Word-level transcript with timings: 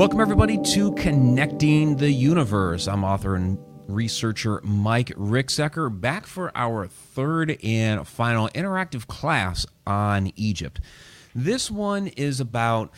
Welcome, 0.00 0.22
everybody, 0.22 0.56
to 0.56 0.92
Connecting 0.92 1.96
the 1.96 2.10
Universe. 2.10 2.88
I'm 2.88 3.04
author 3.04 3.34
and 3.34 3.58
researcher 3.86 4.62
Mike 4.64 5.08
Ricksecker 5.08 5.90
back 6.00 6.24
for 6.24 6.50
our 6.54 6.86
third 6.86 7.58
and 7.62 8.08
final 8.08 8.48
interactive 8.54 9.06
class 9.08 9.66
on 9.86 10.32
Egypt. 10.36 10.80
This 11.34 11.70
one 11.70 12.06
is 12.06 12.40
about 12.40 12.94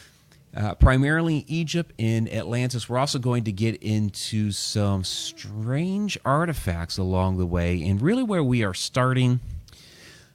uh, 0.57 0.77
primarily 0.77 1.45
Egypt 1.49 1.93
and 1.99 2.33
Atlantis. 2.33 2.89
We're 2.89 2.99
also 2.99 3.19
going 3.19 3.43
to 3.45 3.53
get 3.53 3.83
into 3.83 4.53
some 4.53 5.03
strange 5.03 6.17
artifacts 6.25 6.99
along 6.99 7.37
the 7.37 7.47
way, 7.47 7.83
and 7.83 8.01
really 8.01 8.23
where 8.23 8.45
we 8.45 8.63
are 8.63 8.75
starting 8.75 9.41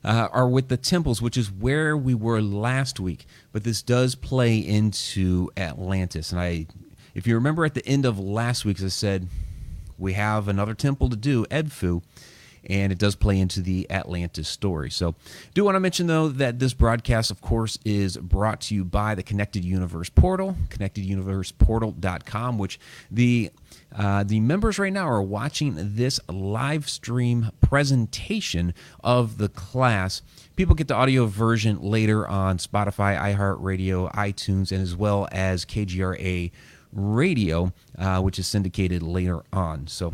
uh, 0.04 0.28
are 0.32 0.48
with 0.48 0.68
the 0.68 0.78
temples, 0.78 1.22
which 1.22 1.38
is 1.38 1.52
where 1.52 1.96
we 1.98 2.14
were 2.14 2.42
last 2.42 3.00
week. 3.00 3.26
But 3.52 3.64
this 3.64 3.82
does 3.82 4.16
play 4.16 4.58
into 4.58 5.50
Atlantis, 5.58 6.32
and 6.32 6.40
I, 6.40 6.68
if 7.14 7.28
you 7.28 7.36
remember 7.36 7.66
at 7.66 7.74
the 7.74 7.86
end 7.86 8.06
of 8.06 8.20
last 8.20 8.66
week, 8.66 8.82
I 8.82 8.88
said, 8.88 9.28
we 9.98 10.14
have 10.14 10.48
another 10.48 10.76
temple 10.76 11.10
to 11.10 11.16
do, 11.16 11.46
Edfu, 11.46 12.04
and 12.68 12.92
it 12.92 12.98
does 12.98 13.16
play 13.16 13.40
into 13.40 13.62
the 13.62 13.90
Atlantis 13.90 14.48
story. 14.48 14.92
So, 14.92 15.16
do 15.54 15.64
want 15.64 15.76
to 15.76 15.80
mention 15.80 16.08
though 16.08 16.28
that 16.30 16.60
this 16.60 16.74
broadcast, 16.74 17.32
of 17.32 17.42
course, 17.42 17.80
is 17.86 18.18
brought 18.18 18.62
to 18.62 18.76
you 18.76 18.84
by 18.84 19.16
the 19.16 19.24
Connected 19.24 19.66
Universe 19.66 20.10
portal, 20.10 20.56
connecteduniverseportal.com, 20.70 22.58
which 22.58 22.80
the 23.10 23.52
uh, 23.96 24.24
the 24.24 24.40
members 24.40 24.78
right 24.78 24.92
now 24.92 25.08
are 25.08 25.22
watching 25.22 25.74
this 25.96 26.20
live 26.28 26.90
stream 26.90 27.52
presentation 27.62 28.74
of 29.04 29.38
the 29.38 29.50
class. 29.50 30.22
People 30.56 30.76
get 30.76 30.88
the 30.88 30.94
audio 30.94 31.26
version 31.26 31.82
later 31.82 32.28
on 32.28 32.58
Spotify, 32.58 33.18
iHeartRadio, 33.18 34.14
iTunes, 34.14 34.72
and 34.72 34.82
as 34.82 34.96
well 34.96 35.28
as 35.32 35.66
KGRA 35.66 36.52
Radio, 36.92 37.72
uh, 37.98 38.22
which 38.22 38.40
is 38.40 38.48
syndicated 38.48 39.02
later 39.02 39.44
on. 39.54 39.88
So, 39.88 40.14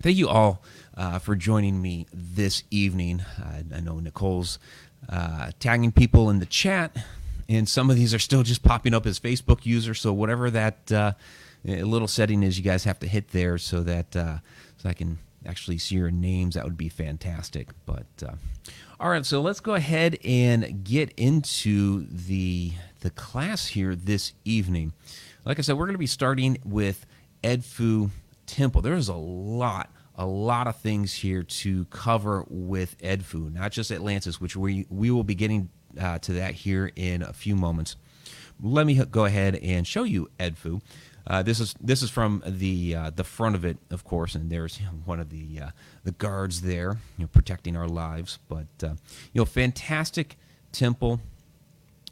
thank 0.00 0.16
you 0.16 0.28
all 0.28 0.62
uh, 0.98 1.18
for 1.20 1.36
joining 1.36 1.80
me 1.80 2.06
this 2.12 2.64
evening. 2.70 3.24
I 3.72 3.80
know 3.80 4.00
Nicole's 4.00 4.58
uh, 5.08 5.52
tagging 5.60 5.92
people 5.92 6.28
in 6.28 6.40
the 6.40 6.46
chat, 6.46 6.96
and 7.48 7.68
some 7.68 7.88
of 7.88 7.96
these 7.96 8.12
are 8.12 8.18
still 8.18 8.42
just 8.42 8.62
popping 8.62 8.92
up 8.92 9.06
as 9.06 9.18
Facebook 9.18 9.64
users. 9.64 10.00
So 10.00 10.12
whatever 10.12 10.50
that 10.50 10.92
uh, 10.92 11.12
little 11.64 12.08
setting 12.08 12.42
is, 12.42 12.58
you 12.58 12.64
guys 12.64 12.84
have 12.84 12.98
to 12.98 13.06
hit 13.06 13.28
there 13.28 13.58
so 13.58 13.82
that 13.84 14.14
uh, 14.16 14.38
so 14.76 14.88
I 14.88 14.92
can 14.92 15.18
actually 15.46 15.78
see 15.78 15.94
your 15.94 16.10
names. 16.10 16.56
That 16.56 16.64
would 16.64 16.76
be 16.76 16.88
fantastic. 16.88 17.68
But 17.86 18.06
uh, 18.22 18.34
all 18.98 19.10
right, 19.10 19.24
so 19.24 19.40
let's 19.40 19.60
go 19.60 19.74
ahead 19.74 20.18
and 20.24 20.82
get 20.82 21.12
into 21.16 22.06
the 22.10 22.72
the 23.00 23.10
class 23.10 23.68
here 23.68 23.94
this 23.94 24.32
evening. 24.44 24.92
Like 25.44 25.60
I 25.60 25.62
said, 25.62 25.78
we're 25.78 25.86
going 25.86 25.94
to 25.94 25.98
be 25.98 26.06
starting 26.08 26.58
with 26.64 27.06
Edfu 27.44 28.10
Temple. 28.46 28.82
There's 28.82 29.08
a 29.08 29.14
lot 29.14 29.90
a 30.18 30.26
lot 30.26 30.66
of 30.66 30.76
things 30.76 31.14
here 31.14 31.44
to 31.44 31.84
cover 31.86 32.44
with 32.50 32.98
Edfu, 32.98 33.54
not 33.54 33.70
just 33.70 33.92
Atlantis, 33.92 34.40
which 34.40 34.56
we, 34.56 34.84
we 34.90 35.12
will 35.12 35.24
be 35.24 35.36
getting 35.36 35.70
uh, 35.98 36.18
to 36.18 36.32
that 36.34 36.54
here 36.54 36.90
in 36.96 37.22
a 37.22 37.32
few 37.32 37.54
moments. 37.54 37.96
Let 38.60 38.84
me 38.84 38.96
go 38.96 39.24
ahead 39.24 39.54
and 39.54 39.86
show 39.86 40.02
you 40.02 40.28
Edfu. 40.38 40.82
Uh, 41.24 41.42
this 41.42 41.60
is 41.60 41.74
this 41.80 42.02
is 42.02 42.10
from 42.10 42.42
the 42.44 42.94
uh, 42.94 43.10
the 43.10 43.22
front 43.22 43.54
of 43.54 43.64
it, 43.64 43.76
of 43.90 44.02
course, 44.02 44.34
and 44.34 44.50
there's 44.50 44.78
one 45.04 45.20
of 45.20 45.28
the 45.28 45.60
uh, 45.62 45.70
the 46.02 46.12
guards 46.12 46.62
there, 46.62 46.96
you 47.18 47.24
know, 47.24 47.28
protecting 47.28 47.76
our 47.76 47.86
lives. 47.86 48.38
But 48.48 48.66
uh, 48.82 48.94
you 49.32 49.40
know, 49.40 49.44
fantastic 49.44 50.36
temple. 50.72 51.20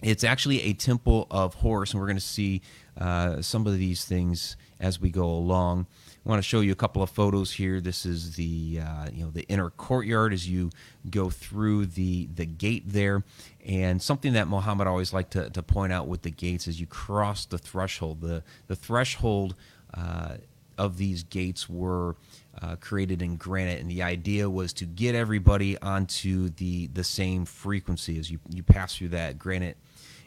It's 0.02 0.22
actually 0.22 0.62
a 0.62 0.74
temple 0.74 1.26
of 1.30 1.54
Horus, 1.54 1.92
and 1.92 2.00
we're 2.00 2.06
going 2.06 2.18
to 2.18 2.22
see 2.22 2.60
uh, 3.00 3.40
some 3.40 3.66
of 3.66 3.78
these 3.78 4.04
things 4.04 4.56
as 4.78 5.00
we 5.00 5.10
go 5.10 5.24
along. 5.24 5.86
I 6.26 6.28
want 6.28 6.42
to 6.42 6.48
show 6.48 6.60
you 6.60 6.72
a 6.72 6.76
couple 6.76 7.04
of 7.04 7.10
photos 7.10 7.52
here. 7.52 7.80
This 7.80 8.04
is 8.04 8.34
the 8.34 8.80
uh, 8.82 9.06
you 9.12 9.22
know 9.22 9.30
the 9.30 9.44
inner 9.44 9.70
courtyard 9.70 10.32
as 10.32 10.48
you 10.48 10.70
go 11.08 11.30
through 11.30 11.86
the 11.86 12.28
the 12.34 12.46
gate 12.46 12.82
there, 12.84 13.22
and 13.64 14.02
something 14.02 14.32
that 14.32 14.48
Muhammad 14.48 14.88
always 14.88 15.12
liked 15.12 15.30
to, 15.34 15.50
to 15.50 15.62
point 15.62 15.92
out 15.92 16.08
with 16.08 16.22
the 16.22 16.32
gates 16.32 16.66
is 16.66 16.80
you 16.80 16.86
cross 16.88 17.44
the 17.46 17.58
threshold. 17.58 18.22
The 18.22 18.42
the 18.66 18.74
threshold 18.74 19.54
uh, 19.94 20.38
of 20.76 20.96
these 20.96 21.22
gates 21.22 21.68
were 21.68 22.16
uh, 22.60 22.74
created 22.80 23.22
in 23.22 23.36
granite, 23.36 23.80
and 23.80 23.88
the 23.88 24.02
idea 24.02 24.50
was 24.50 24.72
to 24.74 24.84
get 24.84 25.14
everybody 25.14 25.78
onto 25.78 26.48
the 26.48 26.88
the 26.88 27.04
same 27.04 27.44
frequency 27.44 28.18
as 28.18 28.32
you 28.32 28.40
you 28.50 28.64
pass 28.64 28.96
through 28.96 29.10
that 29.10 29.38
granite. 29.38 29.76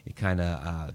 It 0.06 0.16
kind 0.16 0.40
of 0.40 0.94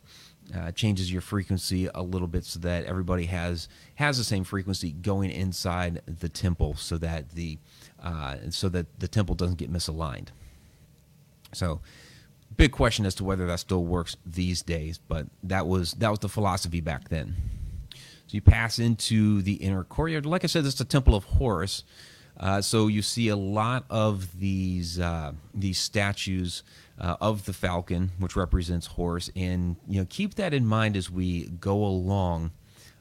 uh, 0.53 0.71
changes 0.71 1.11
your 1.11 1.21
frequency 1.21 1.89
a 1.93 2.01
little 2.01 2.27
bit 2.27 2.45
so 2.45 2.59
that 2.59 2.85
everybody 2.85 3.25
has 3.25 3.67
has 3.95 4.17
the 4.17 4.23
same 4.23 4.43
frequency 4.43 4.91
going 4.91 5.31
inside 5.31 6.01
the 6.05 6.29
temple, 6.29 6.75
so 6.75 6.97
that 6.97 7.31
the 7.31 7.57
uh, 8.03 8.35
so 8.49 8.69
that 8.69 8.99
the 8.99 9.07
temple 9.07 9.35
doesn't 9.35 9.57
get 9.57 9.71
misaligned. 9.71 10.27
So, 11.53 11.81
big 12.55 12.71
question 12.71 13.05
as 13.05 13.15
to 13.15 13.23
whether 13.23 13.47
that 13.47 13.59
still 13.59 13.85
works 13.85 14.17
these 14.25 14.61
days, 14.61 14.97
but 14.97 15.27
that 15.43 15.67
was 15.67 15.93
that 15.93 16.09
was 16.09 16.19
the 16.19 16.29
philosophy 16.29 16.81
back 16.81 17.09
then. 17.09 17.35
So 18.27 18.33
you 18.33 18.41
pass 18.41 18.79
into 18.79 19.41
the 19.41 19.53
inner 19.53 19.83
courtyard. 19.83 20.25
Like 20.25 20.43
I 20.43 20.47
said, 20.47 20.65
it's 20.65 20.75
the 20.75 20.85
temple 20.85 21.15
of 21.15 21.23
Horus. 21.25 21.83
Uh, 22.37 22.61
so 22.61 22.87
you 22.87 23.01
see 23.01 23.29
a 23.29 23.35
lot 23.35 23.85
of 23.89 24.39
these 24.39 24.99
uh, 24.99 25.33
these 25.53 25.77
statues 25.79 26.63
uh, 26.99 27.17
of 27.19 27.45
the 27.45 27.53
falcon, 27.53 28.11
which 28.19 28.35
represents 28.35 28.87
Horus, 28.87 29.29
and 29.35 29.75
you 29.87 29.99
know 29.99 30.07
keep 30.09 30.35
that 30.35 30.53
in 30.53 30.65
mind 30.65 30.95
as 30.95 31.09
we 31.11 31.47
go 31.47 31.83
along 31.83 32.51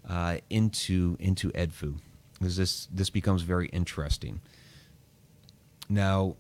uh, 0.09 0.39
into 0.51 1.17
into 1.21 1.51
Edfu, 1.53 1.99
because 2.39 2.57
this 2.57 2.87
this 2.93 3.11
becomes 3.11 3.43
very 3.43 3.69
interesting. 3.69 4.41
Now, 5.89 6.37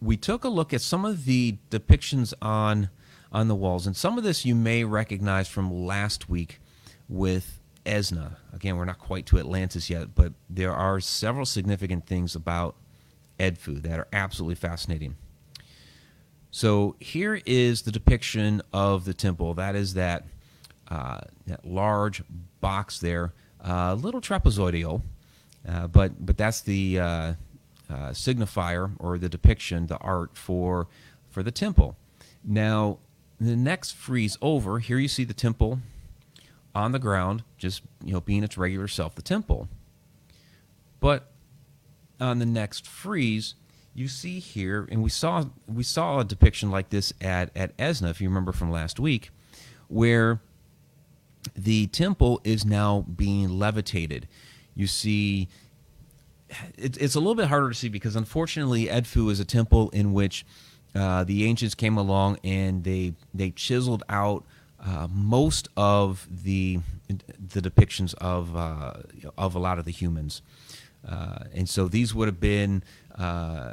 we 0.00 0.16
took 0.16 0.44
a 0.44 0.48
look 0.48 0.74
at 0.74 0.80
some 0.80 1.04
of 1.04 1.24
the 1.24 1.56
depictions 1.70 2.34
on 2.42 2.90
on 3.32 3.48
the 3.48 3.54
walls, 3.54 3.86
and 3.86 3.96
some 3.96 4.18
of 4.18 4.24
this 4.24 4.44
you 4.44 4.54
may 4.54 4.84
recognize 4.84 5.48
from 5.48 5.86
last 5.86 6.28
week 6.28 6.60
with 7.08 7.60
Esna. 7.84 8.36
Again, 8.52 8.76
we're 8.76 8.84
not 8.84 8.98
quite 8.98 9.26
to 9.26 9.38
Atlantis 9.38 9.88
yet, 9.88 10.14
but 10.14 10.32
there 10.50 10.72
are 10.72 11.00
several 11.00 11.46
significant 11.46 12.06
things 12.06 12.34
about 12.34 12.76
Edfu 13.38 13.80
that 13.82 13.98
are 13.98 14.08
absolutely 14.12 14.56
fascinating. 14.56 15.16
So 16.56 16.96
here 17.00 17.42
is 17.44 17.82
the 17.82 17.92
depiction 17.92 18.62
of 18.72 19.04
the 19.04 19.12
temple. 19.12 19.52
That 19.52 19.76
is 19.76 19.92
that, 19.92 20.24
uh, 20.88 21.20
that 21.46 21.66
large 21.66 22.22
box 22.62 22.98
there, 22.98 23.34
a 23.60 23.70
uh, 23.70 23.94
little 23.94 24.22
trapezoidal, 24.22 25.02
uh, 25.68 25.86
but 25.88 26.24
but 26.24 26.38
that's 26.38 26.62
the 26.62 26.98
uh, 26.98 27.04
uh, 27.04 27.34
signifier 28.12 28.92
or 28.98 29.18
the 29.18 29.28
depiction, 29.28 29.88
the 29.88 29.98
art 29.98 30.34
for 30.34 30.86
for 31.28 31.42
the 31.42 31.50
temple. 31.50 31.94
Now 32.42 33.00
the 33.38 33.54
next 33.54 33.94
frieze 33.94 34.38
over 34.40 34.78
here, 34.78 34.98
you 34.98 35.08
see 35.08 35.24
the 35.24 35.34
temple 35.34 35.80
on 36.74 36.92
the 36.92 36.98
ground, 36.98 37.42
just 37.58 37.82
you 38.02 38.14
know 38.14 38.22
being 38.22 38.42
its 38.42 38.56
regular 38.56 38.88
self, 38.88 39.14
the 39.14 39.20
temple. 39.20 39.68
But 41.00 41.30
on 42.18 42.38
the 42.38 42.46
next 42.46 42.86
frieze, 42.86 43.56
you 43.96 44.08
see 44.08 44.38
here, 44.40 44.86
and 44.90 45.02
we 45.02 45.08
saw 45.08 45.46
we 45.66 45.82
saw 45.82 46.20
a 46.20 46.24
depiction 46.24 46.70
like 46.70 46.90
this 46.90 47.12
at 47.20 47.50
at 47.56 47.76
Esna, 47.78 48.10
if 48.10 48.20
you 48.20 48.28
remember 48.28 48.52
from 48.52 48.70
last 48.70 49.00
week, 49.00 49.30
where 49.88 50.40
the 51.56 51.86
temple 51.88 52.40
is 52.44 52.64
now 52.64 53.06
being 53.16 53.48
levitated. 53.58 54.28
You 54.74 54.86
see, 54.86 55.48
it, 56.76 57.00
it's 57.00 57.14
a 57.14 57.20
little 57.20 57.34
bit 57.34 57.48
harder 57.48 57.70
to 57.70 57.74
see 57.74 57.88
because 57.88 58.16
unfortunately, 58.16 58.86
Edfu 58.86 59.30
is 59.30 59.40
a 59.40 59.44
temple 59.44 59.88
in 59.90 60.12
which 60.12 60.44
uh, 60.94 61.24
the 61.24 61.46
ancients 61.46 61.74
came 61.74 61.96
along 61.96 62.38
and 62.44 62.84
they 62.84 63.14
they 63.32 63.50
chiseled 63.50 64.02
out 64.10 64.44
uh, 64.84 65.08
most 65.10 65.68
of 65.76 66.28
the 66.30 66.80
the 67.08 67.62
depictions 67.62 68.14
of 68.16 68.54
uh, 68.54 68.92
of 69.38 69.54
a 69.54 69.58
lot 69.58 69.78
of 69.78 69.86
the 69.86 69.90
humans. 69.90 70.42
Uh, 71.08 71.44
and 71.54 71.68
so 71.68 71.88
these 71.88 72.14
would 72.14 72.28
have 72.28 72.40
been, 72.40 72.82
uh, 73.18 73.72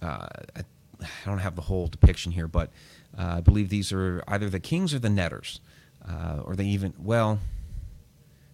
uh, 0.00 0.26
I, 0.56 0.62
don't 1.24 1.38
have 1.38 1.56
the 1.56 1.62
whole 1.62 1.86
depiction 1.86 2.32
here, 2.32 2.48
but 2.48 2.70
uh, 3.16 3.36
I 3.36 3.40
believe 3.40 3.68
these 3.68 3.92
are 3.92 4.22
either 4.28 4.48
the 4.48 4.60
kings 4.60 4.92
or 4.94 4.98
the 4.98 5.08
neters, 5.08 5.60
uh, 6.08 6.40
or 6.44 6.56
they 6.56 6.64
even 6.66 6.94
well, 6.98 7.38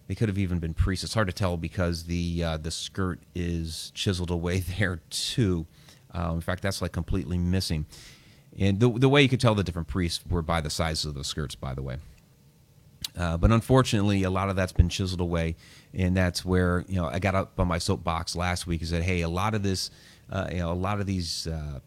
they 0.07 0.15
could 0.15 0.29
have 0.29 0.37
even 0.37 0.59
been 0.59 0.73
priests. 0.73 1.03
It's 1.03 1.13
hard 1.13 1.27
to 1.27 1.33
tell 1.33 1.57
because 1.57 2.03
the 2.05 2.43
uh, 2.43 2.57
the 2.57 2.71
skirt 2.71 3.19
is 3.35 3.91
chiseled 3.95 4.31
away 4.31 4.59
there 4.79 5.01
too. 5.09 5.65
in 6.13 6.41
fact, 6.41 6.61
that's 6.61 6.81
like 6.81 6.91
completely 6.91 7.37
missing. 7.37 7.85
And 8.57 8.79
the, 8.79 8.89
the 8.89 9.09
way 9.09 9.21
you 9.21 9.29
could 9.29 9.39
tell 9.39 9.55
the 9.55 9.63
different 9.63 9.87
priests 9.87 10.23
were 10.27 10.41
by 10.41 10.59
the 10.59 10.71
sizes 10.71 11.05
of 11.05 11.13
the 11.13 11.23
skirts, 11.23 11.55
by 11.55 11.73
the 11.75 11.83
way. 11.83 11.97
Uh, 13.19 13.35
but 13.35 13.51
unfortunately, 13.51 14.23
a 14.23 14.29
lot 14.29 14.49
of 14.49 14.55
that's 14.55 14.71
been 14.71 14.87
chiseled 14.87 15.19
away, 15.19 15.57
and 15.93 16.15
that's 16.15 16.45
where 16.45 16.85
you 16.87 16.95
know 16.95 17.07
I 17.07 17.19
got 17.19 17.35
up 17.35 17.59
on 17.59 17.67
my 17.67 17.77
soapbox 17.77 18.33
last 18.33 18.65
week 18.65 18.79
and 18.79 18.89
said, 18.89 19.03
"Hey, 19.03 19.21
a 19.21 19.29
lot 19.29 19.53
of 19.53 19.61
this, 19.61 19.91
uh, 20.31 20.47
you 20.49 20.59
know, 20.59 20.71
a 20.71 20.73
lot 20.73 21.01
of 21.01 21.05
these, 21.05 21.45
uh, 21.45 21.79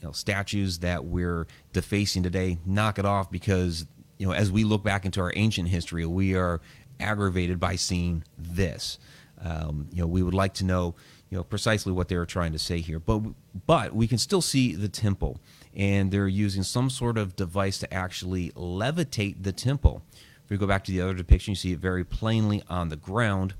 you 0.00 0.06
know, 0.06 0.12
statues 0.12 0.78
that 0.78 1.04
we're 1.04 1.46
defacing 1.74 2.22
today, 2.22 2.56
knock 2.64 2.98
it 2.98 3.04
off 3.04 3.30
because 3.30 3.86
you 4.16 4.26
know, 4.26 4.32
as 4.32 4.50
we 4.50 4.64
look 4.64 4.82
back 4.82 5.04
into 5.04 5.20
our 5.20 5.32
ancient 5.36 5.68
history, 5.68 6.06
we 6.06 6.34
are 6.34 6.60
aggravated 6.98 7.60
by 7.60 7.76
seeing 7.76 8.24
this. 8.36 8.98
Um, 9.40 9.88
you 9.92 10.00
know, 10.00 10.08
we 10.08 10.22
would 10.22 10.34
like 10.34 10.54
to 10.54 10.64
know, 10.64 10.96
you 11.30 11.36
know, 11.36 11.44
precisely 11.44 11.92
what 11.92 12.08
they 12.08 12.16
were 12.16 12.26
trying 12.26 12.52
to 12.52 12.58
say 12.58 12.80
here, 12.80 12.98
but 12.98 13.20
but 13.66 13.94
we 13.94 14.08
can 14.08 14.16
still 14.18 14.40
see 14.40 14.74
the 14.74 14.88
temple, 14.88 15.38
and 15.74 16.10
they're 16.10 16.26
using 16.28 16.62
some 16.62 16.88
sort 16.88 17.18
of 17.18 17.36
device 17.36 17.78
to 17.78 17.94
actually 17.94 18.50
levitate 18.52 19.42
the 19.42 19.52
temple. 19.52 20.02
If 20.48 20.52
we 20.52 20.56
go 20.56 20.66
back 20.66 20.84
to 20.84 20.92
the 20.92 21.02
other 21.02 21.12
depiction, 21.12 21.52
you 21.52 21.56
see 21.56 21.72
it 21.72 21.78
very 21.78 22.04
plainly 22.04 22.62
on 22.70 22.88
the 22.88 22.96
ground. 22.96 23.52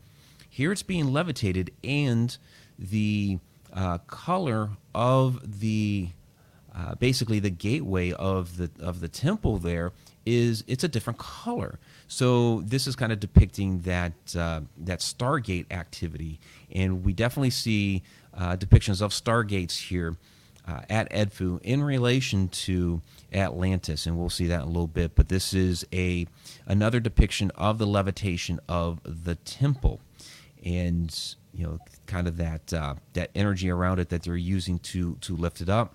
Here, 0.49 0.73
it's 0.73 0.83
being 0.83 1.13
levitated, 1.13 1.71
and 1.85 2.35
the 2.79 3.41
uh, 3.75 3.99
color 4.07 4.71
of 4.95 5.61
the 5.61 6.09
uh, 6.75 6.95
basically 6.95 7.41
the 7.41 7.51
gateway 7.51 8.13
of 8.13 8.57
the 8.57 8.71
of 8.81 9.01
the 9.01 9.09
temple 9.09 9.59
there 9.59 9.93
is 10.25 10.65
it's 10.67 10.83
a 10.83 10.89
different 10.89 11.19
color. 11.19 11.79
So 12.07 12.63
this 12.63 12.87
is 12.87 12.97
kind 12.97 13.13
of 13.13 13.21
depicting 13.21 13.81
that 13.81 14.15
uh, 14.35 14.63
that 14.79 15.01
Stargate 15.01 15.67
activity, 15.71 16.41
and 16.73 17.05
we 17.05 17.13
definitely 17.13 17.51
see 17.51 18.03
uh, 18.33 18.57
depictions 18.57 19.03
of 19.03 19.11
Stargates 19.11 19.89
here 19.89 20.17
uh, 20.67 20.81
at 20.89 21.13
Edfu 21.13 21.61
in 21.61 21.83
relation 21.83 22.49
to 22.49 23.03
Atlantis, 23.33 24.07
and 24.07 24.19
we'll 24.19 24.31
see 24.31 24.47
that 24.47 24.63
in 24.63 24.63
a 24.63 24.67
little 24.67 24.87
bit. 24.87 25.15
But 25.15 25.29
this 25.29 25.53
is 25.53 25.87
a 25.93 26.27
another 26.67 27.01
depiction 27.01 27.51
of 27.55 27.79
the 27.79 27.87
levitation 27.87 28.61
of 28.69 29.01
the 29.05 29.35
temple, 29.35 30.01
and 30.65 31.15
you 31.53 31.67
know, 31.67 31.79
kind 32.07 32.29
of 32.29 32.37
that 32.37 32.73
uh, 32.73 32.95
that 33.15 33.31
energy 33.35 33.71
around 33.71 33.99
it 33.99 34.09
that 34.11 34.23
they're 34.23 34.37
using 34.37 34.79
to 34.79 35.17
to 35.17 35.37
lift 35.37 35.61
it 35.61 35.69
up. 35.69 35.95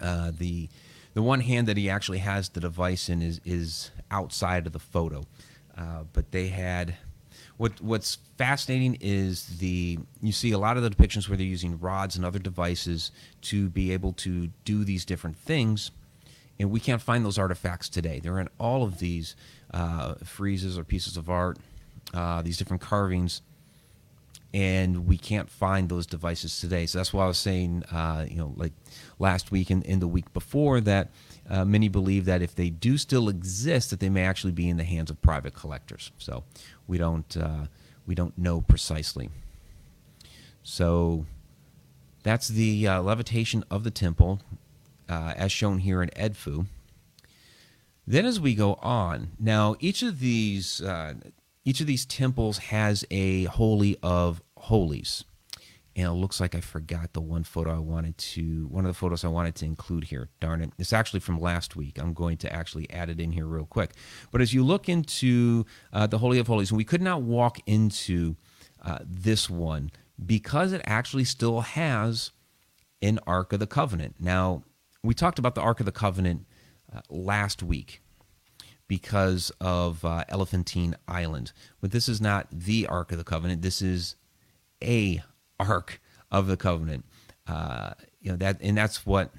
Uh, 0.00 0.32
the 0.36 0.68
the 1.14 1.22
one 1.22 1.40
hand 1.40 1.66
that 1.68 1.76
he 1.76 1.88
actually 1.88 2.18
has 2.18 2.50
the 2.50 2.60
device 2.60 3.08
in 3.08 3.22
is 3.22 3.40
is 3.44 3.90
outside 4.10 4.66
of 4.66 4.72
the 4.72 4.78
photo, 4.78 5.24
uh, 5.76 6.04
but 6.12 6.32
they 6.32 6.48
had. 6.48 6.96
What 7.56 7.80
what's 7.80 8.18
fascinating 8.36 8.98
is 9.00 9.58
the 9.58 9.98
you 10.22 10.30
see 10.30 10.52
a 10.52 10.58
lot 10.58 10.76
of 10.76 10.84
the 10.84 10.90
depictions 10.90 11.28
where 11.28 11.36
they're 11.36 11.44
using 11.44 11.80
rods 11.80 12.14
and 12.14 12.24
other 12.24 12.38
devices 12.38 13.10
to 13.42 13.68
be 13.68 13.92
able 13.92 14.12
to 14.12 14.50
do 14.64 14.84
these 14.84 15.04
different 15.04 15.36
things, 15.36 15.90
and 16.58 16.70
we 16.70 16.80
can't 16.80 17.02
find 17.02 17.24
those 17.24 17.38
artifacts 17.38 17.88
today. 17.88 18.20
They're 18.20 18.40
in 18.40 18.48
all 18.58 18.82
of 18.82 18.98
these 18.98 19.36
uh, 19.72 20.14
friezes 20.16 20.78
or 20.78 20.84
pieces 20.84 21.16
of 21.16 21.30
art, 21.30 21.58
uh, 22.14 22.42
these 22.42 22.56
different 22.56 22.82
carvings 22.82 23.42
and 24.54 25.06
we 25.06 25.18
can't 25.18 25.50
find 25.50 25.88
those 25.88 26.06
devices 26.06 26.58
today. 26.58 26.86
So 26.86 26.98
that's 26.98 27.12
why 27.12 27.24
I 27.24 27.28
was 27.28 27.38
saying, 27.38 27.84
uh, 27.92 28.24
you 28.28 28.36
know, 28.36 28.54
like 28.56 28.72
last 29.18 29.50
week 29.50 29.68
and, 29.68 29.84
in 29.84 30.00
the 30.00 30.08
week 30.08 30.32
before 30.32 30.80
that, 30.80 31.10
uh, 31.50 31.64
many 31.64 31.88
believe 31.88 32.24
that 32.24 32.40
if 32.40 32.54
they 32.54 32.70
do 32.70 32.96
still 32.96 33.28
exist, 33.28 33.90
that 33.90 34.00
they 34.00 34.08
may 34.08 34.24
actually 34.24 34.52
be 34.52 34.68
in 34.68 34.78
the 34.78 34.84
hands 34.84 35.10
of 35.10 35.20
private 35.20 35.54
collectors. 35.54 36.12
So 36.18 36.44
we 36.86 36.96
don't 36.96 37.36
uh, 37.36 37.66
we 38.06 38.14
don't 38.14 38.36
know 38.38 38.62
precisely. 38.62 39.28
So 40.62 41.26
that's 42.22 42.48
the 42.48 42.88
uh, 42.88 43.02
levitation 43.02 43.64
of 43.70 43.84
the 43.84 43.90
temple, 43.90 44.40
uh, 45.08 45.34
as 45.36 45.52
shown 45.52 45.78
here 45.78 46.02
in 46.02 46.10
Edfu. 46.10 46.66
Then, 48.06 48.24
as 48.24 48.40
we 48.40 48.54
go 48.54 48.74
on, 48.74 49.32
now 49.38 49.76
each 49.80 50.02
of 50.02 50.20
these 50.20 50.80
uh, 50.80 51.14
each 51.64 51.80
of 51.80 51.86
these 51.86 52.06
temples 52.06 52.58
has 52.58 53.04
a 53.10 53.44
holy 53.44 53.96
of 54.02 54.40
holies. 54.56 55.24
And 55.94 56.06
it 56.06 56.12
looks 56.12 56.40
like 56.40 56.54
I 56.54 56.60
forgot 56.60 57.12
the 57.12 57.20
one 57.20 57.42
photo 57.42 57.74
I 57.74 57.80
wanted 57.80 58.16
to, 58.18 58.68
one 58.68 58.84
of 58.84 58.88
the 58.88 58.94
photos 58.94 59.24
I 59.24 59.28
wanted 59.28 59.56
to 59.56 59.64
include 59.64 60.04
here. 60.04 60.28
Darn 60.38 60.62
it. 60.62 60.70
It's 60.78 60.92
actually 60.92 61.18
from 61.18 61.40
last 61.40 61.74
week. 61.74 61.98
I'm 61.98 62.14
going 62.14 62.36
to 62.38 62.52
actually 62.52 62.88
add 62.88 63.10
it 63.10 63.18
in 63.20 63.32
here 63.32 63.46
real 63.46 63.66
quick. 63.66 63.90
But 64.30 64.40
as 64.40 64.54
you 64.54 64.62
look 64.62 64.88
into 64.88 65.66
uh, 65.92 66.06
the 66.06 66.18
Holy 66.18 66.38
of 66.38 66.46
Holies, 66.46 66.70
and 66.70 66.78
we 66.78 66.84
could 66.84 67.02
not 67.02 67.22
walk 67.22 67.58
into 67.66 68.36
uh, 68.80 68.98
this 69.04 69.50
one 69.50 69.90
because 70.24 70.72
it 70.72 70.82
actually 70.84 71.24
still 71.24 71.62
has 71.62 72.30
an 73.02 73.18
Ark 73.26 73.52
of 73.52 73.58
the 73.58 73.66
Covenant. 73.66 74.16
Now, 74.20 74.62
we 75.08 75.14
talked 75.14 75.38
about 75.38 75.54
the 75.54 75.62
Ark 75.62 75.80
of 75.80 75.86
the 75.86 75.90
Covenant 75.92 76.44
uh, 76.94 77.00
last 77.08 77.62
week 77.62 78.02
because 78.88 79.50
of 79.58 80.04
uh, 80.04 80.24
Elephantine 80.28 80.96
Island. 81.08 81.52
But 81.80 81.92
this 81.92 82.10
is 82.10 82.20
not 82.20 82.46
the 82.52 82.86
Ark 82.86 83.10
of 83.10 83.16
the 83.16 83.24
Covenant. 83.24 83.62
This 83.62 83.80
is 83.80 84.16
a 84.84 85.22
Ark 85.58 86.02
of 86.30 86.46
the 86.46 86.58
Covenant. 86.58 87.06
Uh, 87.46 87.92
you 88.20 88.30
know 88.30 88.36
that, 88.36 88.58
and 88.60 88.76
that's 88.76 89.06
what 89.06 89.32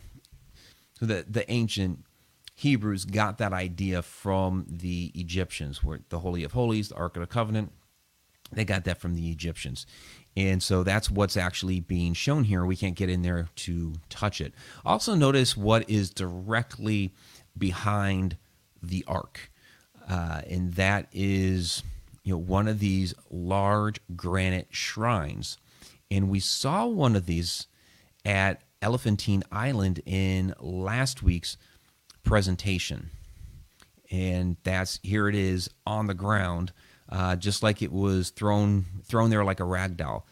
so 0.99 1.05
the 1.05 1.23
the 1.29 1.49
ancient 1.51 2.03
Hebrews 2.55 3.05
got 3.05 3.37
that 3.37 3.53
idea 3.53 4.01
from 4.01 4.65
the 4.67 5.11
Egyptians, 5.13 5.83
where 5.83 5.99
the 6.09 6.17
Holy 6.17 6.43
of 6.43 6.53
Holies, 6.53 6.89
the 6.89 6.95
Ark 6.95 7.15
of 7.15 7.21
the 7.21 7.27
Covenant. 7.27 7.71
They 8.51 8.65
got 8.65 8.85
that 8.85 8.99
from 8.99 9.13
the 9.13 9.29
Egyptians. 9.29 9.85
And 10.39 10.63
so 10.63 10.83
that's 10.83 11.11
what's 11.11 11.35
actually 11.35 11.81
being 11.81 12.13
shown 12.13 12.45
here. 12.45 12.63
We 12.65 12.77
can't 12.77 12.95
get 12.95 13.09
in 13.09 13.23
there 13.23 13.49
to 13.57 13.95
touch 14.07 14.39
it. 14.39 14.53
Also, 14.85 15.13
notice 15.13 15.57
what 15.57 15.89
is 15.89 16.09
directly 16.11 17.11
behind 17.57 18.37
the 18.81 19.03
ark, 19.05 19.51
uh, 20.09 20.41
and 20.49 20.75
that 20.75 21.07
is 21.11 21.83
you 22.23 22.31
know 22.31 22.37
one 22.37 22.69
of 22.69 22.79
these 22.79 23.13
large 23.29 23.99
granite 24.15 24.69
shrines, 24.71 25.57
and 26.09 26.29
we 26.29 26.39
saw 26.39 26.85
one 26.85 27.17
of 27.17 27.25
these 27.25 27.67
at 28.23 28.61
Elephantine 28.81 29.43
Island 29.51 29.99
in 30.05 30.53
last 30.61 31.21
week's 31.21 31.57
presentation, 32.23 33.09
and 34.09 34.55
that's 34.63 35.01
here 35.03 35.27
it 35.27 35.35
is 35.35 35.69
on 35.85 36.07
the 36.07 36.13
ground, 36.13 36.71
uh, 37.09 37.35
just 37.35 37.63
like 37.63 37.81
it 37.81 37.91
was 37.91 38.29
thrown 38.29 38.85
thrown 39.03 39.29
there 39.29 39.43
like 39.43 39.59
a 39.59 39.65
rag 39.65 39.97
doll. 39.97 40.25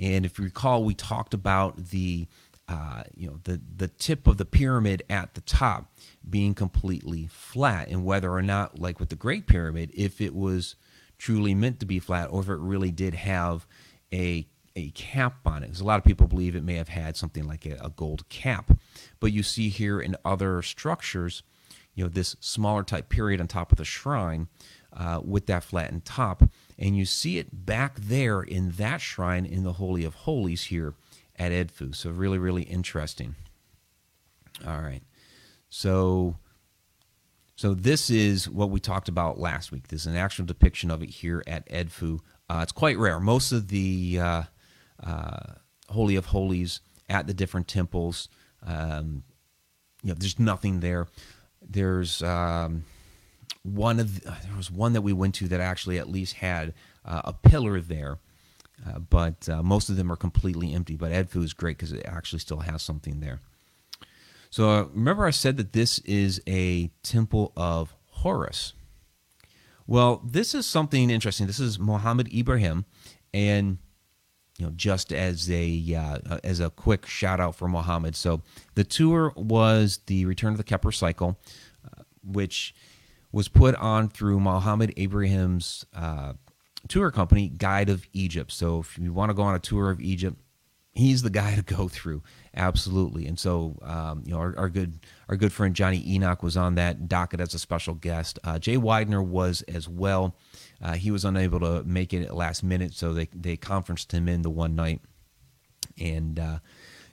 And 0.00 0.26
if 0.26 0.38
you 0.38 0.44
recall, 0.44 0.84
we 0.84 0.94
talked 0.94 1.34
about 1.34 1.76
the 1.90 2.26
uh, 2.68 3.02
you 3.14 3.28
know 3.28 3.38
the 3.44 3.60
the 3.76 3.88
tip 3.88 4.26
of 4.26 4.38
the 4.38 4.44
pyramid 4.44 5.02
at 5.10 5.34
the 5.34 5.42
top 5.42 5.92
being 6.28 6.54
completely 6.54 7.26
flat 7.26 7.88
and 7.88 8.04
whether 8.04 8.32
or 8.32 8.42
not 8.42 8.78
like 8.78 8.98
with 8.98 9.10
the 9.10 9.16
great 9.16 9.46
pyramid 9.46 9.90
if 9.94 10.20
it 10.20 10.34
was 10.34 10.74
truly 11.18 11.54
meant 11.54 11.78
to 11.80 11.86
be 11.86 11.98
flat 11.98 12.28
or 12.30 12.40
if 12.40 12.48
it 12.48 12.58
really 12.58 12.90
did 12.90 13.14
have 13.14 13.66
a 14.12 14.46
a 14.76 14.90
cap 14.90 15.36
on 15.46 15.62
it 15.62 15.66
because 15.66 15.80
a 15.80 15.84
lot 15.84 15.98
of 15.98 16.04
people 16.04 16.26
believe 16.26 16.56
it 16.56 16.64
may 16.64 16.74
have 16.74 16.88
had 16.88 17.16
something 17.16 17.46
like 17.46 17.66
a, 17.66 17.76
a 17.82 17.90
gold 17.90 18.26
cap 18.30 18.70
but 19.20 19.30
you 19.30 19.42
see 19.42 19.68
here 19.68 20.00
in 20.00 20.16
other 20.24 20.62
structures 20.62 21.42
you 21.94 22.02
know 22.02 22.08
this 22.08 22.34
smaller 22.40 22.82
type 22.82 23.10
period 23.10 23.40
on 23.42 23.46
top 23.46 23.72
of 23.72 23.78
the 23.78 23.84
shrine 23.84 24.48
uh, 24.94 25.20
with 25.24 25.46
that 25.46 25.64
flattened 25.64 26.04
top 26.04 26.44
and 26.78 26.96
you 26.96 27.04
see 27.04 27.38
it 27.38 27.66
back 27.66 27.96
there 27.98 28.42
in 28.42 28.70
that 28.72 29.00
shrine 29.00 29.44
in 29.44 29.64
the 29.64 29.74
holy 29.74 30.04
of 30.04 30.14
holies 30.14 30.64
here 30.64 30.94
at 31.36 31.52
Edfu. 31.52 31.94
So 31.94 32.10
really, 32.10 32.38
really 32.38 32.62
interesting. 32.62 33.34
All 34.66 34.80
right. 34.80 35.02
So 35.68 36.36
so 37.56 37.72
this 37.72 38.10
is 38.10 38.48
what 38.48 38.70
we 38.70 38.80
talked 38.80 39.08
about 39.08 39.38
last 39.38 39.70
week. 39.70 39.88
This 39.88 40.02
is 40.02 40.06
an 40.08 40.16
actual 40.16 40.44
depiction 40.44 40.90
of 40.90 41.02
it 41.02 41.10
here 41.10 41.42
at 41.46 41.68
Edfu. 41.68 42.18
Uh, 42.48 42.60
it's 42.62 42.72
quite 42.72 42.98
rare. 42.98 43.20
Most 43.20 43.52
of 43.52 43.68
the 43.68 44.18
uh, 44.20 44.42
uh, 45.02 45.54
Holy 45.88 46.16
of 46.16 46.26
Holies 46.26 46.80
at 47.08 47.26
the 47.26 47.34
different 47.34 47.68
temples, 47.68 48.28
um, 48.66 49.22
you 50.02 50.08
know, 50.08 50.14
there's 50.18 50.40
nothing 50.40 50.80
there. 50.80 51.06
There's 51.62 52.22
um, 52.22 52.84
one 53.64 53.98
of 53.98 54.22
the, 54.22 54.30
there 54.30 54.56
was 54.56 54.70
one 54.70 54.92
that 54.92 55.02
we 55.02 55.12
went 55.12 55.34
to 55.34 55.48
that 55.48 55.60
actually 55.60 55.98
at 55.98 56.08
least 56.08 56.34
had 56.34 56.72
uh, 57.04 57.22
a 57.24 57.32
pillar 57.32 57.80
there 57.80 58.18
uh, 58.86 58.98
but 58.98 59.48
uh, 59.48 59.62
most 59.62 59.88
of 59.88 59.96
them 59.96 60.10
are 60.10 60.16
completely 60.16 60.74
empty. 60.74 60.96
But 60.96 61.12
Edfu 61.12 61.42
is 61.44 61.52
great 61.52 61.76
because 61.78 61.92
it 61.92 62.04
actually 62.06 62.40
still 62.40 62.60
has 62.60 62.82
something 62.82 63.20
there. 63.20 63.40
So 64.50 64.70
uh, 64.70 64.84
remember, 64.92 65.26
I 65.26 65.30
said 65.30 65.56
that 65.56 65.72
this 65.72 65.98
is 66.00 66.40
a 66.46 66.90
temple 67.02 67.52
of 67.56 67.94
Horus. 68.10 68.74
Well, 69.86 70.22
this 70.24 70.54
is 70.54 70.66
something 70.66 71.10
interesting. 71.10 71.46
This 71.46 71.60
is 71.60 71.78
Muhammad 71.78 72.32
Ibrahim, 72.32 72.84
and 73.32 73.78
you 74.58 74.66
know, 74.66 74.72
just 74.74 75.12
as 75.12 75.50
a 75.50 75.94
uh, 75.94 76.38
as 76.42 76.60
a 76.60 76.70
quick 76.70 77.06
shout 77.06 77.40
out 77.40 77.54
for 77.56 77.68
Muhammad. 77.68 78.16
So 78.16 78.42
the 78.74 78.84
tour 78.84 79.32
was 79.36 80.00
the 80.06 80.24
Return 80.24 80.52
of 80.52 80.58
the 80.58 80.64
Kepler 80.64 80.92
Cycle, 80.92 81.38
uh, 81.84 82.02
which 82.22 82.74
was 83.34 83.48
put 83.48 83.74
on 83.74 84.08
through 84.08 84.38
Mohammed 84.38 84.96
Ibrahim's 84.96 85.84
uh, 85.92 86.34
tour 86.86 87.10
company, 87.10 87.48
Guide 87.48 87.88
of 87.88 88.06
Egypt. 88.12 88.52
So 88.52 88.78
if 88.78 88.96
you 88.96 89.12
want 89.12 89.30
to 89.30 89.34
go 89.34 89.42
on 89.42 89.56
a 89.56 89.58
tour 89.58 89.90
of 89.90 90.00
Egypt, 90.00 90.38
he's 90.92 91.22
the 91.22 91.30
guy 91.30 91.54
to 91.56 91.62
go 91.62 91.88
through 91.88 92.22
absolutely. 92.56 93.26
And 93.26 93.36
so 93.36 93.76
um, 93.82 94.22
you 94.24 94.32
know 94.32 94.38
our, 94.38 94.54
our, 94.56 94.68
good 94.68 95.00
our 95.28 95.36
good 95.36 95.52
friend 95.52 95.74
Jonny 95.74 96.00
Enoch 96.06 96.44
was 96.44 96.56
on 96.56 96.76
that 96.76 97.08
docket 97.08 97.40
as 97.40 97.54
a 97.54 97.58
special 97.58 97.94
guest. 97.94 98.38
Uh, 98.44 98.60
Jay 98.60 98.76
Weidner 98.76 99.24
was 99.24 99.62
as 99.62 99.88
well. 99.88 100.36
Uh, 100.80 100.92
he 100.92 101.10
was 101.10 101.24
unable 101.24 101.58
to 101.58 101.82
make 101.82 102.12
it 102.12 102.22
at 102.22 102.36
last 102.36 102.62
minute 102.62 102.94
so 102.94 103.12
they, 103.12 103.28
they 103.34 103.56
conferenced 103.56 104.12
him 104.12 104.28
in 104.28 104.42
the 104.42 104.50
one 104.50 104.76
night. 104.76 105.00
And 105.98 106.38
uh, 106.38 106.58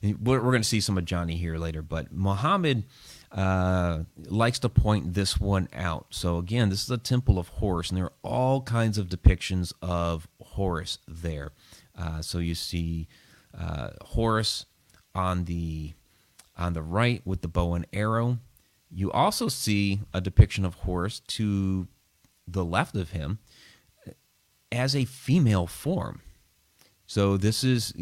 we're, 0.01 0.39
going 0.39 0.61
to 0.61 0.67
see 0.67 0.81
some 0.81 0.97
of 0.97 1.05
Jonny 1.05 1.35
here 1.35 1.57
later, 1.57 1.81
but 1.81 2.11
Muhammad 2.11 2.85
uh, 3.31 3.99
likes 4.25 4.59
to 4.59 4.69
point 4.69 5.13
this 5.13 5.39
one 5.39 5.69
out. 5.73 6.07
So 6.09 6.37
again, 6.37 6.69
this 6.69 6.83
is 6.83 6.89
a 6.89 6.97
temple 6.97 7.37
of 7.37 7.49
Horus, 7.49 7.89
and 7.89 7.97
there 7.97 8.05
are 8.05 8.13
all 8.23 8.61
kinds 8.61 8.97
of 8.97 9.07
depictions 9.07 9.73
of 9.81 10.27
Horus 10.41 10.97
there. 11.07 11.51
Uh, 11.97 12.21
so 12.21 12.39
you 12.39 12.55
see 12.55 13.07
uh, 13.57 13.91
Horus 14.01 14.65
on 15.13 15.45
the 15.45 15.93
on 16.57 16.73
the 16.73 16.81
right 16.81 17.21
with 17.25 17.41
the 17.41 17.47
bow 17.47 17.73
and 17.73 17.85
arrow. 17.93 18.39
You 18.89 19.11
also 19.11 19.47
see 19.47 20.01
a 20.13 20.19
depiction 20.19 20.65
of 20.65 20.75
Horus 20.75 21.19
to 21.19 21.87
the 22.47 22.65
left 22.65 22.95
of 22.95 23.11
him 23.11 23.39
as 24.71 24.95
a 24.95 25.05
female 25.05 25.67
form. 25.67 26.21
So 27.05 27.37
this 27.37 27.63
is 27.63 27.93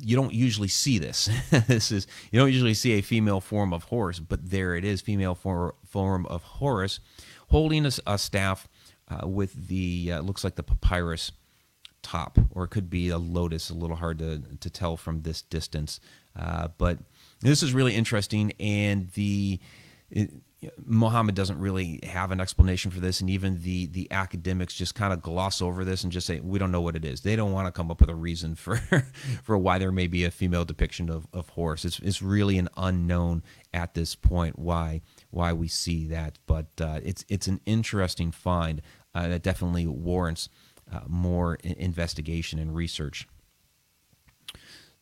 you 0.00 0.16
don't 0.16 0.32
usually 0.32 0.68
see 0.68 0.98
this. 0.98 1.28
this 1.66 1.90
is 1.90 2.06
you 2.30 2.38
don't 2.38 2.52
usually 2.52 2.74
see 2.74 2.92
a 2.92 3.00
female 3.02 3.40
form 3.40 3.72
of 3.72 3.84
Horus, 3.84 4.18
but 4.18 4.50
there 4.50 4.74
it 4.74 4.84
is, 4.84 5.00
female 5.00 5.34
form 5.34 5.72
form 5.86 6.26
of 6.26 6.42
Horus, 6.42 7.00
holding 7.48 7.86
a, 7.86 7.90
a 8.06 8.18
staff 8.18 8.68
uh, 9.08 9.26
with 9.26 9.68
the 9.68 10.12
uh, 10.12 10.20
looks 10.20 10.44
like 10.44 10.56
the 10.56 10.62
papyrus 10.62 11.32
top, 12.02 12.38
or 12.50 12.64
it 12.64 12.68
could 12.68 12.90
be 12.90 13.08
a 13.08 13.18
lotus. 13.18 13.70
A 13.70 13.74
little 13.74 13.96
hard 13.96 14.18
to 14.18 14.42
to 14.60 14.70
tell 14.70 14.96
from 14.96 15.22
this 15.22 15.42
distance, 15.42 16.00
uh, 16.36 16.68
but 16.78 16.98
this 17.40 17.62
is 17.62 17.72
really 17.74 17.94
interesting, 17.94 18.52
and 18.58 19.10
the. 19.12 19.60
Muhammad 20.84 21.34
doesn't 21.34 21.58
really 21.58 21.98
have 22.04 22.30
an 22.30 22.40
explanation 22.40 22.90
for 22.90 23.00
this, 23.00 23.20
and 23.20 23.28
even 23.28 23.62
the 23.62 23.86
the 23.86 24.10
academics 24.10 24.74
just 24.74 24.94
kind 24.94 25.12
of 25.12 25.20
gloss 25.20 25.60
over 25.60 25.84
this 25.84 26.04
and 26.04 26.12
just 26.12 26.26
say 26.26 26.40
we 26.40 26.58
don't 26.58 26.70
know 26.70 26.80
what 26.80 26.94
it 26.94 27.04
is. 27.04 27.22
They 27.22 27.36
don't 27.36 27.52
want 27.52 27.66
to 27.66 27.72
come 27.72 27.90
up 27.90 28.00
with 28.00 28.10
a 28.10 28.14
reason 28.14 28.54
for 28.54 28.76
for 29.42 29.58
why 29.58 29.78
there 29.78 29.92
may 29.92 30.06
be 30.06 30.24
a 30.24 30.30
female 30.30 30.64
depiction 30.64 31.10
of, 31.10 31.26
of 31.32 31.48
Horus. 31.50 31.84
It's 31.84 31.98
it's 32.00 32.22
really 32.22 32.58
an 32.58 32.68
unknown 32.76 33.42
at 33.72 33.94
this 33.94 34.14
point 34.14 34.58
why 34.58 35.02
why 35.30 35.52
we 35.52 35.68
see 35.68 36.06
that, 36.08 36.38
but 36.46 36.66
uh, 36.80 37.00
it's 37.02 37.24
it's 37.28 37.48
an 37.48 37.60
interesting 37.66 38.30
find 38.30 38.82
uh, 39.14 39.28
that 39.28 39.42
definitely 39.42 39.86
warrants 39.86 40.48
uh, 40.92 41.00
more 41.06 41.56
investigation 41.64 42.58
and 42.58 42.74
research. 42.74 43.26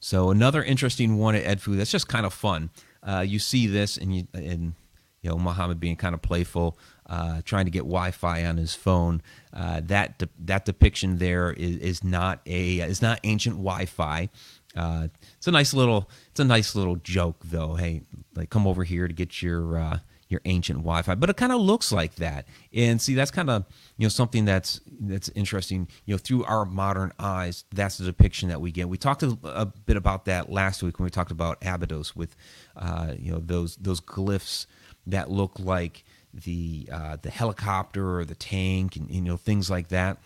So 0.00 0.30
another 0.30 0.62
interesting 0.62 1.18
one 1.18 1.34
at 1.34 1.44
Edfu 1.44 1.76
that's 1.76 1.90
just 1.90 2.08
kind 2.08 2.24
of 2.24 2.32
fun. 2.32 2.70
Uh, 3.02 3.20
you 3.26 3.38
see 3.38 3.66
this 3.66 3.98
and 3.98 4.16
you 4.16 4.26
and 4.32 4.74
you 5.22 5.30
know 5.30 5.38
Muhammad 5.38 5.80
being 5.80 5.96
kind 5.96 6.14
of 6.14 6.22
playful, 6.22 6.78
uh, 7.06 7.42
trying 7.44 7.66
to 7.66 7.70
get 7.70 7.80
Wi-Fi 7.80 8.44
on 8.44 8.56
his 8.56 8.74
phone. 8.74 9.22
Uh, 9.52 9.80
that 9.84 10.18
de- 10.18 10.28
that 10.40 10.64
depiction 10.64 11.18
there 11.18 11.52
is, 11.52 11.76
is 11.76 12.04
not 12.04 12.40
a 12.46 12.80
is 12.80 13.02
not 13.02 13.20
ancient 13.24 13.56
Wi-Fi. 13.56 14.28
Uh, 14.76 15.08
it's 15.36 15.46
a 15.46 15.50
nice 15.50 15.74
little 15.74 16.08
it's 16.30 16.40
a 16.40 16.44
nice 16.44 16.74
little 16.74 16.96
joke 16.96 17.42
though. 17.44 17.74
Hey, 17.74 18.02
like 18.34 18.50
come 18.50 18.66
over 18.66 18.84
here 18.84 19.08
to 19.08 19.14
get 19.14 19.42
your 19.42 19.78
uh, 19.78 19.98
your 20.28 20.40
ancient 20.44 20.78
Wi-Fi, 20.78 21.16
but 21.16 21.28
it 21.28 21.36
kind 21.36 21.52
of 21.52 21.60
looks 21.60 21.90
like 21.90 22.14
that. 22.14 22.46
And 22.72 23.02
see, 23.02 23.14
that's 23.14 23.32
kind 23.32 23.50
of 23.50 23.66
you 23.98 24.04
know 24.04 24.10
something 24.10 24.44
that's 24.44 24.80
that's 25.00 25.28
interesting. 25.30 25.88
You 26.06 26.14
know, 26.14 26.18
through 26.18 26.44
our 26.44 26.64
modern 26.64 27.12
eyes, 27.18 27.64
that's 27.74 27.98
the 27.98 28.04
depiction 28.04 28.48
that 28.48 28.60
we 28.60 28.70
get. 28.70 28.88
We 28.88 28.96
talked 28.96 29.22
a, 29.22 29.36
a 29.42 29.66
bit 29.66 29.96
about 29.96 30.24
that 30.26 30.50
last 30.50 30.82
week 30.82 30.98
when 30.98 31.04
we 31.04 31.10
talked 31.10 31.32
about 31.32 31.58
Abydos 31.62 32.14
with 32.14 32.36
uh, 32.76 33.14
you 33.18 33.32
know 33.32 33.40
those 33.40 33.76
those 33.76 34.00
glyphs 34.00 34.66
that 35.06 35.30
look 35.30 35.58
like 35.58 36.04
the 36.32 36.88
uh, 36.92 37.16
the 37.20 37.30
helicopter 37.30 38.18
or 38.18 38.24
the 38.24 38.34
tank 38.34 38.96
and 38.96 39.10
you 39.10 39.20
know 39.20 39.36
things 39.36 39.70
like 39.70 39.88
that 39.88 40.18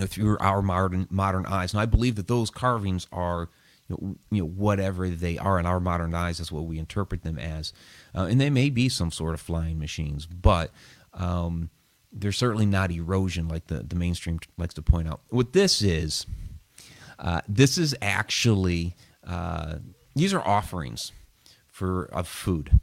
through 0.00 0.38
our 0.38 0.62
modern 0.62 1.06
modern 1.10 1.46
eyes. 1.46 1.72
And 1.72 1.80
I 1.80 1.86
believe 1.86 2.16
that 2.16 2.28
those 2.28 2.50
carvings 2.50 3.06
are 3.12 3.48
you 3.88 3.96
know, 4.00 4.16
you 4.30 4.42
know 4.42 4.48
whatever 4.48 5.08
they 5.08 5.38
are 5.38 5.58
in 5.58 5.66
our 5.66 5.80
modern 5.80 6.14
eyes 6.14 6.40
is 6.40 6.50
what 6.50 6.64
we 6.64 6.78
interpret 6.78 7.22
them 7.22 7.38
as, 7.38 7.72
uh, 8.14 8.22
and 8.24 8.40
they 8.40 8.50
may 8.50 8.70
be 8.70 8.88
some 8.88 9.10
sort 9.10 9.34
of 9.34 9.40
flying 9.40 9.78
machines, 9.78 10.26
but. 10.26 10.70
Um, 11.12 11.70
they're 12.16 12.32
certainly 12.32 12.66
not 12.66 12.92
erosion 12.92 13.48
like 13.48 13.66
the, 13.66 13.82
the 13.82 13.96
mainstream 13.96 14.38
likes 14.56 14.74
to 14.74 14.82
point 14.82 15.08
out. 15.08 15.20
What 15.30 15.52
this 15.52 15.82
is, 15.82 16.26
uh, 17.18 17.40
this 17.48 17.76
is 17.76 17.94
actually 18.00 18.94
uh, 19.26 19.78
these 20.14 20.32
are 20.32 20.40
offerings 20.46 21.12
for 21.66 22.04
of 22.12 22.28
food 22.28 22.80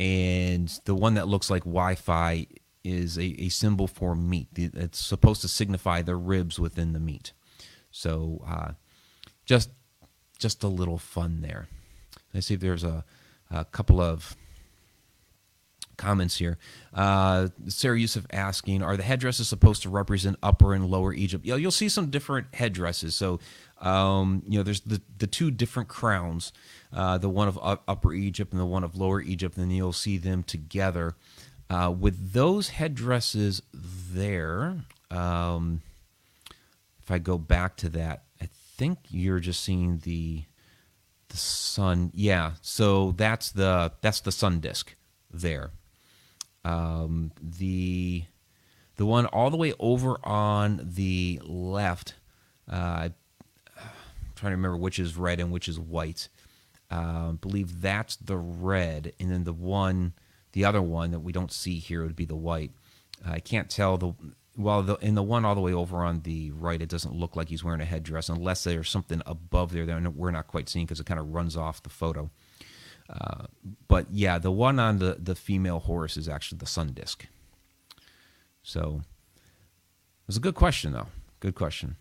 and 0.00 0.80
the 0.86 0.94
one 0.94 1.14
that 1.14 1.28
looks 1.28 1.50
like 1.50 1.64
Wi-Fi 1.64 2.46
is 2.82 3.18
a, 3.18 3.42
a 3.42 3.50
symbol 3.50 3.86
for 3.86 4.14
meat. 4.14 4.48
It's 4.56 4.98
supposed 4.98 5.42
to 5.42 5.48
signify 5.48 6.00
the 6.00 6.16
ribs 6.16 6.58
within 6.58 6.94
the 6.94 6.98
meat. 6.98 7.34
So 7.90 8.42
uh, 8.48 8.72
just 9.44 9.70
just 10.38 10.62
a 10.64 10.68
little 10.68 10.96
fun 10.96 11.42
there. 11.42 11.68
Let's 12.32 12.46
see 12.46 12.54
if 12.54 12.60
there's 12.60 12.82
a, 12.82 13.04
a 13.50 13.66
couple 13.66 14.00
of 14.00 14.36
comments 15.98 16.38
here. 16.38 16.56
Uh, 16.94 17.48
Sarah 17.68 18.00
Yusuf 18.00 18.24
asking, 18.32 18.82
are 18.82 18.96
the 18.96 19.02
headdresses 19.02 19.48
supposed 19.48 19.82
to 19.82 19.90
represent 19.90 20.36
Upper 20.42 20.72
and 20.72 20.86
Lower 20.86 21.12
Egypt? 21.12 21.44
Yeah, 21.44 21.56
you'll 21.56 21.70
see 21.70 21.90
some 21.90 22.08
different 22.08 22.46
headdresses. 22.54 23.14
So, 23.14 23.38
um, 23.80 24.42
you 24.46 24.58
know, 24.58 24.62
there's 24.62 24.80
the, 24.80 25.00
the 25.18 25.26
two 25.26 25.50
different 25.50 25.88
crowns 25.88 26.52
uh, 26.92 27.18
the 27.18 27.28
one 27.28 27.48
of 27.48 27.58
Upper 27.62 28.12
Egypt 28.12 28.52
and 28.52 28.60
the 28.60 28.66
one 28.66 28.84
of 28.84 28.96
Lower 28.96 29.20
Egypt, 29.20 29.56
and 29.56 29.74
you'll 29.74 29.92
see 29.92 30.18
them 30.18 30.42
together. 30.42 31.14
Uh, 31.68 31.94
with 31.96 32.32
those 32.32 32.70
headdresses 32.70 33.62
there, 33.72 34.76
um, 35.10 35.82
if 37.00 37.10
I 37.10 37.18
go 37.18 37.38
back 37.38 37.76
to 37.76 37.88
that, 37.90 38.24
I 38.40 38.48
think 38.76 38.98
you're 39.08 39.40
just 39.40 39.62
seeing 39.62 39.98
the 39.98 40.44
the 41.28 41.36
sun. 41.36 42.10
Yeah, 42.12 42.52
so 42.60 43.12
that's 43.12 43.52
the 43.52 43.92
that's 44.00 44.20
the 44.20 44.32
sun 44.32 44.58
disk 44.58 44.96
there. 45.30 45.70
Um, 46.64 47.30
the 47.40 48.24
the 48.96 49.06
one 49.06 49.26
all 49.26 49.50
the 49.50 49.56
way 49.56 49.74
over 49.78 50.18
on 50.24 50.80
the 50.82 51.40
left. 51.44 52.14
Uh, 52.68 52.74
I'm 53.04 53.14
trying 54.40 54.52
to 54.52 54.56
remember 54.56 54.76
which 54.76 54.98
is 54.98 55.16
red 55.16 55.38
and 55.40 55.52
which 55.52 55.68
is 55.68 55.78
white. 55.78 56.28
Uh, 56.90 57.32
believe 57.32 57.80
that's 57.80 58.16
the 58.16 58.36
red, 58.36 59.12
and 59.20 59.30
then 59.30 59.44
the 59.44 59.52
one, 59.52 60.12
the 60.52 60.64
other 60.64 60.82
one 60.82 61.12
that 61.12 61.20
we 61.20 61.30
don't 61.30 61.52
see 61.52 61.78
here 61.78 62.02
would 62.02 62.16
be 62.16 62.24
the 62.24 62.34
white. 62.34 62.72
Uh, 63.24 63.32
I 63.32 63.40
can't 63.40 63.70
tell 63.70 63.96
the 63.96 64.12
well 64.56 64.82
the, 64.82 64.96
in 64.96 65.14
the 65.14 65.22
one 65.22 65.44
all 65.44 65.54
the 65.54 65.60
way 65.60 65.72
over 65.72 65.98
on 65.98 66.22
the 66.22 66.50
right, 66.50 66.82
it 66.82 66.88
doesn't 66.88 67.14
look 67.14 67.36
like 67.36 67.48
he's 67.48 67.62
wearing 67.62 67.80
a 67.80 67.84
headdress 67.84 68.28
unless 68.28 68.64
there's 68.64 68.90
something 68.90 69.22
above 69.24 69.72
there 69.72 69.86
that 69.86 70.14
we're 70.16 70.32
not 70.32 70.48
quite 70.48 70.68
seeing 70.68 70.84
because 70.84 70.98
it 70.98 71.06
kind 71.06 71.20
of 71.20 71.32
runs 71.32 71.56
off 71.56 71.82
the 71.82 71.90
photo. 71.90 72.30
Uh, 73.08 73.46
but 73.86 74.06
yeah, 74.10 74.38
the 74.38 74.50
one 74.50 74.80
on 74.80 74.98
the 74.98 75.16
the 75.20 75.36
female 75.36 75.78
Horus 75.78 76.16
is 76.16 76.28
actually 76.28 76.58
the 76.58 76.66
sun 76.66 76.92
disk. 76.92 77.26
So 78.62 79.02
it 79.04 80.26
was 80.26 80.36
a 80.36 80.40
good 80.40 80.54
question 80.54 80.92
though. 80.92 81.08
Good 81.38 81.54
question. 81.54 81.96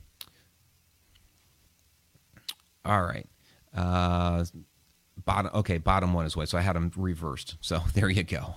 All 2.89 3.03
right. 3.03 3.29
Uh, 3.71 4.43
bottom 5.23 5.51
okay 5.53 5.77
bottom 5.77 6.11
one 6.11 6.25
is 6.25 6.35
white. 6.35 6.49
So 6.49 6.57
i 6.57 6.61
had 6.61 6.75
them 6.75 6.91
reversed. 6.97 7.55
So 7.61 7.81
there 7.93 8.09
you 8.09 8.23
go. 8.23 8.55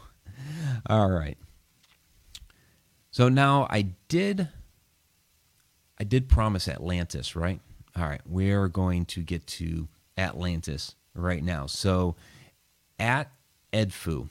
All 0.87 1.11
right. 1.11 1.37
So 3.11 3.29
now 3.29 3.67
i 3.69 3.83
did 4.09 4.49
i 6.01 6.05
did 6.05 6.31
promise 6.31 6.67
atlantis 6.67 7.37
right? 7.37 7.61
All 7.95 8.05
right. 8.05 8.23
We're 8.25 8.69
going 8.69 9.05
to 9.07 9.21
get 9.21 9.47
to 9.49 9.89
atlantis 10.17 10.95
right 11.15 11.45
now. 11.45 11.67
So 11.67 12.17
at 12.99 13.31
edfu 13.71 14.29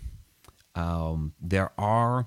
um, 0.74 1.34
there 1.39 1.72
are 1.77 2.25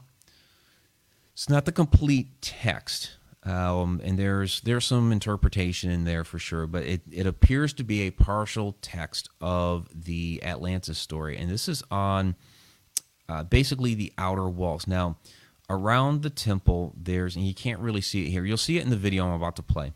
it's 1.32 1.48
not 1.48 1.64
the 1.64 1.72
complete 1.72 2.40
text 2.40 3.16
um, 3.44 4.00
and 4.02 4.18
there's 4.18 4.60
there's 4.62 4.86
some 4.86 5.12
interpretation 5.12 5.90
in 5.90 6.04
there 6.04 6.24
for 6.24 6.38
sure, 6.38 6.66
but 6.66 6.84
it, 6.84 7.02
it 7.10 7.26
appears 7.26 7.72
to 7.74 7.84
be 7.84 8.02
a 8.02 8.10
partial 8.10 8.76
text 8.80 9.28
of 9.40 9.88
the 9.94 10.40
Atlantis 10.42 10.98
story, 10.98 11.36
and 11.36 11.50
this 11.50 11.68
is 11.68 11.82
on 11.90 12.36
uh, 13.28 13.44
basically 13.44 13.94
the 13.94 14.12
outer 14.16 14.48
walls. 14.48 14.86
Now, 14.86 15.18
around 15.68 16.22
the 16.22 16.30
temple, 16.30 16.94
there's 16.96 17.36
and 17.36 17.46
you 17.46 17.54
can't 17.54 17.80
really 17.80 18.00
see 18.00 18.26
it 18.26 18.30
here. 18.30 18.44
You'll 18.44 18.56
see 18.56 18.78
it 18.78 18.82
in 18.82 18.90
the 18.90 18.96
video 18.96 19.26
I'm 19.26 19.34
about 19.34 19.56
to 19.56 19.62
play. 19.62 19.92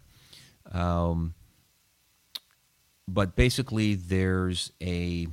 Um, 0.70 1.34
but 3.06 3.34
basically, 3.34 3.94
there's 3.94 4.72
a 4.82 5.26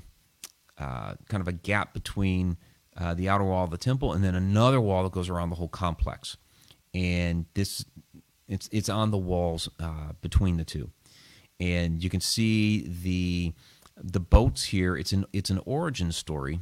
uh, 0.78 1.16
kind 1.28 1.42
of 1.42 1.48
a 1.50 1.54
gap 1.54 1.94
between 1.94 2.58
uh, 2.98 3.14
the 3.14 3.28
outer 3.28 3.44
wall 3.44 3.66
of 3.66 3.72
the 3.72 3.78
temple 3.78 4.14
and 4.14 4.24
then 4.24 4.36
another 4.36 4.80
wall 4.80 5.04
that 5.04 5.12
goes 5.12 5.30
around 5.30 5.50
the 5.50 5.56
whole 5.56 5.68
complex. 5.68 6.38
And 6.94 7.46
this 7.54 7.84
it's 8.48 8.70
it's 8.72 8.90
on 8.90 9.12
the 9.12 9.18
walls 9.18 9.70
uh, 9.80 10.14
between 10.22 10.58
the 10.58 10.66
two, 10.66 10.90
and 11.60 12.04
you 12.04 12.10
can 12.10 12.22
see 12.22 12.88
the 12.88 13.54
the 13.98 14.20
boats 14.20 14.66
here. 14.66 14.96
It's 14.96 15.14
an 15.14 15.26
it's 15.34 15.50
an 15.50 15.62
origin 15.66 16.12
story, 16.12 16.60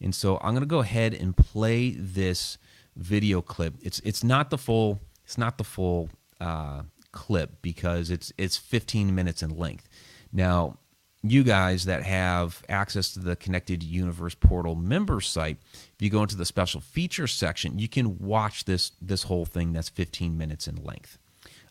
and 0.00 0.14
so 0.14 0.36
I'm 0.38 0.52
going 0.52 0.60
to 0.60 0.66
go 0.66 0.80
ahead 0.80 1.14
and 1.14 1.36
play 1.36 1.90
this 1.90 2.58
video 2.96 3.42
clip. 3.42 3.74
It's 3.82 4.00
it's 4.00 4.22
not 4.22 4.50
the 4.50 4.58
full 4.58 5.00
it's 5.24 5.38
not 5.38 5.58
the 5.58 5.64
full 5.64 6.10
uh, 6.40 6.82
clip 7.12 7.62
because 7.62 8.10
it's 8.10 8.32
it's 8.38 8.56
15 8.56 9.14
minutes 9.14 9.42
in 9.42 9.56
length. 9.56 9.88
Now, 10.32 10.78
you 11.22 11.44
guys 11.44 11.84
that 11.84 12.02
have 12.02 12.62
access 12.68 13.12
to 13.12 13.20
the 13.20 13.36
Connected 13.36 13.82
Universe 13.82 14.34
Portal 14.34 14.74
member 14.74 15.20
site, 15.20 15.58
if 15.72 16.00
you 16.00 16.10
go 16.10 16.22
into 16.22 16.36
the 16.36 16.44
special 16.44 16.80
features 16.80 17.32
section, 17.32 17.78
you 17.78 17.88
can 17.88 18.18
watch 18.18 18.64
this 18.64 18.92
this 19.00 19.24
whole 19.24 19.44
thing 19.44 19.72
that's 19.72 19.88
15 19.88 20.36
minutes 20.36 20.66
in 20.66 20.76
length. 20.76 21.18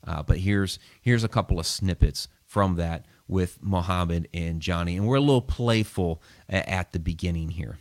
Uh, 0.05 0.23
but 0.23 0.37
here's 0.37 0.79
here's 1.01 1.23
a 1.23 1.27
couple 1.27 1.59
of 1.59 1.65
snippets 1.65 2.27
from 2.45 2.75
that 2.75 3.05
with 3.27 3.59
Mohammed 3.61 4.27
and 4.33 4.61
Jonny, 4.61 4.97
and 4.97 5.07
we're 5.07 5.17
a 5.17 5.21
little 5.21 5.41
playful 5.41 6.21
at 6.49 6.91
the 6.91 6.99
beginning 6.99 7.49
here. 7.49 7.77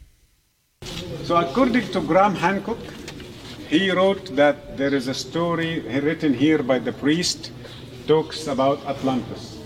So, 1.24 1.36
according 1.36 1.88
to 1.88 2.00
Graham 2.00 2.34
Hancock, 2.34 2.78
he 3.68 3.90
wrote 3.90 4.34
that 4.36 4.76
there 4.76 4.94
is 4.94 5.08
a 5.08 5.14
story 5.14 5.80
written 6.00 6.34
here 6.34 6.62
by 6.62 6.78
the 6.78 6.92
priest 6.92 7.52
talks 8.06 8.46
about 8.46 8.84
Atlantis. 8.86 9.59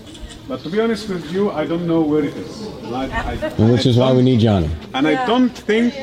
But 0.47 0.61
to 0.61 0.69
be 0.69 0.79
honest 0.79 1.09
with 1.09 1.31
you, 1.31 1.51
I 1.51 1.65
don't 1.65 1.87
know 1.87 2.01
where 2.01 2.23
it 2.23 2.35
is. 2.35 2.61
Like, 2.83 3.11
I, 3.11 3.35
well, 3.57 3.71
which 3.71 3.87
is 3.87 3.97
why 3.97 4.13
we 4.13 4.21
need 4.21 4.39
Jonny. 4.39 4.69
And 4.93 5.07
I 5.07 5.25
don't 5.25 5.49
think. 5.49 5.93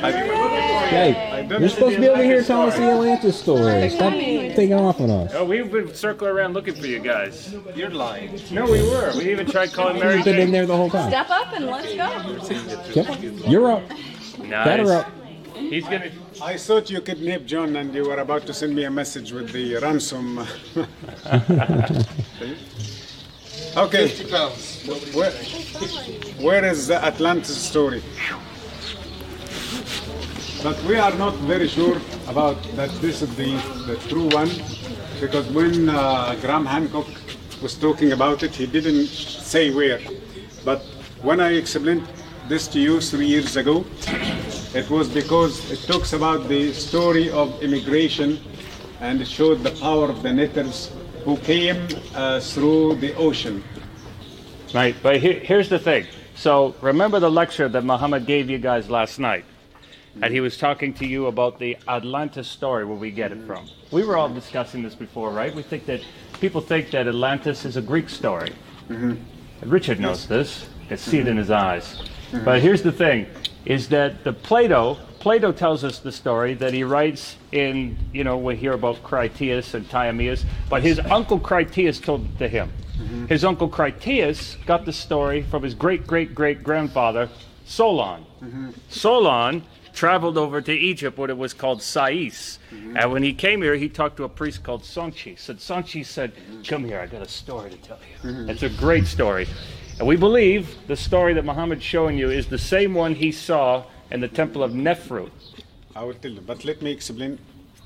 I, 0.00 0.10
hey, 0.10 1.46
you're 1.48 1.68
supposed 1.68 1.96
to 1.96 2.00
be 2.00 2.08
over 2.08 2.22
here 2.22 2.42
telling 2.42 2.68
us 2.68 2.76
the 2.76 2.90
Atlantis 2.90 3.38
story. 3.38 3.90
Stop 3.90 4.12
taking 4.12 4.74
off 4.74 5.00
on 5.00 5.10
us. 5.10 5.32
Oh, 5.34 5.44
we've 5.44 5.70
been 5.70 5.94
circling 5.94 6.30
around 6.30 6.54
looking 6.54 6.74
for 6.74 6.86
you 6.86 6.98
guys. 6.98 7.54
You're 7.74 7.90
lying. 7.90 8.40
No, 8.50 8.64
we 8.64 8.82
were. 8.82 9.12
We 9.16 9.30
even 9.30 9.46
tried 9.46 9.72
calling 9.72 9.98
Mary. 9.98 10.16
You've 10.16 10.24
been 10.24 10.40
in 10.40 10.52
there 10.52 10.66
the 10.66 10.76
whole 10.76 10.90
time. 10.90 11.10
Step 11.10 11.30
up 11.30 11.52
and 11.52 11.66
let's 11.66 11.94
go. 11.94 13.00
Okay. 13.00 13.28
You're 13.48 13.72
up. 13.72 13.82
Nice. 14.38 14.48
Got 14.48 14.78
her 14.80 14.92
up. 14.92 15.12
He's 15.54 15.84
gonna. 15.84 16.10
I 16.40 16.56
thought 16.56 16.90
you 16.90 17.00
kidnapped 17.00 17.46
John 17.46 17.76
and 17.76 17.94
you 17.94 18.04
were 18.04 18.18
about 18.18 18.46
to 18.46 18.54
send 18.54 18.74
me 18.74 18.84
a 18.84 18.90
message 18.90 19.32
with 19.32 19.52
the 19.52 19.76
ransom. 19.76 20.44
okay. 23.76 24.08
50 24.08 24.30
pounds. 24.30 24.82
Where, 25.14 25.30
where 26.40 26.64
is 26.64 26.86
the 26.86 27.04
Atlantis 27.04 27.56
story? 27.56 28.02
But 30.62 30.80
we 30.84 30.96
are 30.96 31.14
not 31.14 31.34
very 31.46 31.68
sure 31.68 32.00
about 32.28 32.62
that 32.76 32.90
this 33.00 33.22
is 33.22 33.34
the, 33.36 33.52
the 33.86 33.96
true 34.08 34.28
one 34.28 34.50
because 35.20 35.46
when 35.48 35.88
uh, 35.88 36.36
Graham 36.40 36.66
Hancock 36.66 37.06
was 37.62 37.74
talking 37.74 38.12
about 38.12 38.42
it, 38.42 38.54
he 38.54 38.66
didn't 38.66 39.06
say 39.06 39.70
where. 39.72 40.00
But 40.64 40.82
when 41.22 41.40
I 41.40 41.52
explained 41.54 42.06
this 42.48 42.68
to 42.68 42.80
you 42.80 43.00
three 43.00 43.26
years 43.26 43.56
ago, 43.56 43.84
it 44.74 44.88
was 44.90 45.08
because 45.08 45.70
it 45.70 45.80
talks 45.90 46.12
about 46.12 46.48
the 46.48 46.72
story 46.72 47.30
of 47.30 47.62
immigration 47.62 48.38
and 49.00 49.20
it 49.20 49.28
showed 49.28 49.62
the 49.62 49.72
power 49.80 50.08
of 50.08 50.22
the 50.22 50.30
neters 50.30 50.90
who 51.24 51.36
came 51.38 51.88
uh, 52.14 52.40
through 52.40 52.96
the 52.96 53.14
ocean. 53.14 53.62
Right, 54.74 54.96
but 55.02 55.18
here's 55.18 55.68
the 55.68 55.78
thing. 55.78 56.06
So 56.34 56.74
remember 56.80 57.20
the 57.20 57.30
lecture 57.30 57.68
that 57.68 57.84
Muhammad 57.84 58.26
gave 58.26 58.48
you 58.48 58.58
guys 58.58 58.88
last 58.88 59.18
night? 59.18 59.44
And 60.20 60.32
he 60.32 60.40
was 60.40 60.58
talking 60.58 60.92
to 60.94 61.06
you 61.06 61.26
about 61.26 61.58
the 61.58 61.76
Atlantis 61.88 62.46
story, 62.46 62.84
where 62.84 62.96
we 62.96 63.10
get 63.10 63.32
it 63.32 63.46
from. 63.46 63.66
We 63.90 64.04
were 64.04 64.16
all 64.16 64.28
discussing 64.28 64.82
this 64.82 64.94
before, 64.94 65.30
right? 65.30 65.54
We 65.54 65.62
think 65.62 65.86
that 65.86 66.02
people 66.38 66.60
think 66.60 66.90
that 66.90 67.06
Atlantis 67.06 67.64
is 67.64 67.76
a 67.78 67.82
Greek 67.82 68.10
story. 68.10 68.52
Mm-hmm. 68.88 69.70
Richard 69.70 70.00
knows 70.00 70.20
yes. 70.20 70.26
this. 70.26 70.68
You 70.82 70.88
can 70.88 70.96
see 70.98 71.18
mm-hmm. 71.18 71.28
it 71.28 71.30
in 71.30 71.36
his 71.38 71.50
eyes. 71.50 71.96
Mm-hmm. 72.30 72.44
But 72.44 72.60
here's 72.60 72.82
the 72.82 72.92
thing 72.92 73.26
is 73.64 73.88
that 73.88 74.24
the 74.24 74.32
Plato, 74.32 74.98
Plato 75.22 75.52
tells 75.52 75.84
us 75.84 76.00
the 76.00 76.10
story 76.10 76.54
that 76.54 76.74
he 76.74 76.82
writes 76.82 77.36
in, 77.52 77.96
you 78.12 78.24
know, 78.24 78.36
we 78.36 78.56
hear 78.56 78.72
about 78.72 79.00
Critias 79.04 79.72
and 79.72 79.88
Timaeus, 79.88 80.44
but 80.68 80.82
his 80.82 80.98
uncle 80.98 81.38
Critias 81.38 82.00
told 82.00 82.24
it 82.24 82.38
to 82.38 82.48
him. 82.48 82.72
Mm-hmm. 82.98 83.26
His 83.26 83.44
uncle 83.44 83.68
Critias 83.68 84.56
got 84.66 84.84
the 84.84 84.92
story 84.92 85.42
from 85.42 85.62
his 85.62 85.74
great 85.74 86.08
great 86.08 86.34
great 86.34 86.64
grandfather, 86.64 87.28
Solon. 87.64 88.26
Mm-hmm. 88.42 88.70
Solon 88.88 89.62
traveled 89.92 90.36
over 90.36 90.60
to 90.60 90.72
Egypt, 90.72 91.16
what 91.16 91.30
it 91.30 91.38
was 91.38 91.54
called 91.54 91.82
Sais. 91.82 92.58
Mm-hmm. 92.72 92.96
And 92.96 93.12
when 93.12 93.22
he 93.22 93.32
came 93.32 93.62
here, 93.62 93.76
he 93.76 93.88
talked 93.88 94.16
to 94.16 94.24
a 94.24 94.28
priest 94.28 94.64
called 94.64 94.82
Sonchi. 94.82 95.38
So 95.38 95.54
Sonchi 95.54 96.04
said, 96.04 96.32
Come 96.66 96.84
here, 96.84 96.98
I 96.98 97.06
got 97.06 97.22
a 97.22 97.28
story 97.28 97.70
to 97.70 97.76
tell 97.76 98.00
you. 98.10 98.28
Mm-hmm. 98.28 98.50
It's 98.50 98.64
a 98.64 98.70
great 98.70 99.06
story. 99.06 99.46
And 100.00 100.08
we 100.08 100.16
believe 100.16 100.76
the 100.88 100.96
story 100.96 101.32
that 101.34 101.44
Muhammad's 101.44 101.84
showing 101.84 102.18
you 102.18 102.28
is 102.28 102.48
the 102.48 102.58
same 102.58 102.92
one 102.92 103.14
he 103.14 103.30
saw 103.30 103.84
in 104.12 104.20
the 104.20 104.28
temple 104.28 104.62
of 104.62 104.72
Nefru. 104.72 105.30
I 105.96 106.04
will 106.04 106.14
tell 106.14 106.30
you, 106.30 106.42
but 106.42 106.64
let 106.64 106.82
me 106.82 106.90
explain 106.90 107.38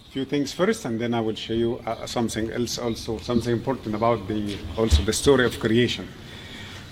a 0.09 0.13
few 0.13 0.25
things 0.25 0.53
first, 0.53 0.85
and 0.85 1.01
then 1.01 1.15
I 1.15 1.21
will 1.21 1.35
show 1.35 1.55
you 1.55 1.81
uh, 1.87 2.07
something 2.07 2.51
else 2.51 2.79
also, 2.79 3.19
something 3.19 3.53
important 3.53 3.95
about 3.95 4.27
the 4.29 4.59
also 4.77 5.03
the 5.03 5.13
story 5.13 5.47
of 5.47 5.59
creation. 5.61 6.09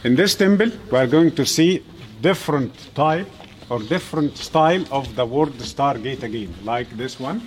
In 0.05 0.15
this 0.15 0.35
temple, 0.35 0.71
we 0.91 0.99
are 0.99 1.07
going 1.07 1.35
to 1.35 1.45
see 1.45 1.85
different 2.21 2.73
type 2.95 3.29
or 3.71 3.81
different 3.81 4.37
style 4.37 4.85
of 4.91 5.15
the 5.17 5.27
word 5.27 5.53
Stargate 5.55 6.23
again, 6.23 6.55
like 6.63 6.89
this 6.97 7.19
one. 7.19 7.43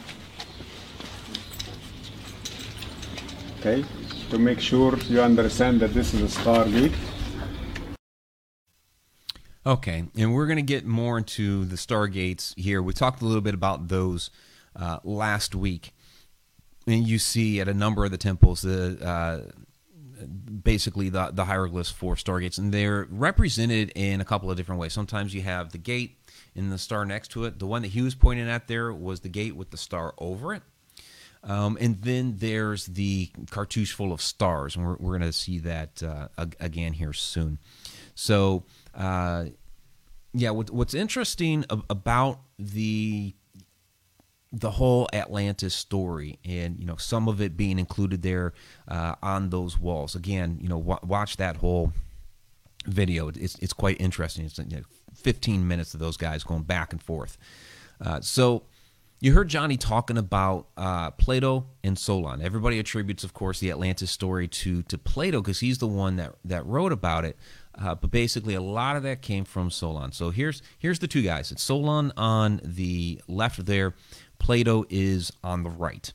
Okay, 3.59 3.83
to 4.29 4.37
make 4.37 4.59
sure 4.59 4.97
you 5.07 5.21
understand 5.21 5.79
that 5.79 5.93
this 5.93 6.13
is 6.13 6.21
a 6.21 6.41
Stargate. 6.41 6.93
Okay, 9.67 10.05
and 10.17 10.33
we're 10.33 10.47
going 10.47 10.55
to 10.55 10.61
get 10.61 10.85
more 10.85 11.17
into 11.17 11.65
the 11.65 11.75
Stargates 11.75 12.57
here. 12.57 12.81
We 12.81 12.93
talked 12.93 13.21
a 13.21 13.25
little 13.25 13.41
bit 13.41 13.53
about 13.53 13.89
those 13.89 14.29
uh, 14.73 14.99
last 15.03 15.53
week, 15.55 15.93
and 16.87 17.05
you 17.05 17.19
see 17.19 17.59
at 17.59 17.67
a 17.67 17.73
number 17.73 18.05
of 18.05 18.11
the 18.11 18.17
temples 18.17 18.61
the 18.61 18.97
uh, 19.05 19.51
basically 20.63 21.09
the 21.09 21.31
the 21.33 21.43
hieroglyphs 21.43 21.91
for 21.91 22.15
Stargates, 22.15 22.57
and 22.57 22.73
they're 22.73 23.07
represented 23.09 23.91
in 23.93 24.21
a 24.21 24.25
couple 24.25 24.49
of 24.49 24.55
different 24.55 24.79
ways. 24.79 24.93
Sometimes 24.93 25.33
you 25.33 25.41
have 25.41 25.73
the 25.73 25.77
gate 25.77 26.17
and 26.55 26.71
the 26.71 26.77
star 26.77 27.03
next 27.03 27.31
to 27.31 27.43
it. 27.43 27.59
The 27.59 27.67
one 27.67 27.81
that 27.81 27.89
he 27.89 28.01
was 28.01 28.15
pointing 28.15 28.47
at 28.47 28.69
there 28.69 28.93
was 28.93 29.19
the 29.19 29.29
gate 29.29 29.57
with 29.57 29.71
the 29.71 29.77
star 29.77 30.13
over 30.17 30.53
it. 30.53 30.63
Um, 31.43 31.77
and 31.81 32.01
then 32.01 32.37
there's 32.37 32.85
the 32.85 33.31
cartouche 33.51 33.91
full 33.91 34.13
of 34.13 34.21
stars, 34.21 34.77
and 34.77 34.85
we're, 34.85 34.95
we're 34.95 35.17
going 35.17 35.29
to 35.29 35.33
see 35.33 35.59
that 35.59 36.01
uh, 36.01 36.29
again 36.37 36.93
here 36.93 37.11
soon. 37.11 37.59
So 38.17 38.63
uh, 38.95 39.45
yeah, 40.33 40.49
what, 40.49 40.71
what's 40.71 40.93
interesting 40.93 41.65
about 41.69 42.39
the 42.57 43.33
the 44.51 44.71
whole 44.71 45.07
Atlantis 45.13 45.75
story, 45.75 46.39
and 46.43 46.79
you 46.79 46.85
know 46.85 46.95
some 46.95 47.27
of 47.27 47.41
it 47.41 47.55
being 47.55 47.77
included 47.77 48.23
there 48.23 48.53
uh, 48.87 49.15
on 49.21 49.51
those 49.51 49.77
walls. 49.77 50.15
Again, 50.15 50.57
you 50.59 50.67
know, 50.67 50.79
w- 50.79 50.99
watch 51.03 51.37
that 51.37 51.57
whole 51.57 51.93
video. 52.85 53.29
It's 53.29 53.55
it's 53.59 53.73
quite 53.73 54.01
interesting. 54.01 54.45
It's 54.45 54.57
you 54.57 54.65
know, 54.77 54.83
15 55.15 55.67
minutes 55.67 55.93
of 55.93 55.99
those 55.99 56.17
guys 56.17 56.43
going 56.43 56.63
back 56.63 56.91
and 56.93 57.01
forth. 57.01 57.37
Uh, 58.01 58.19
so 58.21 58.63
you 59.19 59.33
heard 59.33 59.47
Jonny 59.47 59.77
talking 59.77 60.17
about 60.17 60.67
uh, 60.77 61.11
Plato 61.11 61.65
and 61.83 61.97
Solon. 61.97 62.41
Everybody 62.41 62.77
attributes, 62.79 63.23
of 63.23 63.33
course, 63.33 63.59
the 63.59 63.71
Atlantis 63.71 64.11
story 64.11 64.47
to 64.47 64.83
to 64.83 64.97
Plato 64.97 65.41
because 65.41 65.59
he's 65.59 65.79
the 65.79 65.87
one 65.87 66.15
that 66.17 66.35
that 66.45 66.65
wrote 66.65 66.91
about 66.91 67.25
it. 67.25 67.37
Uh, 67.79 67.93
but 67.95 68.09
basically, 68.09 68.55
a 68.55 68.61
lot 68.61 68.95
of 68.95 69.03
that 69.03 69.21
came 69.21 69.45
from 69.45 69.69
Solon. 69.69 70.11
So 70.11 70.31
here's 70.31 70.61
here's 70.79 70.99
the 70.99 71.07
two 71.07 71.21
guys. 71.21 71.51
It's 71.51 71.61
Solon 71.61 72.11
on 72.17 72.59
the 72.63 73.21
left 73.27 73.65
there. 73.65 73.93
Plato 74.39 74.85
is 74.89 75.31
on 75.43 75.63
the 75.63 75.69
right, 75.69 76.11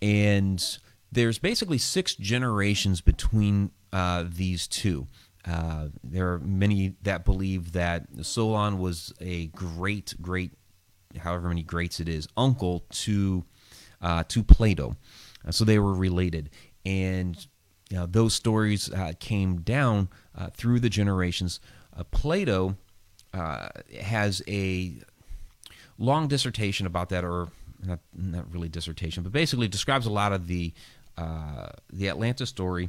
and 0.00 0.78
there's 1.10 1.38
basically 1.38 1.78
six 1.78 2.14
generations 2.14 3.00
between 3.00 3.70
uh, 3.92 4.24
these 4.26 4.66
two. 4.66 5.06
Uh, 5.46 5.88
there 6.04 6.32
are 6.32 6.38
many 6.38 6.94
that 7.02 7.24
believe 7.24 7.72
that 7.72 8.06
Solon 8.22 8.78
was 8.78 9.12
a 9.20 9.46
great, 9.48 10.14
great, 10.20 10.52
however 11.18 11.48
many 11.48 11.62
greats 11.62 12.00
it 12.00 12.08
is, 12.08 12.28
uncle 12.36 12.84
to 12.90 13.44
uh, 14.00 14.24
to 14.28 14.42
Plato. 14.42 14.96
Uh, 15.46 15.50
so 15.50 15.64
they 15.64 15.78
were 15.78 15.94
related, 15.94 16.50
and 16.84 17.46
you 17.90 17.96
know, 17.98 18.06
those 18.06 18.34
stories 18.34 18.90
uh, 18.92 19.12
came 19.20 19.60
down 19.60 20.08
uh, 20.36 20.48
through 20.48 20.80
the 20.80 20.88
generations. 20.88 21.60
Uh, 21.96 22.04
Plato 22.04 22.76
uh, 23.34 23.68
has 24.00 24.42
a 24.48 24.94
long 25.98 26.28
dissertation 26.28 26.86
about 26.86 27.08
that, 27.10 27.24
or 27.24 27.48
not, 27.84 28.00
not 28.14 28.52
really 28.52 28.68
dissertation, 28.68 29.22
but 29.22 29.32
basically 29.32 29.68
describes 29.68 30.06
a 30.06 30.10
lot 30.10 30.32
of 30.32 30.46
the 30.46 30.72
uh, 31.18 31.68
the 31.92 32.08
Atlantis 32.08 32.48
story 32.48 32.88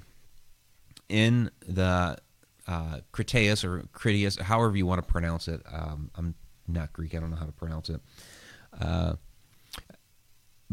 in 1.09 1.51
the 1.67 2.17
Critias 3.11 3.65
or 3.65 3.83
Critias, 3.91 4.37
however 4.37 4.77
you 4.77 4.85
want 4.85 5.05
to 5.05 5.11
pronounce 5.11 5.47
it. 5.49 5.61
Um, 5.71 6.09
I'm 6.15 6.35
not 6.67 6.93
Greek; 6.93 7.13
I 7.13 7.19
don't 7.19 7.29
know 7.29 7.35
how 7.35 7.45
to 7.45 7.51
pronounce 7.51 7.89
it. 7.89 7.99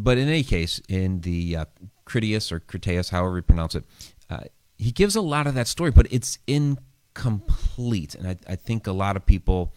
But 0.03 0.17
in 0.17 0.29
any 0.29 0.43
case, 0.43 0.81
in 0.89 1.21
the 1.21 1.57
uh, 1.57 1.65
Critias 2.07 2.51
or 2.51 2.61
Critias, 2.61 3.11
however 3.11 3.37
you 3.37 3.43
pronounce 3.43 3.75
it, 3.75 3.85
uh, 4.31 4.45
he 4.81 4.93
gives 4.93 5.15
a 5.15 5.21
lot 5.21 5.47
of 5.47 5.55
that 5.55 5.69
story, 5.69 5.91
but 5.91 6.07
it's 6.11 6.39
incomplete. 6.47 8.15
And 8.15 8.27
I, 8.27 8.37
I, 8.49 8.57
think 8.57 8.87
a 8.87 8.93
lot 8.93 9.15
of 9.15 9.27
people 9.27 9.75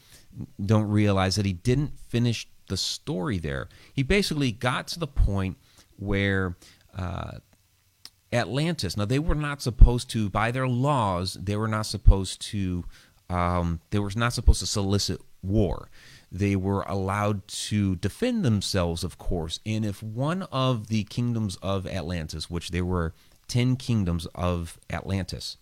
don't 0.65 0.87
realize 0.87 1.35
that 1.35 1.45
he 1.45 1.51
didn't 1.51 1.99
finish 2.07 2.47
the 2.69 2.77
story 2.77 3.37
there. 3.37 3.67
He 3.93 4.01
basically 4.01 4.53
got 4.53 4.87
to 4.89 4.99
the 4.99 5.07
point 5.07 5.57
where 5.97 6.55
uh, 6.97 7.39
Atlantis. 8.31 8.95
Now 8.95 9.03
they 9.03 9.19
were 9.19 9.35
not 9.35 9.61
supposed 9.61 10.09
to, 10.11 10.29
by 10.29 10.51
their 10.51 10.69
laws, 10.69 11.33
they 11.33 11.57
were 11.57 11.67
not 11.67 11.85
supposed 11.85 12.41
to. 12.51 12.85
Um, 13.29 13.81
they 13.89 13.99
were 13.99 14.11
not 14.15 14.33
supposed 14.33 14.59
to 14.59 14.67
solicit 14.67 15.19
war. 15.41 15.89
They 16.31 16.55
were 16.55 16.83
allowed 16.83 17.47
to 17.47 17.95
defend 17.97 18.43
themselves, 18.43 19.03
of 19.03 19.17
course. 19.17 19.59
And 19.65 19.85
if 19.85 20.01
one 20.01 20.43
of 20.43 20.87
the 20.87 21.03
kingdoms 21.05 21.57
of 21.57 21.87
Atlantis, 21.87 22.49
which 22.49 22.71
there 22.71 22.85
were 22.85 23.13
ten 23.47 23.75
kingdoms 23.75 24.25
of 24.35 24.79
Atlantis, 24.89 25.57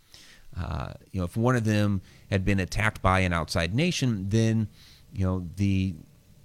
uh, 0.59 0.93
you 1.11 1.19
know, 1.19 1.25
if 1.25 1.37
one 1.37 1.55
of 1.55 1.63
them 1.63 2.01
had 2.29 2.43
been 2.43 2.59
attacked 2.59 3.01
by 3.01 3.19
an 3.19 3.33
outside 3.33 3.73
nation, 3.73 4.27
then 4.29 4.67
you 5.13 5.25
know 5.25 5.47
the 5.55 5.95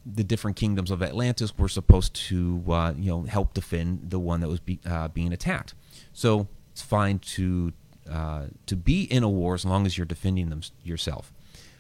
the 0.05 0.23
different 0.23 0.57
kingdoms 0.57 0.91
of 0.91 1.03
Atlantis 1.03 1.57
were 1.59 1.69
supposed 1.69 2.15
to 2.15 2.63
uh, 2.69 2.93
you 2.97 3.11
know 3.11 3.23
help 3.23 3.55
defend 3.55 4.11
the 4.11 4.19
one 4.19 4.41
that 4.41 4.49
was 4.49 4.61
be, 4.61 4.79
uh, 4.87 5.09
being 5.09 5.33
attacked. 5.33 5.75
So 6.13 6.47
it's 6.73 6.83
fine 6.83 7.19
to 7.19 7.73
uh, 8.11 8.47
to 8.67 8.77
be 8.77 9.03
in 9.05 9.23
a 9.23 9.29
war 9.29 9.55
as 9.55 9.65
long 9.65 9.87
as 9.87 9.99
you're 9.99 10.05
defending 10.05 10.51
them 10.51 10.63
yourself. 10.85 11.33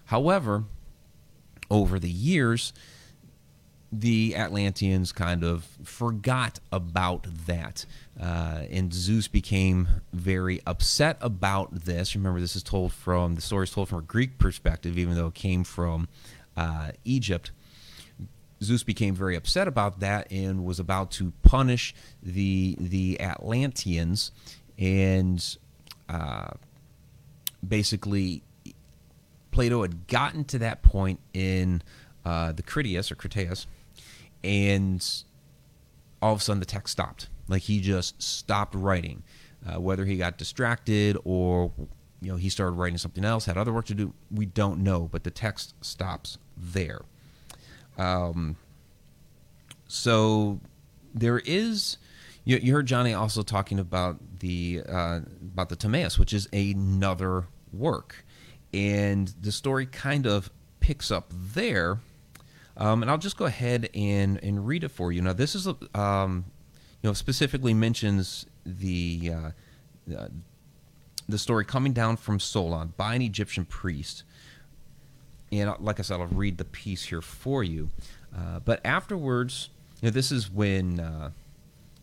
However, 0.07 0.65
over 1.71 1.99
the 1.99 2.11
years, 2.11 2.73
the 4.01 4.37
Atlanteans 4.37 5.13
kind 5.13 5.43
of 5.43 5.65
forgot 5.83 6.61
about 6.71 7.27
that. 7.47 7.87
Uh, 8.21 8.63
and 8.71 8.93
Zeus 8.93 9.29
became 9.29 9.89
very 10.13 10.61
upset 10.67 11.17
about 11.21 11.85
this. 11.85 12.15
Remember, 12.15 12.41
this 12.41 12.57
is 12.57 12.63
told 12.63 12.93
from 12.93 13.35
the 13.35 13.41
story 13.41 13.65
is 13.65 13.71
told 13.71 13.89
from 13.89 13.99
a 13.99 14.03
Greek 14.03 14.39
perspective, 14.39 14.99
even 14.99 15.15
though 15.15 15.29
it 15.29 15.35
came 15.35 15.65
from 15.65 16.09
uh, 16.57 16.93
Egypt. 17.05 17.51
Zeus 18.63 18.83
became 18.83 19.15
very 19.15 19.37
upset 19.37 19.69
about 19.69 20.01
that 20.01 20.31
and 20.33 20.65
was 20.65 20.81
about 20.81 21.11
to 21.13 21.33
punish 21.43 21.95
the 22.23 22.77
the 22.81 23.21
Atlanteans, 23.21 24.33
and 24.79 25.57
uh, 26.09 26.49
basically 27.67 28.43
Plato 29.51 29.83
had 29.83 30.07
gotten 30.07 30.45
to 30.45 30.59
that 30.59 30.83
point 30.83 31.21
in 31.35 31.83
uh, 32.25 32.53
the 32.53 32.63
Critias 32.63 33.13
or 33.13 33.15
Critias, 33.15 33.67
and 34.43 35.25
all 36.23 36.33
of 36.33 36.41
a 36.41 36.43
sudden 36.43 36.61
the 36.61 36.67
text 36.67 36.93
stopped. 36.93 37.29
Like 37.49 37.63
he 37.63 37.81
just 37.81 38.21
stopped 38.23 38.75
writing. 38.75 39.23
Uh, 39.67 39.81
whether 39.81 40.05
he 40.05 40.17
got 40.17 40.39
distracted 40.39 41.19
or 41.25 41.73
you 42.21 42.31
know 42.31 42.37
he 42.37 42.49
started 42.49 42.73
writing 42.73 42.99
something 42.99 43.25
else, 43.25 43.47
had 43.47 43.59
other 43.59 43.73
work 43.73 43.87
to 43.87 43.95
do, 43.95 44.15
we 44.31 44.47
don't 44.47 44.81
know. 44.81 45.09
But 45.11 45.25
the 45.25 45.31
text 45.31 45.75
stops 45.81 46.39
there. 46.57 47.03
Um, 47.99 48.57
so 49.89 50.61
there 51.15 51.39
is. 51.39 51.99
You, 52.45 52.59
you, 52.59 52.73
heard 52.75 52.87
Jonny 52.87 53.13
also 53.13 53.43
talking 53.43 53.81
about 53.81 54.39
the 54.39 54.83
uh, 54.89 55.21
about 55.43 55.69
the 55.69 55.75
Timaeus, 55.75 56.17
which 56.17 56.33
is 56.33 56.49
another 56.53 57.49
work 57.73 58.25
and 58.77 59.33
the 59.41 59.53
story 59.53 59.87
kind 59.87 60.27
of 60.27 60.51
picks 60.81 61.11
up 61.11 61.33
there. 61.33 61.99
Um, 62.77 63.03
and 63.03 63.11
I'll 63.11 63.19
just 63.19 63.37
go 63.37 63.47
ahead 63.47 63.89
and, 63.95 64.43
and 64.43 64.67
read 64.67 64.85
it 64.85 64.91
for 64.91 65.13
you. 65.13 65.23
Now, 65.23 65.33
this 65.33 65.55
is 65.55 65.67
um, 65.95 66.45
you 67.03 67.09
know 67.09 67.15
specifically 67.15 67.75
mentions 67.75 68.47
the 68.65 69.33
uh, 69.33 69.51
uh, 70.17 70.29
the 71.29 71.39
story 71.39 71.65
coming 71.65 71.93
down 71.93 72.17
from 72.17 72.39
Solon 72.39 72.93
by 72.97 73.15
an 73.15 73.23
Egyptian 73.23 73.65
priest. 73.65 74.25
And 75.53 75.71
uh, 75.71 75.77
like 75.79 75.99
I 76.01 76.03
said, 76.03 76.21
I'll 76.21 76.27
read 76.27 76.59
the 76.59 76.65
piece 76.65 77.05
here 77.05 77.23
for 77.23 77.63
you. 77.65 77.91
Uh, 78.37 78.61
but 78.61 78.81
afterwards, 78.85 79.71
you 80.01 80.07
know, 80.09 80.11
this 80.11 80.31
is 80.31 80.51
when 80.51 81.01
uh, 81.01 81.31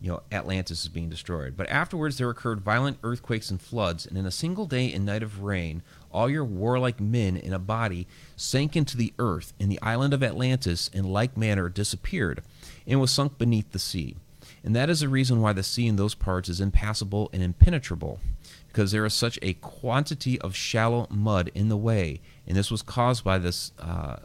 you 0.00 0.10
know 0.10 0.22
Atlantis 0.32 0.82
is 0.82 0.88
being 0.88 1.08
destroyed. 1.08 1.56
But 1.56 1.68
afterwards, 1.70 2.18
there 2.18 2.30
occurred 2.30 2.60
violent 2.60 2.98
earthquakes 3.02 3.50
and 3.50 3.60
floods, 3.60 4.06
and 4.06 4.18
in 4.18 4.26
a 4.26 4.30
single 4.30 4.66
day 4.66 4.92
and 4.92 5.06
night 5.06 5.22
of 5.22 5.42
rain, 5.42 5.82
all 6.14 6.30
your 6.30 6.44
warlike 6.44 7.00
men 7.00 7.36
in 7.36 7.52
a 7.52 7.58
body 7.58 8.06
sank 8.36 8.76
into 8.76 8.96
the 8.96 9.12
earth, 9.18 9.52
and 9.60 9.70
the 9.70 9.82
island 9.82 10.14
of 10.14 10.22
Atlantis 10.22 10.88
in 10.88 11.04
like 11.04 11.36
manner 11.36 11.68
disappeared, 11.68 12.40
and 12.86 13.00
was 13.00 13.10
sunk 13.10 13.36
beneath 13.36 13.72
the 13.72 13.78
sea. 13.78 14.16
And 14.62 14.74
that 14.74 14.88
is 14.88 15.00
the 15.00 15.08
reason 15.08 15.42
why 15.42 15.52
the 15.52 15.62
sea 15.62 15.86
in 15.86 15.96
those 15.96 16.14
parts 16.14 16.48
is 16.48 16.60
impassable 16.60 17.28
and 17.32 17.42
impenetrable, 17.42 18.20
because 18.68 18.92
there 18.92 19.04
is 19.04 19.12
such 19.12 19.38
a 19.42 19.54
quantity 19.54 20.40
of 20.40 20.56
shallow 20.56 21.06
mud 21.10 21.50
in 21.54 21.68
the 21.68 21.76
way, 21.76 22.20
and 22.46 22.56
this 22.56 22.70
was 22.70 22.80
caused 22.80 23.24
by 23.24 23.36
this 23.38 23.72
uh, 23.78 24.16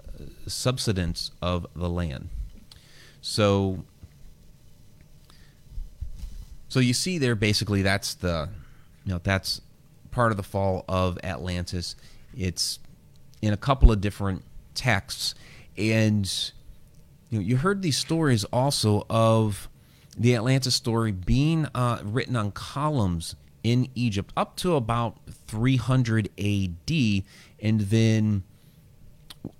subsidence 0.48 1.32
of 1.42 1.68
the 1.76 1.90
land. 1.90 2.30
So, 3.22 3.84
so 6.70 6.80
you 6.80 6.94
see 6.94 7.18
there, 7.18 7.36
basically, 7.36 7.82
that's 7.82 8.14
the, 8.14 8.48
you 9.04 9.14
know, 9.14 9.20
that's 9.22 9.60
part 10.12 10.32
of 10.32 10.38
the 10.38 10.44
fall 10.44 10.86
of 10.88 11.18
Atlantis. 11.24 11.96
It's 12.36 12.80
in 13.42 13.54
a 13.54 13.58
couple 13.58 13.92
of 13.92 14.02
different 14.02 14.44
texts, 14.76 15.36
and 15.78 16.52
you 17.30 17.40
know, 17.40 17.46
you 17.46 17.58
heard 17.58 17.82
these 17.82 17.98
stories 17.98 18.44
also 18.46 19.06
of 19.10 19.70
the 20.18 20.36
Atlantis 20.36 20.76
story 20.76 21.12
being 21.12 21.68
uh, 21.74 22.02
written 22.04 22.36
on 22.36 22.52
columns 22.52 23.36
in 23.64 23.90
Egypt 23.96 24.34
up 24.36 24.56
to 24.58 24.76
about 24.76 25.18
300 25.48 26.30
AD, 26.38 27.24
and 27.62 27.82
then 27.82 28.44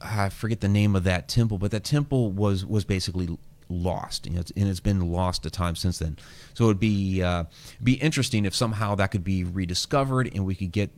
I 0.02 0.30
forget 0.30 0.62
the 0.62 0.68
name 0.68 0.96
of 0.96 1.04
that 1.04 1.28
temple, 1.28 1.58
but 1.58 1.72
that 1.72 1.84
temple 1.84 2.32
was 2.32 2.66
was 2.66 2.86
basically 2.86 3.38
lost, 3.70 4.26
and 4.26 4.38
it's, 4.38 4.52
and 4.56 4.68
it's 4.68 4.80
been 4.80 5.12
lost 5.12 5.46
a 5.46 5.50
time 5.50 5.76
since 5.76 6.00
then. 6.00 6.18
So 6.54 6.66
it 6.66 6.68
would 6.68 6.80
be 6.80 7.24
uh, 7.24 7.46
be 7.82 7.94
interesting 7.94 8.46
if 8.46 8.56
somehow 8.56 8.96
that 8.96 9.12
could 9.12 9.24
be 9.24 9.44
rediscovered 9.44 10.30
and 10.34 10.46
we 10.46 10.56
could 10.56 10.72
get 10.72 10.90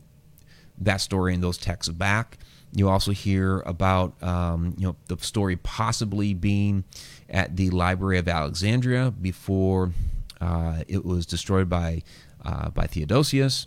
that 0.78 1.00
story 1.00 1.34
and 1.34 1.42
those 1.42 1.58
texts 1.58 1.92
back. 1.92 2.38
You 2.74 2.88
also 2.88 3.12
hear 3.12 3.60
about 3.60 4.20
um, 4.22 4.74
you 4.78 4.86
know 4.86 4.96
the 5.08 5.18
story 5.18 5.56
possibly 5.56 6.32
being 6.34 6.84
at 7.28 7.56
the 7.56 7.70
Library 7.70 8.18
of 8.18 8.28
Alexandria 8.28 9.10
before 9.10 9.92
uh, 10.40 10.82
it 10.88 11.04
was 11.04 11.26
destroyed 11.26 11.68
by 11.68 12.02
uh, 12.44 12.70
by 12.70 12.86
Theodosius. 12.86 13.66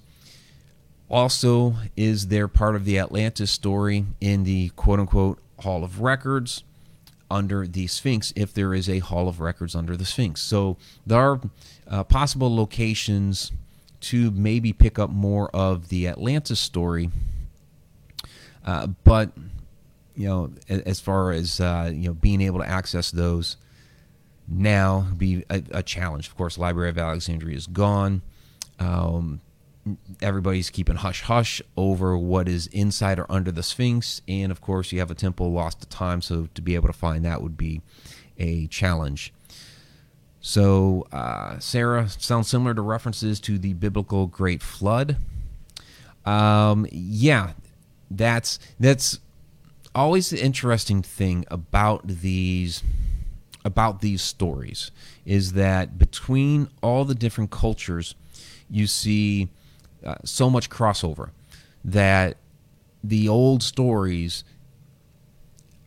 Also, 1.07 1.75
is 1.95 2.27
there 2.27 2.47
part 2.47 2.75
of 2.75 2.83
the 2.83 2.97
Atlantis 2.97 3.51
story 3.51 4.05
in 4.19 4.43
the 4.43 4.69
quote 4.69 4.99
unquote 4.99 5.39
Hall 5.59 5.83
of 5.83 6.01
Records? 6.01 6.64
Under 7.29 7.67
the 7.67 7.87
Sphinx 7.87 8.31
if 8.35 8.53
there 8.53 8.73
is 8.73 8.89
a 8.89 8.99
Hall 8.99 9.27
of 9.27 9.39
Records 9.39 9.75
under 9.75 9.97
the 9.97 10.05
Sphinx. 10.05 10.41
So 10.41 10.77
there 11.05 11.19
are 11.19 11.41
uh, 11.87 12.03
possible 12.03 12.55
locations 12.55 13.51
to 14.01 14.31
maybe 14.31 14.73
pick 14.73 14.99
up 14.99 15.09
more 15.09 15.49
of 15.49 15.89
the 15.89 16.07
Atlantis 16.07 16.59
story. 16.59 17.09
Uh, 18.65 18.87
but 19.03 19.31
you 20.15 20.27
know, 20.27 20.51
as 20.69 20.99
far 20.99 21.31
as 21.31 21.59
uh, 21.59 21.91
you 21.93 22.09
know, 22.09 22.13
being 22.13 22.41
able 22.41 22.59
to 22.59 22.67
access 22.67 23.11
those 23.11 23.57
now 24.47 25.07
be 25.17 25.43
a, 25.49 25.61
a, 25.71 25.83
challenge. 25.83 26.27
Of 26.27 26.37
course, 26.37 26.57
Library 26.57 26.89
of 26.89 26.97
Alexandria 26.97 27.57
is 27.57 27.67
gone. 27.67 28.21
Um, 28.79 29.41
everybody's 30.21 30.69
keeping 30.69 30.95
hush 30.95 31.21
hush 31.21 31.61
over 31.77 32.17
what 32.17 32.47
is 32.47 32.67
inside 32.67 33.19
or 33.19 33.25
under 33.29 33.51
the 33.51 33.63
Sphinx. 33.63 34.21
And 34.27 34.51
of 34.51 34.61
course, 34.61 34.91
you 34.91 34.99
have 34.99 35.11
a 35.11 35.15
temple 35.15 35.51
lost 35.51 35.81
to 35.81 35.87
time, 35.87 36.21
so 36.21 36.47
to 36.53 36.61
be 36.61 36.75
able 36.75 36.87
to 36.87 36.93
find 36.93 37.23
that 37.25 37.41
would 37.41 37.57
be 37.57 37.81
a 38.37 38.67
challenge. 38.67 39.33
So, 40.41 41.07
uh, 41.11 41.57
Sarah 41.57 42.07
sounds 42.07 42.47
similar 42.47 42.75
to 42.75 42.81
references 42.81 43.39
to 43.41 43.57
the 43.57 43.73
biblical 43.73 44.27
Great 44.27 44.61
Flood. 44.61 45.17
Um, 46.23 46.85
yeah, 46.91 47.53
that's 48.11 48.59
that's 48.79 49.19
always 49.95 50.29
the 50.29 50.43
interesting 50.43 51.01
thing 51.01 51.45
about 51.49 52.05
these 52.07 52.83
about 53.63 54.01
these 54.01 54.21
stories 54.21 54.91
is 55.25 55.53
that 55.53 55.97
between 55.97 56.67
all 56.83 57.05
the 57.05 57.15
different 57.15 57.49
cultures, 57.49 58.13
you 58.69 58.85
see 58.85 59.49
uh, 60.05 60.15
so 60.23 60.49
much 60.49 60.69
crossover 60.69 61.31
that 61.83 62.37
the 63.03 63.29
old 63.29 63.61
stories 63.63 64.43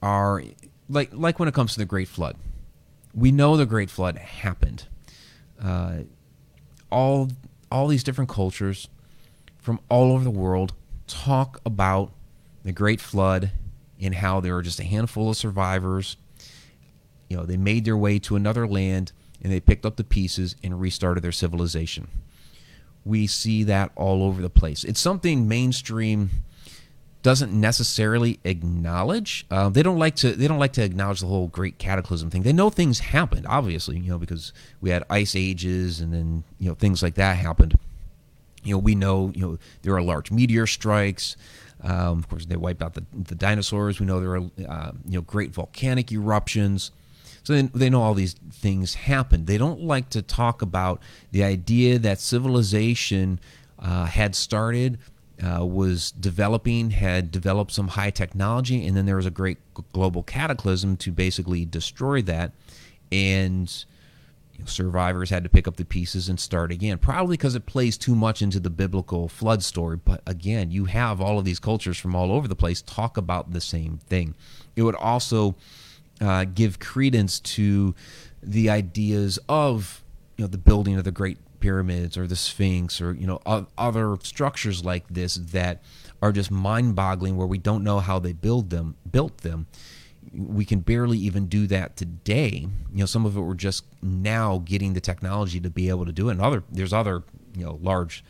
are 0.03 0.43
like 0.89 1.11
like 1.13 1.39
when 1.39 1.49
it 1.49 1.55
comes 1.55 1.73
to 1.75 1.79
the 1.79 1.85
Great 1.85 2.09
Flood. 2.09 2.37
We 3.15 3.33
know 3.33 3.57
the 3.57 3.67
Great 3.67 3.91
Flood 3.91 4.17
happened. 4.17 4.87
Uh, 5.63 5.99
all 6.91 7.29
all 7.71 7.89
these 7.89 8.05
different 8.05 8.31
cultures 8.31 8.89
from 9.59 9.81
all 9.89 10.13
over 10.13 10.25
the 10.25 10.31
world 10.31 10.75
talk 11.07 11.61
about 11.67 12.13
the 12.63 12.73
Great 12.73 13.01
Flood 13.01 13.51
and 14.01 14.15
how 14.15 14.41
there 14.41 14.55
were 14.55 14.63
just 14.63 14.81
a 14.81 14.85
handful 14.85 15.31
of 15.31 15.37
survivors. 15.37 16.17
You 17.29 17.37
know, 17.37 17.45
they 17.45 17.57
made 17.57 17.85
their 17.85 17.97
way 17.97 18.19
to 18.21 18.37
another 18.37 18.67
land 18.67 19.13
and 19.43 19.53
they 19.53 19.61
picked 19.61 19.85
up 19.85 19.97
the 19.97 20.05
pieces 20.05 20.57
and 20.63 20.81
restarted 20.81 21.23
their 21.23 21.33
civilization 21.33 22.09
we 23.09 23.27
see 23.27 23.65
that 23.65 23.91
all 23.97 24.23
over 24.23 24.43
the 24.43 24.51
place. 24.51 24.85
It's 24.85 25.01
something 25.01 25.49
mainstream 25.49 26.31
doesn't 27.23 27.53
necessarily 27.53 28.39
acknowledge. 28.45 29.45
Uh, 29.51 29.69
they 29.69 29.83
don't 29.83 29.99
like 29.99 30.15
to. 30.17 30.33
They 30.33 30.47
don't 30.47 30.59
like 30.59 30.75
to 30.75 30.83
acknowledge 30.85 31.21
the 31.21 31.27
whole 31.27 31.49
Great 31.49 31.79
Cataclysm 31.79 32.31
thing. 32.31 32.43
They 32.43 32.53
know 32.53 32.71
things 32.71 33.01
happened, 33.01 33.47
obviously, 33.49 33.99
you 33.99 34.11
know, 34.11 34.19
because 34.19 34.53
we 34.81 34.91
had 34.91 35.03
ice 35.11 35.35
ages 35.35 36.01
and 36.01 36.13
then 36.13 36.45
you 36.59 36.69
know 36.69 36.75
things 36.75 37.03
like 37.03 37.15
that 37.15 37.37
happened. 37.37 37.79
you 38.63 38.75
know, 38.75 38.79
we 38.79 38.95
know 38.95 39.33
you 39.35 39.41
know 39.41 39.59
there 39.83 39.95
are 39.95 40.03
large 40.03 40.31
meteor 40.31 40.67
strikes. 40.67 41.37
Um, 41.83 42.19
of 42.19 42.29
course, 42.29 42.47
they 42.47 42.57
wiped 42.57 42.83
out 42.83 42.95
the, 42.95 43.05
the 43.13 43.35
dinosaurs. 43.35 44.01
We 44.01 44.07
know 44.07 44.21
there 44.21 44.37
are 44.37 44.51
uh, 44.69 44.93
you 45.07 45.19
know 45.19 45.23
great 45.23 45.51
volcanic 45.51 46.13
eruptions. 46.13 46.91
So 47.49 47.55
they, 47.55 47.63
they 47.63 47.89
know 47.89 48.03
all 48.03 48.13
these 48.13 48.35
things 48.35 48.93
happened. 48.93 49.47
They 49.47 49.57
don't 49.57 49.81
like 49.81 50.11
to 50.11 50.21
talk 50.21 50.61
about 50.61 51.01
the 51.31 51.45
idea 51.45 51.99
that 51.99 52.21
civilization 52.21 53.41
uh, 53.79 54.05
had 54.05 54.35
started, 54.35 54.99
uh, 55.43 55.65
was 55.65 56.11
developing, 56.11 56.91
had 56.91 57.31
developed 57.31 57.73
some 57.73 57.89
high 57.89 58.11
technology, 58.11 58.87
and 58.87 58.95
then 58.95 59.07
there 59.07 59.17
was 59.17 59.25
a 59.25 59.31
great 59.31 59.57
global 59.95 60.23
cataclysm 60.23 60.99
to 60.99 61.11
basically 61.11 61.65
destroy 61.65 62.21
that. 62.21 62.53
And 63.11 63.73
survivors 64.67 65.31
had 65.31 65.43
to 65.45 65.49
pick 65.49 65.67
up 65.67 65.77
the 65.77 65.87
pieces 65.87 66.29
and 66.29 66.39
start 66.39 66.71
again. 66.71 66.99
Probably 66.99 67.39
because 67.39 67.55
it 67.55 67.65
plays 67.65 67.97
too 67.97 68.15
much 68.15 68.43
into 68.43 68.61
the 68.61 68.69
biblical 68.69 69.27
flood 69.27 69.63
story. 69.63 69.97
But 69.97 70.21
again, 70.27 70.71
you 70.71 70.85
have 70.85 71.23
all 71.23 71.39
of 71.39 71.47
these 71.47 71.61
cultures 71.61 71.97
from 71.97 72.15
all 72.15 72.31
over 72.31 72.47
the 72.47 72.55
place 72.55 72.83
talk 72.83 73.17
about 73.17 73.55
the 73.55 73.63
same 73.63 74.01
thing. 74.07 74.35
It 74.77 74.83
would 74.83 74.97
also 74.97 75.55
uh, 76.21 76.45
give 76.45 76.79
credence 76.79 77.41
to 77.41 77.95
the 78.43 78.71
ideas 78.71 79.39
of 79.49 80.03
you 80.37 80.45
know 80.45 80.49
the 80.49 80.59
building 80.59 80.97
of 80.97 81.05
the 81.05 81.11
great 81.11 81.39
pyramids 81.61 82.17
or 82.17 82.27
the 82.27 82.37
sphinx 82.37 83.01
or 83.01 83.13
you 83.15 83.27
know 83.27 83.69
other 83.77 84.17
structures 84.23 84.85
like 84.85 85.07
this 85.09 85.35
that 85.35 85.83
are 86.23 86.33
just 86.33 86.51
mind-boggling 86.51 87.37
where 87.37 87.47
we 87.47 87.59
don't 87.59 87.83
know 87.83 87.99
how 87.99 88.19
they 88.19 88.33
build 88.33 88.71
them 88.71 88.97
built 89.11 89.39
them. 89.39 89.67
We 90.33 90.65
can 90.65 90.81
barely 90.81 91.17
even 91.19 91.47
do 91.47 91.67
that 91.69 91.97
today. 91.97 92.69
You 92.93 92.99
know 92.99 93.07
some 93.07 93.27
of 93.27 93.37
it 93.37 93.41
we're 93.41 93.55
just 93.55 93.85
now 94.03 94.63
getting 94.65 94.95
the 94.95 95.01
technology 95.01 95.61
to 95.61 95.71
be 95.71 95.89
able 95.89 96.07
to 96.07 96.13
do 96.13 96.29
it. 96.29 96.33
And 96.33 96.41
other 96.41 96.63
there's 96.71 96.93
other 96.93 97.23
you 97.57 97.65
know 97.65 97.79
large 97.83 98.25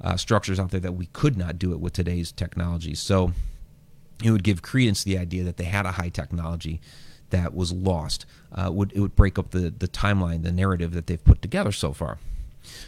uh, 0.00 0.16
structures 0.16 0.58
out 0.58 0.70
there 0.70 0.80
that 0.80 0.92
we 0.92 1.06
could 1.06 1.36
not 1.36 1.58
do 1.58 1.72
it 1.72 1.80
with 1.80 1.92
today's 1.92 2.32
technology. 2.32 2.94
So 2.94 3.32
it 4.22 4.30
would 4.30 4.44
give 4.44 4.62
credence 4.62 5.04
to 5.04 5.10
the 5.10 5.18
idea 5.18 5.44
that 5.44 5.56
they 5.56 5.64
had 5.64 5.86
a 5.86 5.92
high 5.92 6.08
technology 6.08 6.80
that 7.34 7.54
was 7.54 7.72
lost 7.72 8.24
uh, 8.52 8.70
would 8.72 8.92
it 8.92 9.00
would 9.00 9.16
break 9.16 9.38
up 9.38 9.50
the 9.50 9.70
the 9.70 9.88
timeline 9.88 10.42
the 10.42 10.52
narrative 10.52 10.92
that 10.92 11.06
they've 11.06 11.24
put 11.24 11.42
together 11.42 11.72
so 11.72 11.92
far 11.92 12.18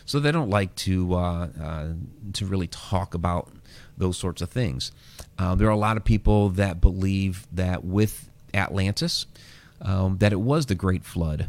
so 0.04 0.20
they 0.20 0.32
don't 0.32 0.50
like 0.50 0.74
to 0.76 1.14
uh, 1.14 1.48
uh, 1.62 1.88
to 2.32 2.46
really 2.46 2.68
talk 2.68 3.14
about 3.14 3.50
those 3.96 4.18
sorts 4.18 4.42
of 4.42 4.50
things. 4.50 4.92
Uh, 5.38 5.54
there 5.54 5.68
are 5.68 5.72
a 5.72 5.76
lot 5.76 5.96
of 5.96 6.04
people 6.04 6.50
that 6.50 6.80
believe 6.80 7.46
that 7.52 7.84
with 7.84 8.30
Atlantis, 8.54 9.26
um, 9.80 10.18
that 10.18 10.32
it 10.32 10.40
was 10.40 10.66
the 10.66 10.74
Great 10.74 11.04
Flood 11.04 11.46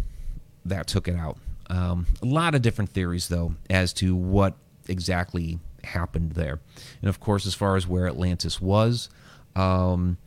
that 0.65 0.87
took 0.87 1.07
it 1.07 1.15
out. 1.15 1.37
Um, 1.69 2.07
a 2.21 2.25
lot 2.25 2.55
of 2.55 2.61
different 2.61 2.91
theories, 2.91 3.27
though, 3.27 3.55
as 3.69 3.93
to 3.93 4.15
what 4.15 4.55
exactly 4.87 5.59
happened 5.83 6.33
there. 6.33 6.59
And 7.01 7.09
of 7.09 7.19
course, 7.19 7.45
as 7.45 7.53
far 7.53 7.75
as 7.75 7.87
where 7.87 8.07
Atlantis 8.07 8.61
was, 8.61 9.09
um, 9.55 10.17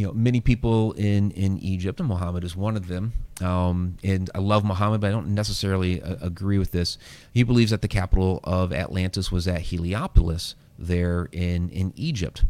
you 0.00 0.06
know, 0.06 0.14
many 0.14 0.40
people 0.40 0.92
in, 0.92 1.30
in 1.32 1.58
Egypt, 1.58 2.00
and 2.00 2.08
Muhammad 2.08 2.42
is 2.42 2.56
one 2.56 2.74
of 2.74 2.88
them. 2.88 3.12
Um, 3.42 3.98
and 4.02 4.30
I 4.34 4.38
love 4.38 4.64
Muhammad, 4.64 5.02
but 5.02 5.08
I 5.08 5.10
don't 5.10 5.34
necessarily 5.34 6.00
uh, 6.00 6.16
agree 6.22 6.58
with 6.58 6.70
this. 6.70 6.96
He 7.34 7.42
believes 7.42 7.70
that 7.70 7.82
the 7.82 7.88
capital 7.88 8.40
of 8.42 8.72
Atlantis 8.72 9.30
was 9.30 9.46
at 9.46 9.60
Heliopolis, 9.60 10.54
there 10.78 11.28
in, 11.32 11.68
in 11.68 11.92
Egypt. 11.96 12.44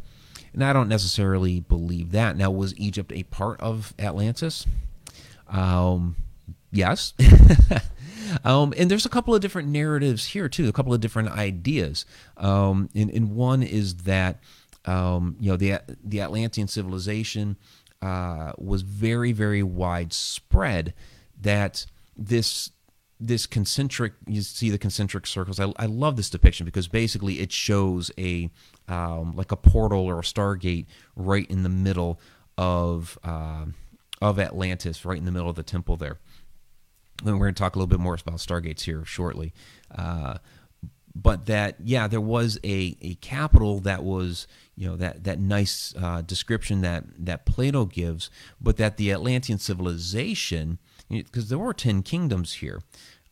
And 0.53 0.63
I 0.63 0.73
don't 0.73 0.89
necessarily 0.89 1.59
believe 1.59 2.13
that. 2.13 2.37
Now, 2.37 2.53
was 2.53 2.77
Egypt 2.79 3.11
a 3.13 3.25
part 3.25 3.61
of 3.61 3.95
Atlantis? 3.99 4.65
Um, 5.49 6.15
yes. 6.71 7.15
um, 8.45 8.73
and 8.77 8.89
there's 8.89 9.07
a 9.07 9.11
couple 9.11 9.35
of 9.35 9.41
different 9.41 9.71
narratives 9.71 10.27
here, 10.27 10.49
too, 10.49 10.69
a 10.69 10.73
couple 10.73 10.95
of 10.95 11.01
different 11.01 11.31
ideas. 11.31 12.05
Um, 12.37 12.91
and, 12.95 13.11
and 13.11 13.35
one 13.35 13.65
is 13.65 13.97
that 14.05 14.39
um, 14.85 15.37
you 15.39 15.51
know, 15.51 15.57
the 15.57 15.81
the 16.03 16.21
Atlantean 16.21 16.69
civilization 16.69 17.57
uh, 18.03 18.53
was 18.59 18.83
very 18.83 19.33
very 19.33 19.63
widespread. 19.63 20.95
That 21.41 21.87
this 22.17 22.71
this 23.21 23.47
concentric 23.47 24.15
you 24.27 24.41
see 24.41 24.71
the 24.71 24.79
concentric 24.79 25.27
circles 25.27 25.61
I, 25.61 25.73
I 25.77 25.85
love 25.87 26.17
this 26.17 26.31
depiction 26.31 26.65
because 26.65 26.89
basically 26.89 27.41
it 27.41 27.53
shows 27.53 28.11
a 28.17 28.51
um, 28.89 29.37
like 29.37 29.53
a 29.53 29.57
portal 29.57 30.07
or 30.07 30.21
a 30.21 30.23
stargate 30.23 30.87
right 31.15 31.49
in 31.51 31.63
the 31.63 31.69
middle 31.69 32.19
of 32.57 33.19
uh, 33.23 33.67
of 34.23 34.39
atlantis 34.39 35.05
right 35.05 35.19
in 35.19 35.27
the 35.27 35.31
middle 35.31 35.51
of 35.51 35.57
the 35.57 35.63
temple 35.63 35.99
there 35.99 36.19
and 37.23 37.39
we're 37.39 37.45
going 37.47 37.55
to 37.55 37.63
talk 37.63 37.77
a 37.77 37.79
little 37.79 37.87
bit 37.87 38.01
more 38.01 38.15
about 38.15 38.37
stargates 38.37 38.83
here 38.83 39.05
shortly 39.05 39.53
uh, 39.95 40.39
but 41.15 41.47
that 41.47 41.77
yeah 41.83 42.07
there 42.07 42.21
was 42.21 42.59
a, 42.65 42.97
a 43.01 43.15
capital 43.17 43.81
that 43.81 44.05
was 44.05 44.47
you 44.77 44.89
know 44.89 44.97
that 44.97 45.25
that 45.25 45.39
nice 45.39 45.95
uh, 46.01 46.23
description 46.23 46.81
that 46.81 47.05
that 47.19 47.45
Plato 47.45 47.85
gives, 47.85 48.31
but 48.61 48.77
that 48.79 48.97
the 48.97 49.13
Atlantean 49.13 49.59
civilization, 49.59 50.79
because 51.09 51.49
there 51.49 51.59
were 51.59 51.75
ten 51.75 52.03
kingdoms 52.03 52.55
here, 52.55 52.81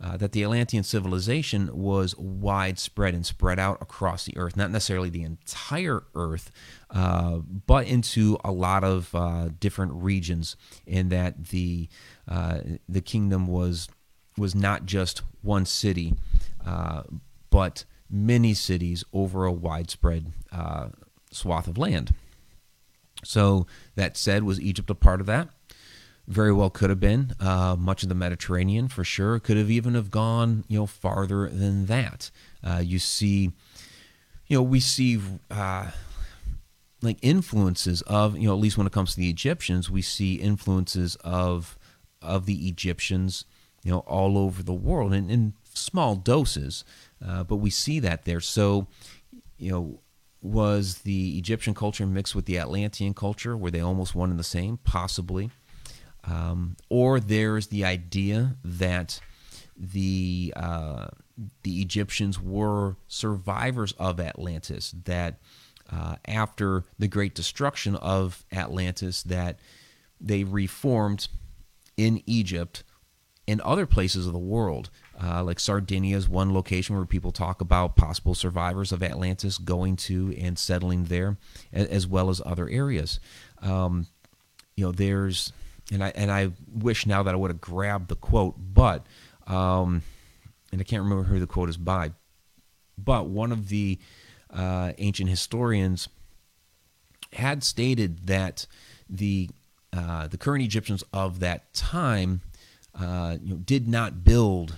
uh, 0.00 0.16
that 0.16 0.32
the 0.32 0.44
Atlantean 0.44 0.82
civilization 0.82 1.70
was 1.72 2.14
widespread 2.16 3.14
and 3.14 3.26
spread 3.26 3.58
out 3.58 3.78
across 3.80 4.24
the 4.24 4.36
earth, 4.36 4.56
not 4.56 4.70
necessarily 4.70 5.10
the 5.10 5.22
entire 5.22 6.04
earth, 6.14 6.50
uh, 6.90 7.38
but 7.38 7.86
into 7.86 8.38
a 8.44 8.52
lot 8.52 8.84
of 8.84 9.14
uh, 9.14 9.48
different 9.58 9.92
regions, 9.94 10.54
and 10.86 11.10
that 11.10 11.46
the 11.46 11.88
uh, 12.28 12.60
the 12.88 13.00
kingdom 13.00 13.46
was 13.46 13.88
was 14.36 14.54
not 14.54 14.86
just 14.86 15.22
one 15.42 15.64
city, 15.66 16.14
uh, 16.64 17.02
but 17.50 17.84
many 18.10 18.54
cities 18.54 19.04
over 19.12 19.44
a 19.44 19.52
widespread 19.52 20.32
swath 21.30 21.68
of 21.68 21.78
land. 21.78 22.12
So 23.24 23.66
that 23.96 24.16
said, 24.16 24.44
was 24.44 24.60
Egypt 24.60 24.90
a 24.90 24.94
part 24.94 25.20
of 25.20 25.26
that? 25.26 25.48
Very 26.26 26.52
well 26.52 26.70
could 26.70 26.90
have 26.90 27.00
been. 27.00 27.32
Uh, 27.40 27.74
much 27.78 28.02
of 28.02 28.10
the 28.10 28.14
Mediterranean, 28.14 28.88
for 28.88 29.02
sure, 29.02 29.38
could 29.38 29.56
have 29.56 29.70
even 29.70 29.94
have 29.94 30.10
gone, 30.10 30.64
you 30.68 30.78
know, 30.78 30.86
farther 30.86 31.48
than 31.48 31.86
that. 31.86 32.30
Uh, 32.62 32.82
you 32.84 32.98
see, 32.98 33.52
you 34.46 34.58
know, 34.58 34.62
we 34.62 34.78
see 34.78 35.18
uh, 35.50 35.90
like 37.00 37.18
influences 37.22 38.02
of, 38.02 38.36
you 38.36 38.46
know, 38.46 38.54
at 38.54 38.60
least 38.60 38.76
when 38.76 38.86
it 38.86 38.92
comes 38.92 39.14
to 39.14 39.20
the 39.20 39.30
Egyptians, 39.30 39.90
we 39.90 40.02
see 40.02 40.34
influences 40.34 41.16
of 41.24 41.78
of 42.20 42.46
the 42.46 42.68
Egyptians, 42.68 43.44
you 43.82 43.90
know, 43.90 44.00
all 44.00 44.36
over 44.36 44.62
the 44.62 44.74
world 44.74 45.14
in, 45.14 45.30
in 45.30 45.54
small 45.72 46.14
doses, 46.14 46.84
uh, 47.26 47.44
but 47.44 47.56
we 47.56 47.70
see 47.70 48.00
that 48.00 48.24
there. 48.24 48.40
So, 48.40 48.86
you 49.58 49.70
know, 49.70 50.00
was 50.40 50.98
the 50.98 51.36
Egyptian 51.36 51.74
culture 51.74 52.06
mixed 52.06 52.34
with 52.34 52.46
the 52.46 52.58
Atlantean 52.58 53.14
culture? 53.14 53.56
Were 53.56 53.70
they 53.70 53.80
almost 53.80 54.14
one 54.14 54.30
and 54.30 54.38
the 54.38 54.44
same? 54.44 54.78
Possibly. 54.78 55.50
Um, 56.24 56.76
or 56.88 57.20
there's 57.20 57.68
the 57.68 57.84
idea 57.84 58.56
that 58.64 59.20
the 59.76 60.52
uh, 60.56 61.08
the 61.62 61.80
Egyptians 61.80 62.40
were 62.40 62.96
survivors 63.06 63.92
of 63.92 64.20
Atlantis. 64.20 64.92
That 65.04 65.38
uh, 65.90 66.16
after 66.26 66.84
the 66.98 67.08
great 67.08 67.34
destruction 67.34 67.96
of 67.96 68.44
Atlantis, 68.52 69.22
that 69.24 69.58
they 70.20 70.44
reformed 70.44 71.28
in 71.96 72.22
Egypt 72.26 72.84
and 73.46 73.60
other 73.62 73.86
places 73.86 74.26
of 74.26 74.32
the 74.32 74.38
world 74.38 74.90
uh, 75.20 75.42
like 75.42 75.58
Sardinia 75.58 76.16
is 76.16 76.28
one 76.28 76.54
location 76.54 76.96
where 76.96 77.04
people 77.04 77.32
talk 77.32 77.60
about 77.60 77.96
possible 77.96 78.34
survivors 78.34 78.92
of 78.92 79.02
Atlantis 79.02 79.58
going 79.58 79.96
to 79.96 80.34
and 80.38 80.58
settling 80.58 81.04
there, 81.04 81.36
as 81.72 82.06
well 82.06 82.30
as 82.30 82.40
other 82.46 82.68
areas. 82.68 83.18
Um, 83.60 84.06
you 84.76 84.84
know, 84.84 84.92
there's, 84.92 85.52
and 85.92 86.04
I 86.04 86.12
and 86.14 86.30
I 86.30 86.52
wish 86.72 87.04
now 87.04 87.24
that 87.24 87.34
I 87.34 87.36
would 87.36 87.50
have 87.50 87.60
grabbed 87.60 88.08
the 88.08 88.14
quote, 88.14 88.54
but, 88.58 89.06
um, 89.48 90.02
and 90.70 90.80
I 90.80 90.84
can't 90.84 91.02
remember 91.02 91.24
who 91.24 91.40
the 91.40 91.46
quote 91.46 91.68
is 91.68 91.76
by, 91.76 92.12
but 92.96 93.26
one 93.26 93.50
of 93.50 93.68
the 93.68 93.98
uh, 94.50 94.92
ancient 94.98 95.28
historians 95.28 96.08
had 97.32 97.64
stated 97.64 98.26
that 98.28 98.66
the 99.10 99.50
uh, 99.92 100.28
the 100.28 100.38
current 100.38 100.62
Egyptians 100.62 101.02
of 101.12 101.40
that 101.40 101.72
time 101.74 102.42
uh, 102.94 103.36
you 103.42 103.54
know, 103.54 103.56
did 103.56 103.88
not 103.88 104.22
build 104.22 104.76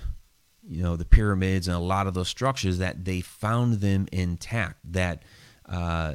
you 0.71 0.83
know 0.83 0.97
the 0.97 1.05
pyramids 1.05 1.67
and 1.67 1.77
a 1.77 1.81
lot 1.81 2.07
of 2.07 2.15
those 2.15 2.29
structures 2.29 2.79
that 2.79 3.05
they 3.05 3.21
found 3.21 3.75
them 3.75 4.07
intact 4.13 4.79
that 4.85 5.23
uh, 5.69 6.15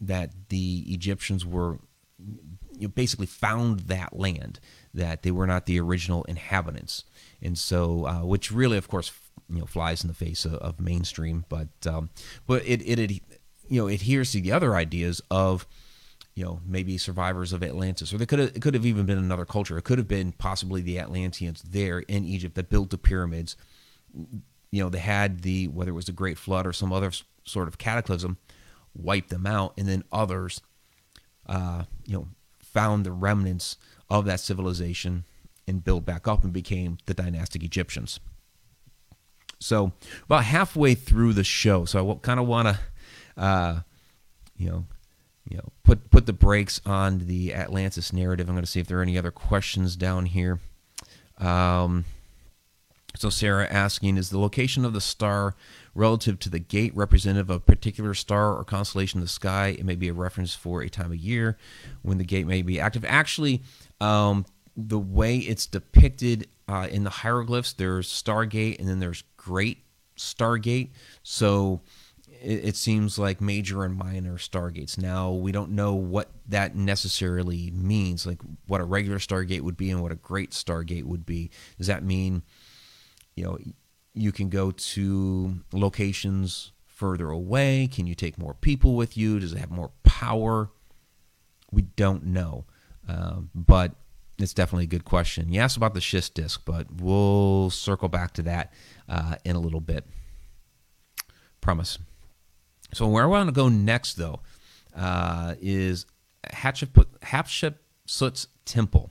that 0.00 0.30
the 0.48 0.84
Egyptians 0.86 1.44
were 1.44 1.78
you 2.18 2.82
know, 2.82 2.88
basically 2.88 3.26
found 3.26 3.80
that 3.80 4.16
land 4.16 4.60
that 4.94 5.22
they 5.22 5.30
were 5.32 5.46
not 5.46 5.66
the 5.66 5.80
original 5.80 6.22
inhabitants 6.24 7.04
and 7.42 7.58
so 7.58 8.06
uh, 8.06 8.24
which 8.24 8.52
really 8.52 8.78
of 8.78 8.88
course 8.88 9.12
you 9.48 9.58
know 9.58 9.66
flies 9.66 10.02
in 10.02 10.08
the 10.08 10.14
face 10.14 10.44
of, 10.44 10.54
of 10.54 10.80
mainstream 10.80 11.44
but 11.48 11.68
um, 11.86 12.08
but 12.46 12.62
it, 12.64 12.80
it, 12.82 12.98
it 12.98 13.10
you 13.68 13.80
know 13.80 13.88
adheres 13.88 14.30
to 14.30 14.40
the 14.40 14.52
other 14.52 14.76
ideas 14.76 15.20
of 15.28 15.66
you 16.34 16.44
know 16.44 16.60
maybe 16.64 16.96
survivors 16.98 17.52
of 17.52 17.62
Atlantis, 17.62 18.12
or 18.12 18.18
they 18.18 18.26
could 18.26 18.38
have 18.38 18.56
it 18.56 18.62
could 18.62 18.74
have 18.74 18.86
even 18.86 19.06
been 19.06 19.18
another 19.18 19.44
culture. 19.44 19.76
It 19.76 19.84
could 19.84 19.98
have 19.98 20.08
been 20.08 20.32
possibly 20.32 20.80
the 20.80 20.98
Atlanteans 20.98 21.62
there 21.62 22.00
in 22.00 22.24
Egypt 22.24 22.54
that 22.54 22.70
built 22.70 22.90
the 22.90 22.98
pyramids 22.98 23.56
you 24.70 24.82
know, 24.82 24.88
they 24.88 24.98
had 24.98 25.42
the 25.42 25.68
whether 25.68 25.90
it 25.90 25.94
was 25.94 26.08
a 26.08 26.12
great 26.12 26.38
flood 26.38 26.66
or 26.66 26.72
some 26.72 26.92
other 26.92 27.12
sort 27.44 27.68
of 27.68 27.78
cataclysm, 27.78 28.38
wipe 28.94 29.28
them 29.28 29.46
out, 29.46 29.74
and 29.76 29.88
then 29.88 30.04
others, 30.12 30.60
uh, 31.46 31.84
you 32.06 32.14
know, 32.14 32.28
found 32.60 33.04
the 33.04 33.12
remnants 33.12 33.76
of 34.08 34.24
that 34.24 34.40
civilization 34.40 35.24
and 35.66 35.84
built 35.84 36.04
back 36.04 36.26
up 36.26 36.42
and 36.42 36.52
became 36.52 36.98
the 37.06 37.14
dynastic 37.14 37.62
Egyptians. 37.62 38.20
So 39.60 39.92
about 40.24 40.44
halfway 40.44 40.94
through 40.94 41.34
the 41.34 41.44
show, 41.44 41.84
so 41.84 42.10
I 42.10 42.14
kind 42.16 42.40
of 42.40 42.46
want 42.46 42.68
to, 42.68 42.78
uh, 43.40 43.80
you 44.56 44.68
know, 44.68 44.86
you 45.48 45.56
know, 45.56 45.68
put 45.84 46.10
put 46.10 46.26
the 46.26 46.32
brakes 46.32 46.80
on 46.86 47.26
the 47.26 47.54
Atlantis 47.54 48.12
narrative. 48.12 48.48
I'm 48.48 48.54
going 48.54 48.64
to 48.64 48.70
see 48.70 48.80
if 48.80 48.86
there 48.86 48.98
are 48.98 49.02
any 49.02 49.18
other 49.18 49.30
questions 49.30 49.96
down 49.96 50.26
here. 50.26 50.60
Um, 51.38 52.04
so 53.22 53.30
Sarah 53.30 53.68
asking, 53.70 54.16
is 54.16 54.30
the 54.30 54.38
location 54.38 54.84
of 54.84 54.92
the 54.92 55.00
star 55.00 55.54
relative 55.94 56.40
to 56.40 56.50
the 56.50 56.58
gate 56.58 56.94
representative 56.96 57.50
of 57.50 57.56
a 57.56 57.60
particular 57.60 58.14
star 58.14 58.56
or 58.56 58.64
constellation 58.64 59.18
in 59.18 59.24
the 59.24 59.28
sky? 59.28 59.76
It 59.78 59.84
may 59.84 59.94
be 59.94 60.08
a 60.08 60.12
reference 60.12 60.56
for 60.56 60.82
a 60.82 60.88
time 60.88 61.12
of 61.12 61.16
year 61.18 61.56
when 62.02 62.18
the 62.18 62.24
gate 62.24 62.48
may 62.48 62.62
be 62.62 62.80
active. 62.80 63.04
Actually, 63.04 63.62
um, 64.00 64.44
the 64.76 64.98
way 64.98 65.36
it's 65.36 65.66
depicted 65.66 66.48
uh, 66.66 66.88
in 66.90 67.04
the 67.04 67.10
hieroglyphs, 67.10 67.74
there's 67.74 68.08
Stargate 68.08 68.80
and 68.80 68.88
then 68.88 68.98
there's 68.98 69.22
Great 69.36 69.84
Stargate. 70.16 70.90
So 71.22 71.80
it, 72.42 72.64
it 72.64 72.76
seems 72.76 73.20
like 73.20 73.40
major 73.40 73.84
and 73.84 73.96
minor 73.96 74.36
stargates. 74.36 74.98
Now 74.98 75.30
we 75.30 75.52
don't 75.52 75.70
know 75.70 75.94
what 75.94 76.30
that 76.48 76.74
necessarily 76.74 77.70
means, 77.70 78.26
like 78.26 78.40
what 78.66 78.80
a 78.80 78.84
regular 78.84 79.18
stargate 79.18 79.60
would 79.60 79.76
be 79.76 79.92
and 79.92 80.02
what 80.02 80.10
a 80.10 80.16
great 80.16 80.50
stargate 80.50 81.04
would 81.04 81.24
be. 81.24 81.50
Does 81.78 81.86
that 81.86 82.02
mean, 82.02 82.42
you 83.34 83.44
know, 83.44 83.58
you 84.14 84.32
can 84.32 84.48
go 84.48 84.70
to 84.70 85.60
locations 85.72 86.72
further 86.86 87.30
away? 87.30 87.88
Can 87.90 88.06
you 88.06 88.14
take 88.14 88.38
more 88.38 88.54
people 88.54 88.94
with 88.94 89.16
you? 89.16 89.40
Does 89.40 89.52
it 89.52 89.58
have 89.58 89.70
more 89.70 89.90
power? 90.02 90.70
We 91.70 91.82
don't 91.82 92.26
know, 92.26 92.66
um, 93.08 93.50
but 93.54 93.92
it's 94.38 94.52
definitely 94.54 94.84
a 94.84 94.88
good 94.88 95.04
question. 95.04 95.52
You 95.52 95.60
asked 95.60 95.76
about 95.76 95.94
the 95.94 96.00
schist 96.00 96.34
disk, 96.34 96.62
but 96.64 96.86
we'll 97.00 97.70
circle 97.70 98.08
back 98.08 98.32
to 98.34 98.42
that 98.42 98.72
uh, 99.08 99.36
in 99.44 99.56
a 99.56 99.60
little 99.60 99.80
bit. 99.80 100.06
Promise. 101.60 101.98
So 102.92 103.08
where 103.08 103.24
I 103.24 103.26
want 103.26 103.48
to 103.48 103.52
go 103.52 103.68
next, 103.68 104.14
though, 104.14 104.40
uh, 104.94 105.54
is 105.60 106.06
Hatshep- 106.50 107.06
Hatshepsut's 107.22 108.48
temple. 108.64 109.10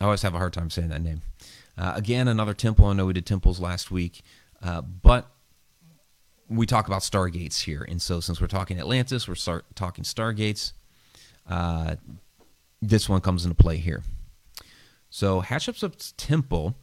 I 0.00 0.04
always 0.04 0.22
have 0.22 0.34
a 0.34 0.38
hard 0.38 0.52
time 0.52 0.70
saying 0.70 0.88
that 0.88 1.02
name. 1.02 1.22
Uh, 1.76 1.92
again, 1.96 2.28
another 2.28 2.54
temple. 2.54 2.86
I 2.86 2.92
know 2.92 3.06
we 3.06 3.12
did 3.12 3.26
temples 3.26 3.60
last 3.60 3.90
week, 3.90 4.22
uh, 4.62 4.80
but 4.80 5.30
we 6.48 6.66
talk 6.66 6.86
about 6.86 7.02
stargates 7.02 7.62
here, 7.62 7.84
and 7.88 8.00
so 8.00 8.20
since 8.20 8.40
we're 8.40 8.46
talking 8.46 8.78
Atlantis, 8.78 9.26
we're 9.26 9.34
start 9.34 9.64
talking 9.74 10.04
stargates. 10.04 10.72
Uh, 11.48 11.96
this 12.80 13.08
one 13.08 13.20
comes 13.20 13.44
into 13.44 13.54
play 13.54 13.78
here. 13.78 14.02
So 15.10 15.42
Hatshepsut's 15.42 16.12
temple, 16.12 16.74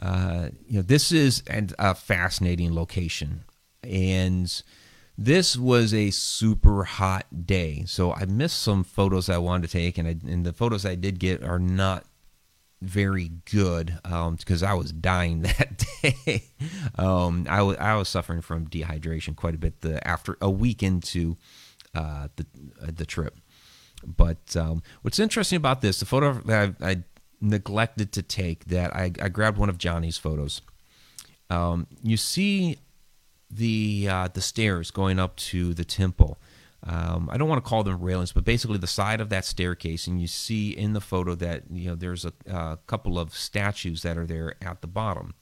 uh, 0.00 0.50
you 0.66 0.76
know, 0.76 0.82
this 0.82 1.10
is 1.10 1.42
an, 1.48 1.70
a 1.78 1.94
fascinating 1.94 2.74
location, 2.74 3.44
and 3.82 4.62
this 5.18 5.56
was 5.56 5.92
a 5.92 6.10
super 6.10 6.84
hot 6.84 7.46
day. 7.46 7.84
So 7.86 8.12
I 8.12 8.24
missed 8.26 8.60
some 8.62 8.84
photos 8.84 9.28
I 9.28 9.38
wanted 9.38 9.68
to 9.68 9.72
take, 9.72 9.98
and, 9.98 10.06
I, 10.06 10.16
and 10.30 10.44
the 10.46 10.52
photos 10.52 10.86
I 10.86 10.94
did 10.94 11.18
get 11.18 11.42
are 11.42 11.58
not 11.58 12.04
very 12.82 13.30
good 13.50 13.98
because 14.02 14.62
um, 14.62 14.68
I 14.68 14.74
was 14.74 14.92
dying 14.92 15.42
that 15.42 15.84
day. 16.02 16.44
um, 16.96 17.46
was 17.96 18.08
suffering 18.08 18.42
from 18.42 18.68
dehydration 18.68 19.34
quite 19.34 19.54
a 19.54 19.58
bit 19.58 19.80
the 19.80 20.06
after 20.06 20.36
a 20.40 20.50
week 20.50 20.82
into 20.82 21.36
uh, 21.94 22.28
the 22.36 22.46
uh, 22.82 22.90
the 22.94 23.06
trip. 23.06 23.36
But 24.04 24.56
um, 24.56 24.82
what's 25.02 25.18
interesting 25.18 25.56
about 25.56 25.80
this, 25.80 26.00
the 26.00 26.06
photo 26.06 26.34
that 26.44 26.74
I, 26.80 26.90
I 26.90 26.96
neglected 27.40 28.12
to 28.12 28.22
take, 28.22 28.66
that 28.66 28.94
I, 28.94 29.12
I, 29.20 29.28
grabbed 29.28 29.58
one 29.58 29.68
of 29.68 29.78
Jonny's 29.78 30.18
photos. 30.18 30.60
Um, 31.50 31.86
you 32.02 32.16
see 32.16 32.78
the 33.50 34.08
uh, 34.10 34.28
the 34.28 34.40
stairs 34.40 34.90
going 34.90 35.18
up 35.18 35.36
to 35.36 35.74
the 35.74 35.84
temple. 35.84 36.38
Um, 36.88 37.28
I 37.32 37.36
don't 37.36 37.48
want 37.48 37.62
to 37.64 37.68
call 37.68 37.82
them 37.82 38.00
railings, 38.00 38.32
but 38.32 38.44
basically 38.44 38.78
the 38.78 38.86
side 38.86 39.20
of 39.20 39.28
that 39.30 39.44
staircase, 39.44 40.06
and 40.06 40.20
you 40.20 40.28
see 40.28 40.70
in 40.70 40.92
the 40.92 41.00
photo 41.00 41.34
that 41.34 41.64
you 41.70 41.88
know 41.88 41.94
there's 41.96 42.24
a, 42.24 42.32
a 42.46 42.78
couple 42.86 43.18
of 43.18 43.34
statues 43.34 44.02
that 44.02 44.16
are 44.16 44.26
there 44.26 44.54
at 44.62 44.82
the 44.82 44.86
bottom. 44.86 45.34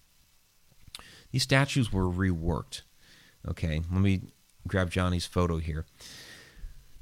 These 1.32 1.42
statues 1.42 1.92
were 1.92 2.08
reworked. 2.08 2.82
Okay, 3.46 3.82
let 3.92 4.00
me 4.00 4.22
grab 4.66 4.90
Jonny's 4.90 5.26
photo 5.26 5.58
here. 5.58 5.84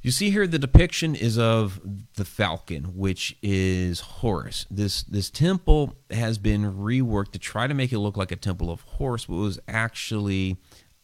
You 0.01 0.11
see 0.11 0.31
here 0.31 0.49
the 0.49 0.59
depiction 0.59 1.15
is 1.15 1.39
of 1.39 1.81
the 2.17 2.25
falcon, 2.25 2.97
which 2.97 3.37
is 3.43 4.01
Horus. 4.01 4.67
This 4.69 5.05
this 5.05 5.31
temple 5.31 5.95
has 6.11 6.39
been 6.39 6.75
reworked 6.75 7.31
to 7.33 7.39
try 7.39 7.69
to 7.69 7.75
make 7.75 7.93
it 7.93 8.01
look 8.01 8.17
like 8.17 8.33
a 8.33 8.37
temple 8.37 8.73
of 8.73 8.81
Horus, 8.81 9.27
but 9.27 9.37
was 9.37 9.61
actually 9.69 10.57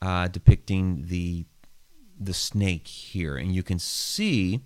uh, 0.02 0.26
depicting 0.26 1.04
the 1.06 1.44
the 2.18 2.34
snake 2.34 2.86
here, 2.86 3.36
and 3.36 3.54
you 3.54 3.62
can 3.62 3.78
see 3.78 4.60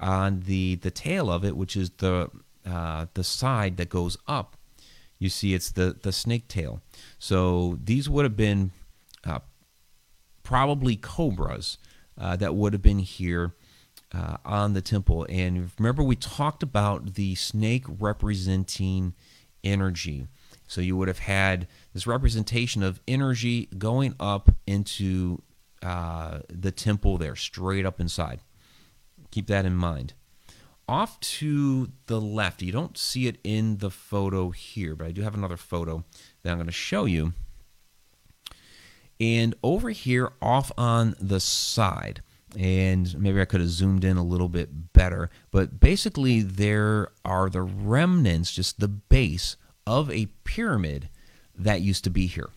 on 0.00 0.40
the 0.40 0.76
the 0.76 0.90
tail 0.90 1.30
of 1.30 1.44
it, 1.44 1.56
which 1.56 1.76
is 1.76 1.90
the 1.98 2.30
uh, 2.66 3.06
the 3.14 3.24
side 3.24 3.76
that 3.76 3.88
goes 3.88 4.16
up. 4.26 4.56
You 5.18 5.28
see, 5.28 5.54
it's 5.54 5.70
the 5.70 5.96
the 6.00 6.12
snake 6.12 6.48
tail. 6.48 6.80
So 7.18 7.78
these 7.82 8.10
would 8.10 8.24
have 8.24 8.36
been 8.36 8.72
uh, 9.24 9.40
probably 10.42 10.96
cobras 10.96 11.78
uh, 12.18 12.36
that 12.36 12.54
would 12.54 12.72
have 12.72 12.82
been 12.82 12.98
here 12.98 13.54
uh, 14.12 14.36
on 14.44 14.74
the 14.74 14.80
temple. 14.80 15.26
And 15.28 15.70
remember, 15.78 16.02
we 16.02 16.16
talked 16.16 16.62
about 16.62 17.14
the 17.14 17.34
snake 17.34 17.84
representing 17.86 19.14
energy. 19.64 20.26
So 20.66 20.80
you 20.80 20.96
would 20.96 21.08
have 21.08 21.20
had 21.20 21.68
this 21.92 22.06
representation 22.06 22.82
of 22.82 23.00
energy 23.06 23.68
going 23.76 24.14
up 24.18 24.54
into 24.66 25.42
uh, 25.82 26.40
the 26.48 26.70
temple 26.70 27.18
there, 27.18 27.36
straight 27.36 27.84
up 27.84 28.00
inside. 28.00 28.40
Keep 29.30 29.48
that 29.48 29.64
in 29.66 29.74
mind. 29.74 30.14
Off 30.88 31.18
to 31.20 31.90
the 32.06 32.20
left, 32.20 32.60
you 32.60 32.72
don't 32.72 32.98
see 32.98 33.26
it 33.26 33.38
in 33.44 33.78
the 33.78 33.90
photo 33.90 34.50
here, 34.50 34.94
but 34.94 35.06
I 35.06 35.12
do 35.12 35.22
have 35.22 35.34
another 35.34 35.56
photo 35.56 36.04
that 36.42 36.50
I'm 36.50 36.58
going 36.58 36.66
to 36.66 36.72
show 36.72 37.04
you. 37.04 37.32
And 39.20 39.54
over 39.62 39.90
here, 39.90 40.32
off 40.42 40.72
on 40.76 41.14
the 41.20 41.40
side, 41.40 42.22
and 42.58 43.18
maybe 43.18 43.40
I 43.40 43.44
could 43.44 43.60
have 43.60 43.70
zoomed 43.70 44.04
in 44.04 44.16
a 44.16 44.24
little 44.24 44.48
bit 44.48 44.92
better, 44.92 45.30
but 45.50 45.78
basically, 45.78 46.42
there 46.42 47.08
are 47.24 47.48
the 47.48 47.62
remnants, 47.62 48.52
just 48.52 48.80
the 48.80 48.88
base 48.88 49.56
of 49.86 50.10
a 50.10 50.26
pyramid 50.44 51.08
that 51.54 51.80
used 51.80 52.04
to 52.04 52.10
be 52.10 52.26
here. 52.26 52.50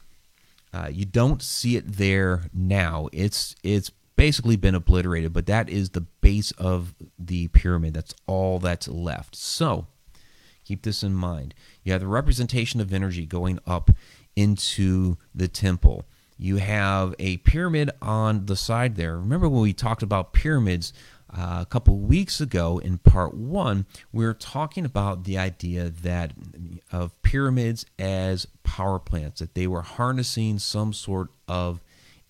Uh, 0.75 0.89
you 0.89 1.05
don't 1.05 1.41
see 1.41 1.77
it 1.77 1.93
there 1.93 2.49
now. 2.53 3.07
It's 3.13 3.55
it's 3.63 3.91
basically 4.17 4.57
been 4.57 4.75
obliterated, 4.75 5.31
but 5.31 5.45
that 5.45 5.69
is 5.69 5.91
the 5.91 6.01
base 6.01 6.51
of 6.51 6.93
the 7.17 7.47
pyramid. 7.49 7.93
That's 7.93 8.13
all 8.27 8.59
that's 8.59 8.89
left. 8.89 9.38
So 9.38 9.88
keep 10.65 10.81
this 10.81 11.01
in 11.01 11.13
mind. 11.13 11.53
You 11.83 11.93
have 11.93 12.01
the 12.01 12.07
representation 12.07 12.81
of 12.81 12.91
energy 12.91 13.25
going 13.25 13.59
up 13.65 13.89
into 14.35 15.15
the 15.33 15.47
temple. 15.47 16.03
You 16.38 16.57
have 16.57 17.15
a 17.19 17.38
pyramid 17.38 17.91
on 18.01 18.47
the 18.47 18.57
side 18.57 18.97
there. 18.97 19.17
Remember 19.17 19.47
when 19.47 19.61
we 19.61 19.71
talked 19.71 20.03
about 20.03 20.34
pyramids 20.34 20.91
uh, 21.38 21.57
a 21.61 21.65
couple 21.65 21.97
weeks 21.99 22.39
ago 22.39 22.77
in 22.77 22.97
part 22.97 23.33
one, 23.33 23.86
we 24.13 24.25
were 24.25 24.33
talking 24.33 24.86
about 24.86 25.25
the 25.25 25.38
idea 25.38 25.89
that 25.89 26.31
of 26.91 27.21
pyramids 27.23 27.86
as 27.99 28.47
power 28.63 28.99
plants, 28.99 29.41
that 29.41 29.53
they 29.53 29.67
were 29.67 29.81
harnessing 29.81 30.59
some 30.59 30.93
sort 30.93 31.29
of 31.47 31.81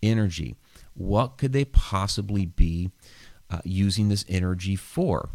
energy. 0.01 0.55
What 0.95 1.37
could 1.37 1.53
they 1.53 1.65
possibly 1.65 2.45
be 2.45 2.89
uh, 3.51 3.59
using 3.63 4.09
this 4.09 4.25
energy 4.27 4.75
for? 4.75 5.29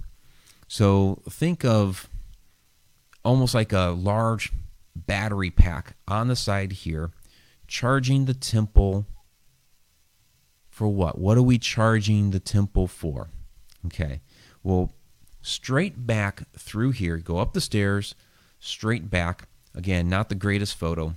So 0.66 1.22
think 1.28 1.64
of 1.64 2.08
almost 3.24 3.54
like 3.54 3.72
a 3.72 3.90
large 3.90 4.52
battery 4.96 5.50
pack 5.50 5.94
on 6.08 6.26
the 6.26 6.36
side 6.36 6.72
here, 6.72 7.12
charging 7.68 8.24
the 8.24 8.34
temple 8.34 9.06
for 10.68 10.88
what? 10.88 11.18
What 11.18 11.38
are 11.38 11.42
we 11.42 11.58
charging 11.58 12.30
the 12.30 12.40
temple 12.40 12.88
for? 12.88 13.28
Okay. 13.86 14.20
Well, 14.62 14.92
straight 15.42 16.06
back 16.06 16.44
through 16.56 16.92
here, 16.92 17.16
go 17.16 17.38
up 17.38 17.52
the 17.52 17.60
stairs, 17.60 18.14
straight 18.58 19.10
back. 19.10 19.48
Again, 19.74 20.08
not 20.08 20.28
the 20.28 20.34
greatest 20.34 20.76
photo, 20.76 21.14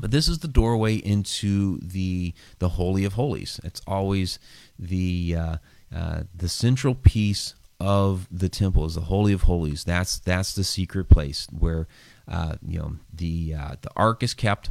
but 0.00 0.10
this 0.10 0.28
is 0.28 0.40
the 0.40 0.48
doorway 0.48 0.96
into 0.96 1.78
the 1.80 2.34
the 2.58 2.70
holy 2.70 3.04
of 3.04 3.12
holies. 3.12 3.60
It's 3.62 3.80
always 3.86 4.38
the 4.78 5.36
uh, 5.38 5.56
uh, 5.94 6.22
the 6.34 6.48
central 6.48 6.94
piece 6.94 7.54
of 7.78 8.28
the 8.30 8.48
temple 8.48 8.84
is 8.84 8.94
the 8.94 9.02
holy 9.02 9.32
of 9.32 9.42
holies. 9.42 9.84
That's 9.84 10.18
that's 10.18 10.54
the 10.54 10.64
secret 10.64 11.08
place 11.08 11.46
where 11.50 11.86
uh, 12.26 12.56
you 12.66 12.78
know 12.78 12.96
the 13.12 13.54
uh, 13.58 13.74
the 13.80 13.90
ark 13.96 14.22
is 14.22 14.34
kept, 14.34 14.70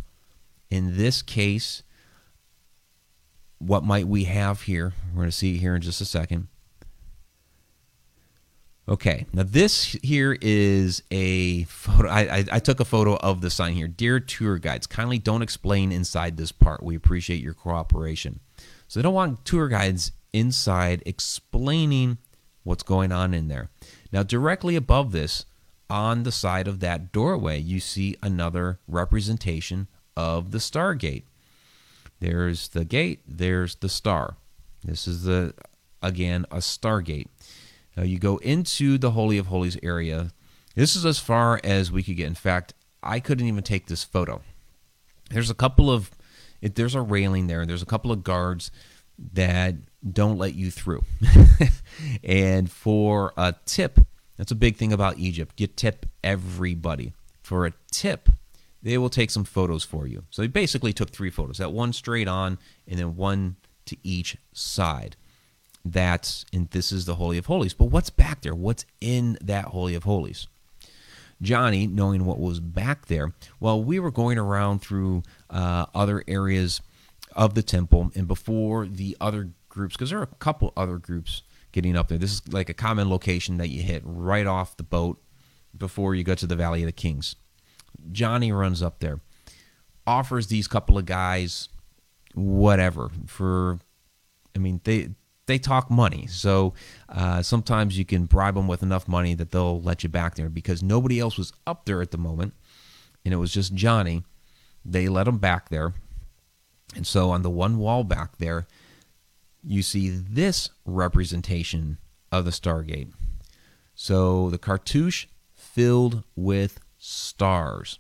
In 0.70 0.98
this 0.98 1.22
case, 1.22 1.84
what 3.60 3.84
might 3.84 4.08
we 4.08 4.24
have 4.26 4.64
here? 4.64 4.94
We're 5.12 5.22
going 5.22 5.28
to 5.30 5.32
see 5.32 5.58
here 5.58 5.76
in 5.76 5.82
just 5.82 6.02
a 6.02 6.06
second. 6.06 6.48
Okay, 8.90 9.28
now 9.32 9.44
this 9.44 9.96
here 10.02 10.38
is 10.42 11.04
a 11.12 11.64
photo. 11.66 12.10
I, 12.10 12.22
I, 12.22 12.46
I, 12.54 12.60
took 12.60 12.80
a 12.80 12.86
photo 12.86 13.16
of 13.18 13.42
the 13.42 13.52
sign 13.52 13.74
here. 13.74 13.88
Dear 13.88 14.20
tour 14.20 14.58
guides, 14.58 14.88
kindly 14.88 15.20
don't 15.20 15.44
explain 15.44 15.92
inside 15.92 16.36
this 16.36 16.52
part. 16.52 16.82
We 16.82 16.96
appreciate 16.96 17.42
your 17.42 17.54
cooperation. 17.54 18.40
So 18.88 19.00
they 19.00 19.04
don't 19.04 19.14
want 19.14 19.46
tour 19.46 19.68
guides 19.68 20.12
inside 20.34 21.04
explaining 21.06 22.18
what's 22.64 22.84
going 22.84 23.12
on 23.12 23.34
in 23.34 23.48
there. 23.48 23.70
Now, 24.12 24.24
directly 24.24 24.76
above 24.76 25.12
this, 25.12 25.46
on 25.90 26.24
the 26.24 26.32
side 26.32 26.68
of 26.68 26.80
that 26.80 27.12
doorway, 27.12 27.60
you 27.60 27.80
see 27.80 28.16
another 28.24 28.80
representation 28.88 29.88
of 30.16 30.52
the 30.52 30.58
Stargate. 30.58 31.24
There's 32.20 32.70
the 32.70 32.86
gate, 32.86 33.22
there's 33.28 33.76
the 33.76 33.90
star. 33.90 34.38
This 34.84 35.08
is 35.08 35.24
the 35.24 35.54
again 36.02 36.46
a 36.50 36.58
Stargate. 36.58 37.28
Now 37.96 38.04
you 38.04 38.20
go 38.20 38.38
into 38.38 38.98
the 38.98 39.12
Holy 39.12 39.38
of 39.38 39.48
Holies 39.48 39.78
area. 39.84 40.32
This 40.76 40.96
is 40.96 41.06
as 41.06 41.20
far 41.20 41.60
as 41.64 41.92
we 41.92 42.04
could 42.04 42.16
get. 42.16 42.28
In 42.28 42.36
fact, 42.36 42.74
I 43.04 43.20
couldn't 43.20 43.48
even 43.48 43.64
take 43.64 43.88
this 43.88 44.04
photo. 44.04 44.42
There's 45.30 45.50
a 45.50 45.56
couple 45.56 45.92
of 45.92 46.12
it, 46.62 46.76
there's 46.76 46.96
a 46.96 47.02
railing 47.02 47.48
there. 47.48 47.66
There's 47.66 47.82
a 47.82 47.88
couple 47.88 48.12
of 48.12 48.24
guards 48.24 48.72
that 49.34 49.76
don't 50.10 50.38
let 50.38 50.54
you 50.54 50.72
through. 50.72 51.04
and 52.24 52.72
for 52.72 53.34
a 53.36 53.56
tip, 53.66 54.00
that's 54.38 54.52
a 54.52 54.56
big 54.56 54.78
thing 54.78 54.94
about 54.94 55.18
Egypt. 55.18 55.60
You 55.60 55.68
tip 55.68 56.06
everybody. 56.24 57.14
For 57.42 57.66
a 57.66 57.74
tip, 57.92 58.30
they 58.82 58.98
will 58.98 59.10
take 59.10 59.32
some 59.32 59.44
photos 59.44 59.84
for 59.84 60.08
you. 60.08 60.24
So 60.30 60.42
they 60.42 60.48
basically 60.48 60.94
took 60.94 61.10
three 61.10 61.30
photos 61.30 61.58
that 61.58 61.72
one 61.72 61.94
straight 61.94 62.28
on 62.28 62.58
and 62.88 63.00
then 63.00 63.16
one 63.16 63.58
to 63.86 63.98
each 64.04 64.38
side. 64.54 65.16
That's 65.84 66.46
and 66.54 66.70
this 66.70 66.92
is 66.92 67.06
the 67.06 67.16
Holy 67.16 67.38
of 67.38 67.48
Holies. 67.48 67.74
But 67.74 67.86
what's 67.86 68.10
back 68.10 68.42
there? 68.42 68.54
What's 68.54 68.86
in 69.00 69.38
that 69.42 69.66
Holy 69.66 69.96
of 69.96 70.04
Holies? 70.04 70.48
Jonny, 71.42 71.88
knowing 71.88 72.26
what 72.26 72.40
was 72.40 72.60
back 72.60 73.08
there, 73.08 73.34
well, 73.60 73.84
we 73.84 74.00
were 74.00 74.12
going 74.12 74.38
around 74.38 74.80
through 74.80 75.24
uh, 75.50 75.88
other 75.96 76.24
areas 76.28 76.82
of 77.36 77.56
the 77.56 77.64
temple, 77.64 78.12
and 78.16 78.28
before 78.28 78.86
the 78.86 79.18
other 79.20 79.50
groups, 79.70 79.96
because 79.96 80.12
there 80.12 80.20
are 80.20 80.24
a 80.24 80.36
couple 80.36 80.72
other 80.78 80.98
groups 80.98 81.42
getting 81.72 81.98
up 81.98 82.10
there. 82.10 82.18
This 82.18 82.34
is 82.34 82.54
like 82.54 82.70
a 82.70 82.74
common 82.74 83.10
location 83.10 83.58
that 83.58 83.70
you 83.70 83.82
hit 83.82 84.04
right 84.06 84.46
off 84.46 84.78
the 84.78 84.84
boat 84.84 85.20
before 85.76 86.14
you 86.14 86.24
go 86.24 86.36
to 86.36 86.46
the 86.46 86.56
Valley 86.56 86.82
of 86.82 86.88
the 86.88 86.92
Kings. 86.92 87.36
Jonny 88.12 88.52
runs 88.52 88.84
up 88.84 89.00
there, 89.00 89.20
offers 90.06 90.48
these 90.48 90.68
couple 90.68 90.98
of 90.98 91.06
guys 91.06 91.70
whatever 92.36 93.10
for. 93.26 93.80
I 94.54 94.60
mean, 94.60 94.82
they 94.84 95.12
they 95.52 95.60
talk 95.60 95.92
money, 95.92 96.28
so 96.28 96.74
uh, 97.10 97.42
sometimes 97.42 97.98
you 97.98 98.06
can 98.06 98.26
bribe 98.26 98.56
them 98.56 98.68
with 98.68 98.82
enough 98.82 99.08
money 99.08 99.34
that 99.36 99.52
they'll 99.52 99.82
let 99.82 100.02
you 100.04 100.10
back 100.10 100.36
there 100.36 100.50
because 100.50 100.82
nobody 100.82 101.20
else 101.20 101.38
was 101.38 101.52
up 101.68 101.86
there 101.86 102.02
at 102.02 102.12
the 102.12 102.18
moment, 102.18 102.54
and 103.26 103.34
it 103.34 103.38
was 103.38 103.54
just 103.54 103.74
Jonny. 103.76 104.24
They 104.86 105.10
let 105.10 105.28
him 105.28 105.38
back 105.38 105.70
there, 105.70 105.94
and 106.96 107.06
so 107.06 107.32
on 107.32 107.42
the 107.42 107.50
one 107.50 107.78
wall 107.78 108.04
back 108.04 108.38
there, 108.38 108.66
you 109.64 109.84
see 109.84 110.10
this 110.10 110.70
representation 110.86 111.98
of 112.32 112.46
the 112.46 112.52
Stargate. 112.52 113.12
So 113.94 114.50
the 114.50 114.58
cartouche 114.58 115.28
filled 115.54 116.24
with 116.36 116.80
stars. 116.98 118.00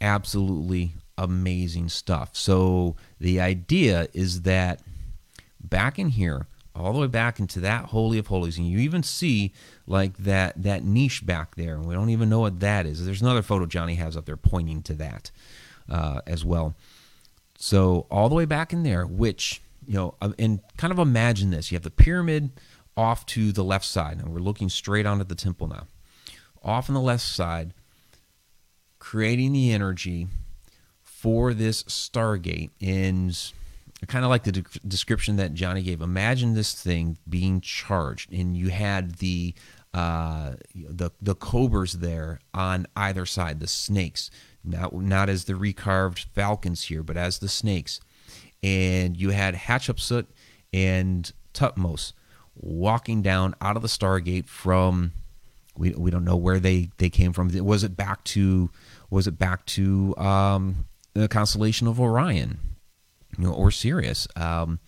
Absolutely 0.00 0.94
amazing 1.18 1.88
stuff. 1.88 2.36
So 2.36 2.94
the 3.18 3.40
idea 3.40 4.06
is 4.14 4.42
that 4.42 4.80
back 5.60 5.98
in 5.98 6.10
here, 6.10 6.46
all 6.78 6.92
the 6.92 7.00
way 7.00 7.06
back 7.06 7.38
into 7.38 7.60
that 7.60 7.86
holy 7.86 8.18
of 8.18 8.28
holies, 8.28 8.58
and 8.58 8.68
you 8.68 8.78
even 8.78 9.02
see 9.02 9.52
like 9.86 10.16
that 10.18 10.62
that 10.62 10.84
niche 10.84 11.24
back 11.24 11.54
there, 11.56 11.74
and 11.74 11.86
we 11.86 11.94
don't 11.94 12.10
even 12.10 12.28
know 12.28 12.40
what 12.40 12.60
that 12.60 12.86
is. 12.86 13.04
There's 13.04 13.22
another 13.22 13.42
photo 13.42 13.66
Jonny 13.66 13.96
has 13.96 14.16
up 14.16 14.26
there 14.26 14.36
pointing 14.36 14.82
to 14.82 14.94
that 14.94 15.30
uh, 15.88 16.20
as 16.26 16.44
well. 16.44 16.74
So 17.58 18.06
all 18.10 18.28
the 18.28 18.34
way 18.34 18.44
back 18.44 18.72
in 18.72 18.82
there, 18.82 19.06
which 19.06 19.60
you 19.86 19.94
know, 19.94 20.14
uh, 20.20 20.32
and 20.38 20.60
kind 20.76 20.92
of 20.92 20.98
imagine 20.98 21.50
this: 21.50 21.70
you 21.70 21.76
have 21.76 21.82
the 21.82 21.90
pyramid 21.90 22.50
off 22.96 23.24
to 23.26 23.52
the 23.52 23.64
left 23.64 23.84
side, 23.84 24.18
and 24.18 24.28
we're 24.28 24.40
looking 24.40 24.68
straight 24.68 25.06
onto 25.06 25.24
the 25.24 25.34
temple 25.34 25.68
now. 25.68 25.86
Off 26.62 26.90
on 26.90 26.94
the 26.94 27.00
left 27.00 27.22
side, 27.22 27.72
creating 28.98 29.52
the 29.52 29.70
energy 29.72 30.26
for 31.02 31.54
this 31.54 31.82
Stargate. 31.84 32.70
And 32.80 33.36
I 34.02 34.06
kind 34.06 34.24
of 34.24 34.30
like 34.30 34.44
the 34.44 34.52
de- 34.52 34.64
description 34.86 35.36
that 35.36 35.54
Jonny 35.54 35.82
gave. 35.82 36.00
Imagine 36.00 36.54
this 36.54 36.72
thing 36.74 37.18
being 37.28 37.60
charged, 37.60 38.32
and 38.32 38.56
you 38.56 38.68
had 38.68 39.16
the 39.16 39.54
uh, 39.94 40.52
the 40.74 41.10
the 41.20 41.34
cobras 41.34 41.94
there 41.94 42.40
on 42.54 42.86
either 42.96 43.26
side, 43.26 43.60
the 43.60 43.66
snakes, 43.66 44.30
not 44.62 44.94
not 44.94 45.28
as 45.28 45.44
the 45.44 45.54
recarved 45.54 46.26
falcons 46.34 46.84
here, 46.84 47.02
but 47.02 47.16
as 47.16 47.38
the 47.38 47.48
snakes, 47.48 48.00
and 48.62 49.16
you 49.16 49.30
had 49.30 49.54
Hatshepsut 49.54 50.26
and 50.72 51.32
Thutmose 51.54 52.12
walking 52.54 53.22
down 53.22 53.54
out 53.60 53.76
of 53.76 53.82
the 53.82 53.88
Stargate 53.88 54.46
from 54.48 55.12
we, 55.78 55.90
we 55.90 56.10
don't 56.10 56.24
know 56.24 56.36
where 56.36 56.58
they, 56.58 56.90
they 56.98 57.08
came 57.08 57.32
from. 57.32 57.50
Was 57.64 57.84
it 57.84 57.96
back 57.96 58.24
to 58.24 58.70
was 59.10 59.26
it 59.26 59.38
back 59.38 59.64
to 59.66 60.14
um, 60.18 60.86
the 61.14 61.28
constellation 61.28 61.86
of 61.86 62.00
Orion, 62.00 62.58
you 63.38 63.46
know, 63.46 63.52
or 63.52 63.70
Sirius? 63.70 64.26
Um, 64.36 64.80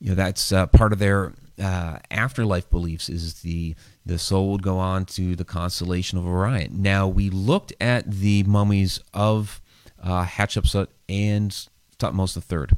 you 0.00 0.10
know, 0.10 0.14
that's 0.14 0.52
uh, 0.52 0.66
part 0.66 0.92
of 0.92 0.98
their 0.98 1.32
uh, 1.62 1.98
afterlife 2.10 2.68
beliefs. 2.70 3.08
Is 3.08 3.42
the 3.42 3.74
the 4.04 4.18
soul 4.18 4.52
would 4.52 4.62
go 4.62 4.78
on 4.78 5.04
to 5.06 5.36
the 5.36 5.44
constellation 5.44 6.18
of 6.18 6.26
Orion. 6.26 6.82
Now 6.82 7.06
we 7.06 7.30
looked 7.30 7.72
at 7.80 8.10
the 8.10 8.42
mummies 8.44 9.00
of 9.12 9.60
uh, 10.02 10.24
Hatshepsut 10.24 10.88
and 11.08 11.50
Thutmose 11.98 12.36
III, 12.36 12.76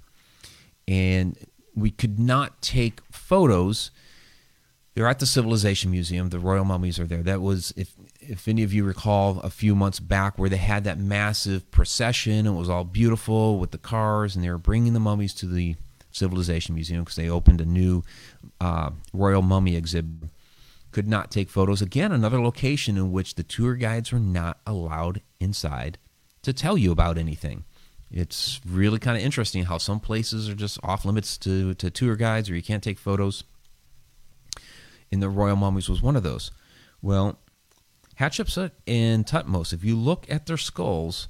and 0.86 1.36
we 1.74 1.90
could 1.90 2.18
not 2.18 2.60
take 2.62 3.00
photos 3.10 3.90
they're 4.96 5.06
at 5.06 5.18
the 5.18 5.26
Civilization 5.26 5.90
Museum. 5.90 6.30
The 6.30 6.38
royal 6.38 6.64
mummies 6.64 6.98
are 6.98 7.04
there. 7.04 7.22
That 7.22 7.42
was, 7.42 7.72
if 7.76 7.94
if 8.28 8.48
any 8.48 8.62
of 8.62 8.72
you 8.72 8.84
recall, 8.84 9.40
a 9.40 9.50
few 9.50 9.74
months 9.74 10.00
back 10.00 10.38
where 10.38 10.48
they 10.48 10.56
had 10.56 10.84
that 10.84 10.98
massive 10.98 11.70
procession. 11.70 12.46
It 12.46 12.52
was 12.52 12.68
all 12.68 12.84
beautiful 12.84 13.58
with 13.58 13.70
the 13.70 13.78
cars, 13.78 14.34
and 14.34 14.44
they 14.44 14.50
were 14.50 14.58
bringing 14.58 14.92
the 14.92 15.00
mummies 15.00 15.34
to 15.34 15.46
the 15.46 15.76
Civilization 16.10 16.74
Museum 16.74 17.04
because 17.04 17.16
they 17.16 17.28
opened 17.28 17.60
a 17.60 17.66
new 17.66 18.02
uh, 18.60 18.90
royal 19.12 19.42
mummy 19.42 19.76
exhibit. 19.76 20.30
Could 20.92 21.08
not 21.08 21.30
take 21.30 21.50
photos. 21.50 21.82
Again, 21.82 22.10
another 22.10 22.40
location 22.40 22.96
in 22.96 23.12
which 23.12 23.34
the 23.34 23.42
tour 23.42 23.74
guides 23.74 24.12
were 24.12 24.18
not 24.18 24.58
allowed 24.66 25.20
inside 25.40 25.98
to 26.42 26.52
tell 26.52 26.78
you 26.78 26.90
about 26.90 27.18
anything. 27.18 27.64
It's 28.10 28.60
really 28.66 28.98
kind 28.98 29.16
of 29.16 29.22
interesting 29.22 29.64
how 29.64 29.78
some 29.78 30.00
places 30.00 30.48
are 30.48 30.54
just 30.54 30.78
off 30.82 31.04
limits 31.04 31.36
to, 31.38 31.74
to 31.74 31.90
tour 31.90 32.16
guides 32.16 32.48
or 32.48 32.54
you 32.54 32.62
can't 32.62 32.82
take 32.82 32.98
photos 32.98 33.44
in 35.10 35.20
the 35.20 35.28
royal 35.28 35.56
mummies 35.56 35.88
was 35.88 36.02
one 36.02 36.16
of 36.16 36.22
those. 36.22 36.50
Well, 37.02 37.38
Hatshepsut 38.20 38.70
and 38.86 39.26
Thutmose, 39.26 39.72
if 39.72 39.84
you 39.84 39.96
look 39.96 40.26
at 40.28 40.46
their 40.46 40.56
skulls, 40.56 41.28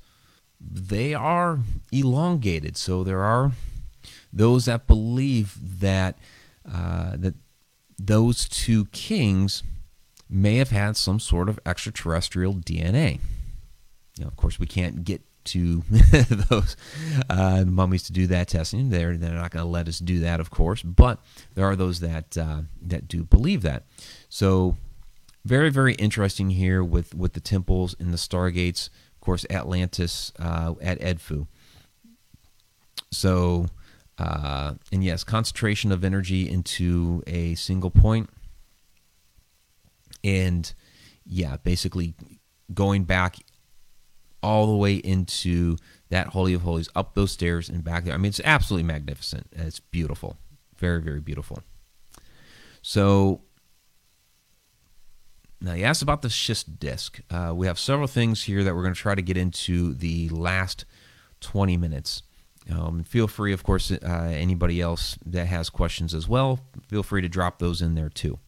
they 0.60 1.14
are 1.14 1.60
elongated. 1.92 2.76
So 2.76 3.02
there 3.04 3.22
are 3.22 3.52
those 4.32 4.66
that 4.66 4.86
believe 4.86 5.80
that 5.80 6.18
uh, 6.70 7.16
that 7.16 7.34
those 7.98 8.48
two 8.48 8.86
kings 8.86 9.62
may 10.28 10.56
have 10.56 10.70
had 10.70 10.96
some 10.96 11.20
sort 11.20 11.48
of 11.48 11.58
extraterrestrial 11.64 12.54
DNA. 12.54 13.20
Now, 14.18 14.26
of 14.26 14.36
course, 14.36 14.58
we 14.58 14.66
can't 14.66 15.04
get 15.04 15.22
to 15.44 15.82
those 16.50 16.76
uh, 17.30 17.64
mummies 17.66 18.02
to 18.04 18.12
do 18.12 18.26
that 18.26 18.48
testing. 18.48 18.90
They're 18.90 19.16
they're 19.16 19.34
not 19.34 19.52
going 19.52 19.64
to 19.64 19.70
let 19.70 19.88
us 19.88 19.98
do 19.98 20.20
that, 20.20 20.40
of 20.40 20.50
course, 20.50 20.82
but 20.82 21.20
there 21.54 21.64
are 21.64 21.76
those 21.76 22.00
that 22.00 22.36
uh, 22.36 22.62
that 22.82 23.08
do 23.08 23.24
believe 23.24 23.62
that. 23.62 23.84
So 24.28 24.76
very 25.46 25.70
very 25.70 25.94
interesting 25.94 26.50
here 26.50 26.82
with 26.84 27.14
with 27.14 27.32
the 27.32 27.40
temples 27.40 27.94
and 27.98 28.12
the 28.12 28.18
stargates. 28.18 28.88
Of 29.14 29.20
course, 29.20 29.46
Atlantis 29.50 30.32
uh, 30.38 30.74
at 30.80 31.00
Edfu. 31.00 31.46
So. 33.10 33.66
Uh, 34.18 34.72
and 34.90 35.04
yes, 35.04 35.24
concentration 35.24 35.92
of 35.92 36.02
energy 36.02 36.48
into 36.48 37.22
a 37.26 37.54
single 37.54 37.90
point. 37.90 38.30
point, 38.30 38.30
and 40.24 40.72
yeah, 41.24 41.56
basically 41.58 42.14
going 42.72 43.04
back 43.04 43.36
all 44.42 44.66
the 44.66 44.76
way 44.76 44.94
into 44.94 45.76
that 46.08 46.28
Holy 46.28 46.54
of 46.54 46.62
Holies, 46.62 46.88
up 46.94 47.14
those 47.14 47.32
stairs 47.32 47.68
and 47.68 47.82
back 47.82 48.04
there. 48.04 48.14
I 48.14 48.16
mean, 48.16 48.28
it's 48.28 48.40
absolutely 48.44 48.86
magnificent. 48.86 49.48
It's 49.52 49.80
beautiful. 49.80 50.36
Very, 50.76 51.00
very 51.00 51.20
beautiful. 51.20 51.62
So, 52.82 53.42
now 55.60 55.72
you 55.72 55.84
asked 55.84 56.02
about 56.02 56.22
the 56.22 56.30
schist 56.30 56.78
disk. 56.78 57.20
Uh, 57.30 57.52
we 57.54 57.66
have 57.66 57.78
several 57.78 58.06
things 58.06 58.44
here 58.44 58.62
that 58.62 58.74
we're 58.74 58.82
going 58.82 58.94
to 58.94 59.00
try 59.00 59.14
to 59.14 59.22
get 59.22 59.36
into 59.36 59.94
the 59.94 60.28
last 60.28 60.84
20 61.40 61.76
minutes. 61.76 62.22
Um, 62.70 63.04
feel 63.04 63.28
free, 63.28 63.52
of 63.52 63.62
course, 63.62 63.90
uh, 63.90 63.96
anybody 64.02 64.80
else 64.80 65.16
that 65.24 65.46
has 65.46 65.70
questions 65.70 66.14
as 66.14 66.28
well, 66.28 66.60
feel 66.88 67.02
free 67.02 67.22
to 67.22 67.28
drop 67.28 67.58
those 67.58 67.80
in 67.80 67.94
there 67.94 68.08
too. 68.08 68.38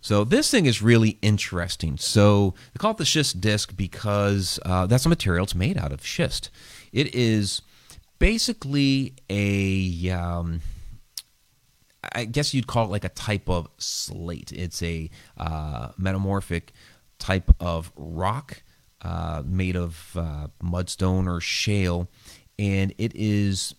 So 0.00 0.24
this 0.24 0.50
thing 0.50 0.66
is 0.66 0.80
really 0.82 1.18
interesting. 1.20 1.96
So 1.98 2.54
they 2.72 2.78
call 2.78 2.92
it 2.92 2.96
the 2.96 3.04
schist 3.04 3.40
disc 3.40 3.76
because 3.76 4.58
uh, 4.64 4.86
that's 4.86 5.04
a 5.04 5.08
material 5.08 5.44
it's 5.44 5.54
made 5.54 5.76
out 5.76 5.92
of 5.92 6.06
schist. 6.06 6.48
It 6.92 7.14
is 7.14 7.60
basically 8.18 9.14
a, 9.28 10.10
um, 10.10 10.62
I 12.14 12.24
guess 12.24 12.54
you'd 12.54 12.66
call 12.66 12.86
it 12.86 12.90
like 12.90 13.04
a 13.04 13.10
type 13.10 13.48
of 13.48 13.68
slate. 13.78 14.52
It's 14.52 14.82
a 14.82 15.10
uh, 15.36 15.88
metamorphic 15.96 16.72
type 17.18 17.50
of 17.60 17.92
rock 17.96 18.62
uh, 19.02 19.42
made 19.44 19.76
of 19.76 20.16
uh, 20.16 20.48
mudstone 20.62 21.26
or 21.26 21.40
shale, 21.40 22.08
and 22.58 22.92
it 22.98 23.12
is 23.14 23.74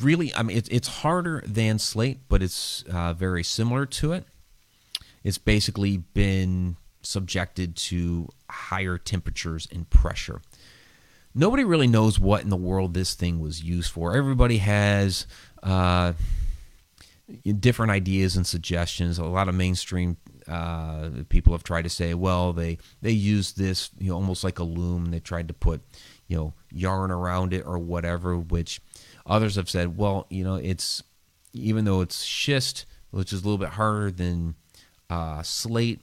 really, 0.00 0.34
I 0.34 0.42
mean, 0.42 0.56
it, 0.56 0.68
it's 0.70 0.88
harder 0.88 1.42
than 1.46 1.78
slate, 1.78 2.20
but 2.28 2.42
it's 2.42 2.82
uh, 2.90 3.12
very 3.12 3.42
similar 3.42 3.86
to 3.86 4.12
it. 4.12 4.24
It's 5.22 5.38
basically 5.38 5.98
been 5.98 6.76
subjected 7.02 7.76
to 7.76 8.28
higher 8.48 8.98
temperatures 8.98 9.68
and 9.72 9.88
pressure. 9.90 10.40
Nobody 11.34 11.64
really 11.64 11.86
knows 11.86 12.18
what 12.18 12.42
in 12.42 12.48
the 12.48 12.56
world 12.56 12.94
this 12.94 13.14
thing 13.14 13.40
was 13.40 13.62
used 13.62 13.90
for. 13.90 14.16
Everybody 14.16 14.58
has 14.58 15.26
uh, 15.62 16.14
different 17.58 17.92
ideas 17.92 18.36
and 18.36 18.46
suggestions. 18.46 19.18
A 19.18 19.24
lot 19.24 19.48
of 19.48 19.54
mainstream 19.54 20.16
uh, 20.48 21.10
people 21.28 21.52
have 21.52 21.64
tried 21.64 21.82
to 21.82 21.90
say, 21.90 22.14
well, 22.14 22.52
they 22.52 22.78
they 23.02 23.10
used 23.10 23.58
this, 23.58 23.90
you 23.98 24.10
know, 24.10 24.14
almost 24.14 24.44
like 24.44 24.58
a 24.58 24.64
loom. 24.64 25.06
They 25.06 25.20
tried 25.20 25.48
to 25.48 25.54
put, 25.54 25.82
you 26.28 26.36
know, 26.36 26.54
yarn 26.70 27.10
around 27.10 27.52
it 27.52 27.66
or 27.66 27.78
whatever. 27.78 28.36
Which 28.36 28.80
others 29.26 29.56
have 29.56 29.68
said, 29.68 29.96
well, 29.96 30.26
you 30.30 30.44
know, 30.44 30.56
it's 30.56 31.02
even 31.52 31.84
though 31.84 32.00
it's 32.00 32.24
schist, 32.24 32.86
which 33.10 33.32
is 33.32 33.42
a 33.42 33.44
little 33.44 33.58
bit 33.58 33.70
harder 33.70 34.10
than 34.10 34.54
uh, 35.10 35.42
slate. 35.42 36.00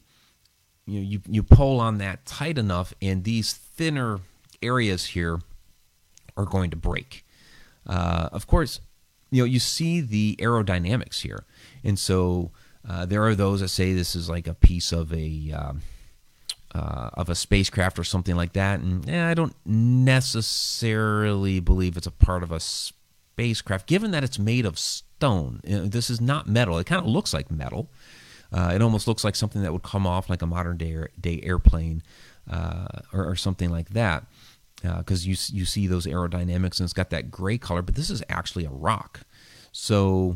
You 0.86 1.00
know, 1.00 1.08
you 1.08 1.22
you 1.30 1.44
pull 1.44 1.80
on 1.80 2.00
that 2.00 2.26
tight 2.26 2.58
enough, 2.58 2.94
and 3.02 3.24
these 3.24 3.54
thinner 3.54 4.20
areas 4.62 5.06
here 5.08 5.40
are 6.36 6.46
going 6.46 6.72
to 6.72 6.78
break. 6.78 7.26
Uh, 7.86 8.30
of 8.32 8.48
course, 8.48 8.82
you 9.34 9.42
know 9.42 9.46
you 9.46 9.60
see 9.60 10.00
the 10.00 10.38
aerodynamics 10.40 11.22
here, 11.22 11.44
and 11.84 11.98
so 11.98 12.52
uh, 12.88 13.06
there 13.06 13.24
are 13.24 13.34
those 13.34 13.62
that 13.62 13.70
say 13.70 13.94
this 13.94 14.16
is 14.16 14.30
like 14.30 14.48
a 14.48 14.54
piece 14.54 14.92
of 14.92 15.12
a 15.12 15.52
um, 15.52 15.82
uh, 16.76 17.10
of 17.14 17.30
a 17.30 17.36
spacecraft 17.36 17.98
or 17.98 18.04
something 18.04 18.36
like 18.36 18.54
that, 18.54 18.80
and 18.80 19.10
eh, 19.10 19.30
I 19.30 19.34
don't 19.34 19.56
necessarily 19.66 21.60
believe 21.60 21.98
it's 21.98 22.08
a 22.08 22.12
part 22.12 22.44
of 22.44 22.52
a 22.52 22.60
spacecraft, 22.60 23.88
given 23.88 24.12
that 24.12 24.24
it's 24.24 24.38
made 24.38 24.66
of 24.66 24.78
stone. 24.78 25.62
You 25.66 25.78
know, 25.78 25.86
this 25.86 26.10
is 26.10 26.22
not 26.22 26.48
metal. 26.48 26.78
It 26.78 26.86
kind 26.86 27.02
of 27.02 27.08
looks 27.08 27.34
like 27.34 27.50
metal. 27.50 27.90
Uh, 28.52 28.72
it 28.76 28.84
almost 28.84 29.08
looks 29.08 29.24
like 29.24 29.36
something 29.36 29.64
that 29.64 29.74
would 29.74 29.82
come 29.82 30.06
off 30.06 30.30
like 30.30 30.44
a 30.44 30.46
modern 30.46 30.78
day, 30.78 30.96
day 31.20 31.40
airplane 31.42 32.04
uh, 32.50 32.86
or, 33.12 33.30
or, 33.30 33.36
something 33.36 33.72
like 33.72 33.90
that, 33.90 34.26
because 34.84 35.26
uh, 35.26 35.30
you 35.30 35.36
you 35.52 35.66
see 35.66 35.88
those 35.88 36.06
aerodynamics 36.06 36.80
and 36.80 36.82
it's 36.82 36.94
got 36.94 37.10
that 37.10 37.32
gray 37.32 37.58
color. 37.58 37.82
But 37.82 37.96
this 37.96 38.10
is 38.10 38.22
actually 38.30 38.66
a 38.66 38.70
rock, 38.70 39.22
so 39.72 40.36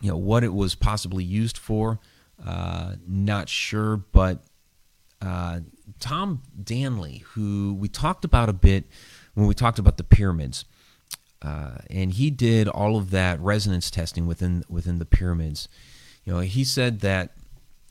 you 0.00 0.10
know 0.10 0.16
what 0.16 0.44
it 0.44 0.52
was 0.52 0.74
possibly 0.74 1.24
used 1.24 1.56
for, 1.56 1.98
uh, 2.44 2.96
not 3.06 3.48
sure. 3.48 3.96
But 3.96 4.44
uh, 5.22 5.60
Tom 5.98 6.42
Danley, 6.62 7.24
who 7.28 7.74
we 7.74 7.88
talked 7.88 8.24
about 8.24 8.48
a 8.48 8.52
bit 8.52 8.84
when 9.34 9.46
we 9.46 9.54
talked 9.54 9.78
about 9.78 9.96
the 9.96 10.04
pyramids. 10.04 10.64
Uh, 11.42 11.76
and 11.90 12.14
he 12.14 12.30
did 12.30 12.66
all 12.66 12.96
of 12.96 13.10
that 13.10 13.38
resonance 13.40 13.90
testing 13.90 14.26
within 14.26 14.64
within 14.68 14.98
the 14.98 15.04
pyramids. 15.04 15.68
You 16.24 16.32
know, 16.32 16.40
he 16.40 16.64
said 16.64 17.00
that 17.00 17.34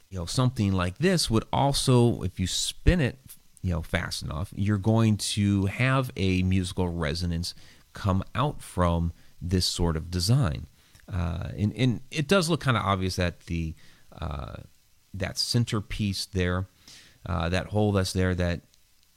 you 0.10 0.18
know 0.18 0.26
something 0.26 0.74
like 0.74 0.98
this 0.98 1.30
would 1.30 1.46
also, 1.54 2.22
if 2.24 2.40
you 2.40 2.48
spin 2.48 3.00
it, 3.00 3.20
you 3.66 3.72
know, 3.72 3.82
fast 3.82 4.22
enough, 4.22 4.54
you're 4.56 4.78
going 4.78 5.18
to 5.18 5.66
have 5.66 6.12
a 6.16 6.44
musical 6.44 6.88
resonance 6.88 7.56
come 7.94 8.24
out 8.36 8.62
from 8.62 9.12
this 9.42 9.66
sort 9.66 9.98
of 9.98 10.12
design. 10.12 10.68
Uh, 11.12 11.48
and, 11.58 11.74
and 11.76 12.02
it 12.12 12.28
does 12.28 12.48
look 12.48 12.62
kind 12.62 12.78
of 12.78 12.84
obvious 12.84 13.16
that 13.16 13.40
the 13.48 13.74
uh, 14.22 14.58
that 15.16 15.40
centerpiece 15.40 16.28
there, 16.28 16.68
uh, 17.26 17.50
that 17.50 17.66
hole 17.66 17.92
that's 17.92 18.14
there, 18.14 18.36
that 18.36 18.62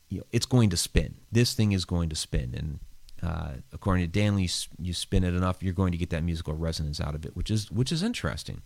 you 0.09 0.19
know, 0.19 0.25
it's 0.33 0.47
going 0.47 0.71
to 0.71 0.79
spin. 0.79 1.17
This 1.31 1.53
thing 1.53 1.73
is 1.73 1.85
going 1.85 2.09
to 2.09 2.17
spin, 2.17 2.55
and 2.57 2.79
uh, 3.23 3.57
according 3.75 4.03
to 4.05 4.11
Danley, 4.11 4.49
you 4.81 4.95
spin 4.95 5.25
it 5.25 5.35
enough, 5.35 5.63
you're 5.63 5.75
going 5.75 5.93
to 5.93 5.99
get 5.99 6.09
that 6.09 6.25
musical 6.25 6.55
resonance 6.55 7.03
out 7.03 7.15
of 7.15 7.27
it, 7.27 7.37
which 7.37 7.51
is 7.51 7.71
which 7.71 7.93
is 7.93 8.03
interesting. 8.03 8.63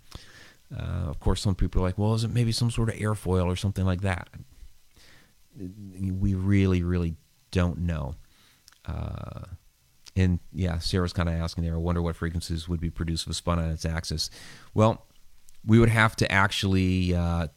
Uh, 0.72 1.08
of 1.08 1.18
course, 1.18 1.40
some 1.42 1.56
people 1.56 1.82
are 1.82 1.84
like, 1.84 1.98
well, 1.98 2.14
is 2.14 2.22
it 2.22 2.30
maybe 2.30 2.52
some 2.52 2.70
sort 2.70 2.88
of 2.88 2.94
airfoil 2.94 3.46
or 3.46 3.56
something 3.56 3.84
like 3.84 4.02
that? 4.02 4.28
We 5.56 6.34
really, 6.34 6.82
really 6.82 7.16
don't 7.50 7.78
know. 7.80 8.14
Uh, 8.86 9.44
and 10.16 10.40
yeah, 10.52 10.78
Sarah's 10.78 11.12
kind 11.12 11.28
of 11.28 11.34
asking 11.34 11.64
there, 11.64 11.74
I 11.74 11.78
wonder 11.78 12.02
what 12.02 12.16
frequencies 12.16 12.68
would 12.68 12.80
be 12.80 12.90
produced 12.90 13.26
if 13.26 13.30
a 13.30 13.34
spun 13.34 13.58
on 13.58 13.70
its 13.70 13.84
axis. 13.84 14.30
Well, 14.74 15.06
we 15.64 15.78
would 15.78 15.88
have 15.88 16.16
to 16.16 16.30
actually, 16.30 17.14
uh, 17.14 17.48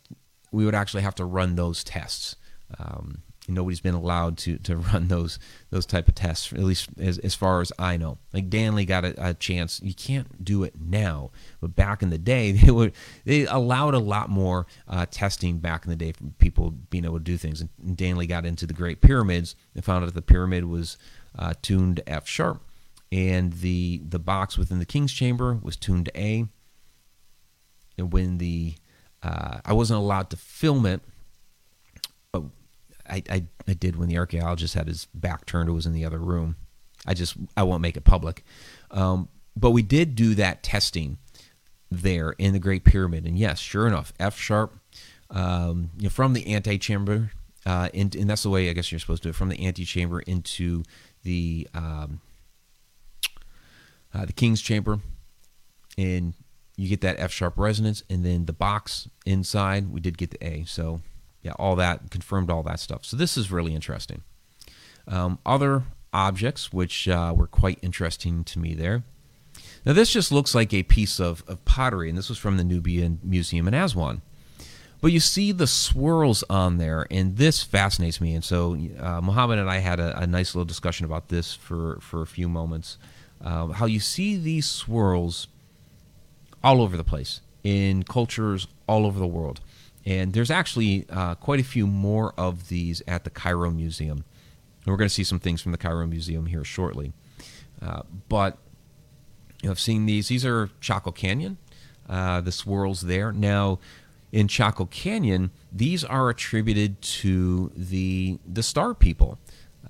we 0.51 0.65
would 0.65 0.75
actually 0.75 1.03
have 1.03 1.15
to 1.15 1.25
run 1.25 1.55
those 1.55 1.83
tests. 1.83 2.35
Um, 2.79 3.23
nobody's 3.47 3.79
been 3.79 3.93
allowed 3.93 4.37
to 4.37 4.57
to 4.59 4.75
run 4.93 5.07
those 5.07 5.39
those 5.69 5.85
type 5.85 6.07
of 6.07 6.15
tests 6.15 6.51
at 6.53 6.59
least 6.59 6.89
as, 6.99 7.17
as 7.19 7.35
far 7.35 7.61
as 7.61 7.71
i 7.77 7.97
know. 7.97 8.17
Like 8.33 8.49
danley 8.49 8.85
got 8.85 9.05
a, 9.05 9.29
a, 9.29 9.33
chance. 9.33 9.81
You 9.83 9.93
can't 9.93 10.43
do 10.43 10.63
it 10.63 10.73
now 10.79 11.31
but 11.61 11.75
back 11.75 12.01
in 12.01 12.09
the 12.09 12.17
day 12.17 12.51
they 12.53 12.71
would 12.71 12.93
they 13.23 13.45
allowed 13.45 13.93
a 13.93 13.99
lot 13.99 14.29
more 14.29 14.65
uh, 14.87 15.05
testing 15.09 15.57
back 15.57 15.85
in 15.85 15.89
the 15.89 15.95
day 15.95 16.11
for 16.11 16.23
people 16.39 16.71
being 16.71 17.05
able 17.05 17.17
to 17.17 17.23
do 17.23 17.37
things. 17.37 17.61
And 17.61 17.97
danley 17.97 18.27
got 18.27 18.45
into 18.45 18.65
the 18.65 18.73
great 18.73 19.01
pyramids 19.01 19.55
and 19.73 19.83
found 19.83 20.03
out 20.03 20.07
that 20.07 20.15
the 20.15 20.21
pyramid 20.21 20.65
was 20.65 20.97
uh, 21.37 21.53
tuned 21.61 21.97
to 21.97 22.09
f 22.09 22.27
sharp. 22.27 22.61
And 23.11 23.53
the 23.53 24.01
the 24.07 24.19
box 24.19 24.57
within 24.57 24.79
the 24.79 24.85
king's 24.85 25.13
chamber 25.13 25.59
was 25.61 25.75
tuned 25.75 26.05
to 26.05 26.19
a. 26.19 26.47
And 27.97 28.11
when 28.11 28.39
the 28.39 28.75
uh, 29.23 29.59
i 29.63 29.73
wasn't 29.73 29.99
allowed 29.99 30.29
to 30.31 30.37
film 30.37 30.85
it 30.85 31.01
I, 33.09 33.23
I, 33.29 33.43
I 33.67 33.73
did 33.73 33.95
when 33.95 34.09
the 34.09 34.17
archaeologist 34.17 34.73
had 34.73 34.87
his 34.87 35.05
back 35.13 35.45
turned, 35.45 35.69
it 35.69 35.73
was 35.73 35.85
in 35.85 35.93
the 35.93 36.05
other 36.05 36.19
room. 36.19 36.55
I 37.05 37.13
just 37.13 37.35
I 37.55 37.63
won't 37.63 37.81
make 37.81 37.97
it 37.97 38.03
public, 38.03 38.43
um, 38.91 39.29
but 39.55 39.71
we 39.71 39.83
did 39.83 40.15
do 40.15 40.33
that 40.35 40.63
testing 40.63 41.17
there 41.91 42.31
in 42.31 42.53
the 42.53 42.59
Great 42.59 42.83
Pyramid, 42.83 43.25
and 43.25 43.37
yes, 43.37 43.59
sure 43.59 43.85
enough, 43.87 44.11
F 44.19 44.37
sharp, 44.37 44.73
um, 45.29 45.91
you 45.97 46.03
know, 46.03 46.09
from 46.09 46.33
the 46.33 46.53
antechamber, 46.53 47.31
uh, 47.65 47.89
and 47.93 48.11
that's 48.11 48.43
the 48.43 48.49
way 48.49 48.69
I 48.69 48.73
guess 48.73 48.91
you're 48.91 48.99
supposed 48.99 49.21
to 49.23 49.27
do 49.27 49.29
it 49.31 49.35
from 49.35 49.49
the 49.49 49.65
antechamber 49.65 50.21
into 50.21 50.83
the 51.23 51.67
um, 51.75 52.21
uh, 54.13 54.25
the 54.25 54.33
King's 54.33 54.61
chamber, 54.61 54.99
and 55.97 56.33
you 56.75 56.89
get 56.89 57.01
that 57.01 57.19
F 57.19 57.31
sharp 57.31 57.57
resonance, 57.57 58.03
and 58.09 58.25
then 58.25 58.45
the 58.45 58.53
box 58.53 59.07
inside 59.25 59.91
we 59.91 59.99
did 59.99 60.17
get 60.17 60.31
the 60.31 60.43
A. 60.45 60.63
So 60.65 61.01
yeah, 61.45 61.53
all 61.59 61.75
that 61.75 62.09
confirmed 62.09 62.49
all 62.49 62.63
that 62.63 62.79
stuff. 62.79 63.05
So 63.05 63.15
this 63.15 63.37
is 63.37 63.51
really 63.51 63.75
interesting. 63.75 64.23
Um, 65.07 65.37
other 65.45 65.83
objects 66.11 66.73
which 66.73 67.07
uh, 67.07 67.35
were 67.37 67.45
quite 67.45 67.77
interesting 67.83 68.43
to 68.45 68.57
me 68.57 68.73
there. 68.73 69.03
Now 69.85 69.93
this 69.93 70.11
just 70.11 70.31
looks 70.31 70.55
like 70.55 70.73
a 70.73 70.81
piece 70.81 71.19
of, 71.19 71.43
of 71.47 71.63
pottery, 71.63 72.09
and 72.09 72.17
this 72.17 72.29
was 72.29 72.39
from 72.39 72.57
the 72.57 72.63
Nubian 72.63 73.19
Museum 73.23 73.67
in 73.67 73.75
Aswan. 73.75 74.23
But 75.01 75.11
you 75.11 75.19
see 75.19 75.51
the 75.51 75.67
swirls 75.67 76.43
on 76.49 76.79
there, 76.79 77.05
and 77.11 77.37
this 77.37 77.61
fascinates 77.61 78.19
me. 78.19 78.33
And 78.33 78.43
so 78.43 78.75
uh, 78.99 79.21
Muhammad 79.21 79.59
and 79.59 79.69
I 79.69 79.77
had 79.77 79.99
a, 79.99 80.17
a, 80.21 80.25
nice 80.25 80.55
little 80.55 80.65
discussion 80.65 81.05
about 81.05 81.29
this 81.29 81.53
for, 81.53 81.99
for 82.01 82.23
a 82.23 82.27
few 82.27 82.49
moments. 82.49 82.97
Uh, 83.39 83.67
how 83.67 83.85
you 83.85 83.99
see 83.99 84.35
these 84.35 84.67
swirls 84.67 85.47
all 86.63 86.81
over 86.81 86.97
the 86.97 87.03
place 87.03 87.41
in 87.63 88.01
cultures 88.01 88.67
all 88.87 89.05
over 89.05 89.19
the 89.19 89.27
world. 89.27 89.61
And 90.05 90.33
there's 90.33 90.51
actually 90.51 91.05
uh, 91.09 91.35
quite 91.35 91.59
a 91.59 91.63
few 91.63 91.87
more 91.87 92.33
of 92.37 92.69
these 92.69 93.01
at 93.07 93.23
the 93.23 93.29
Cairo 93.29 93.71
Museum. 93.71 94.23
And 94.83 94.91
we're 94.91 94.97
going 94.97 95.09
to 95.09 95.13
see 95.13 95.23
some 95.23 95.39
things 95.39 95.61
from 95.61 95.71
the 95.71 95.77
Cairo 95.77 96.05
Museum 96.05 96.45
here 96.45 96.63
shortly. 96.63 97.13
Uh, 97.81 98.03
but 98.29 98.57
you 99.61 99.67
know, 99.67 99.71
I've 99.71 99.79
seen 99.79 100.05
these. 100.05 100.27
These 100.27 100.45
are 100.45 100.69
Chaco 100.79 101.11
Canyon, 101.11 101.57
uh, 102.07 102.41
the 102.41 102.51
swirls 102.51 103.01
there. 103.01 103.31
Now, 103.31 103.79
in 104.31 104.47
Chaco 104.47 104.85
Canyon, 104.85 105.51
these 105.71 106.03
are 106.03 106.29
attributed 106.29 107.01
to 107.01 107.71
the 107.75 108.37
the 108.45 108.61
star 108.61 108.93
people 108.93 109.39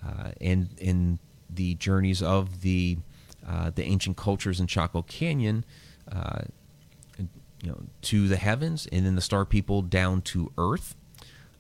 uh, 0.05 0.32
and 0.39 0.70
in 0.78 1.20
the 1.49 1.76
journeys 1.76 2.22
of 2.22 2.61
the 2.61 2.97
uh, 3.45 3.72
the 3.72 3.84
ancient 3.84 4.18
cultures 4.18 4.59
in 4.59 4.68
Chaco 4.68 5.01
Canyon. 5.01 5.66
You 7.66 7.72
know, 7.72 7.82
to 8.03 8.28
the 8.28 8.38
heavens, 8.38 8.88
and 8.91 9.05
then 9.07 9.16
the 9.16 9.22
star 9.22 9.43
people 9.43 9.82
down 9.82 10.22
to 10.24 10.51
earth. 10.55 10.95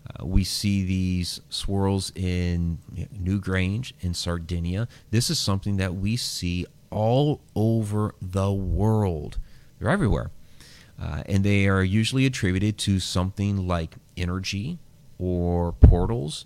Uh, 0.07 0.23
we 0.23 0.43
see 0.43 0.83
these 0.85 1.41
swirls 1.49 2.11
in 2.13 2.77
Newgrange 2.95 3.93
in 4.01 4.13
Sardinia. 4.13 4.87
This 5.09 5.31
is 5.31 5.39
something 5.39 5.77
that 5.77 5.95
we 5.95 6.15
see 6.15 6.67
all 6.91 7.41
over 7.55 8.13
the 8.21 8.51
world. 8.51 9.39
They're 9.79 9.89
everywhere. 9.89 10.29
Uh, 11.01 11.23
and 11.25 11.43
they 11.43 11.67
are 11.67 11.83
usually 11.83 12.27
attributed 12.27 12.77
to 12.77 12.99
something 12.99 13.67
like 13.67 13.95
energy 14.15 14.77
or 15.17 15.71
portals 15.73 16.45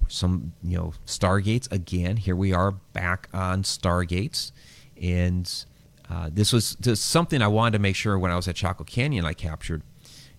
or 0.00 0.08
some 0.08 0.52
you 0.62 0.76
know 0.76 0.92
stargates 1.06 1.70
again 1.72 2.16
here 2.16 2.36
we 2.36 2.52
are 2.52 2.72
back 2.92 3.28
on 3.32 3.62
stargates 3.62 4.52
and 5.00 5.64
uh, 6.10 6.28
this 6.32 6.52
was 6.52 6.76
just 6.76 7.04
something 7.04 7.42
i 7.42 7.48
wanted 7.48 7.72
to 7.72 7.78
make 7.78 7.96
sure 7.96 8.18
when 8.18 8.30
i 8.30 8.36
was 8.36 8.48
at 8.48 8.56
chaco 8.56 8.84
canyon 8.84 9.24
i 9.24 9.32
captured 9.32 9.82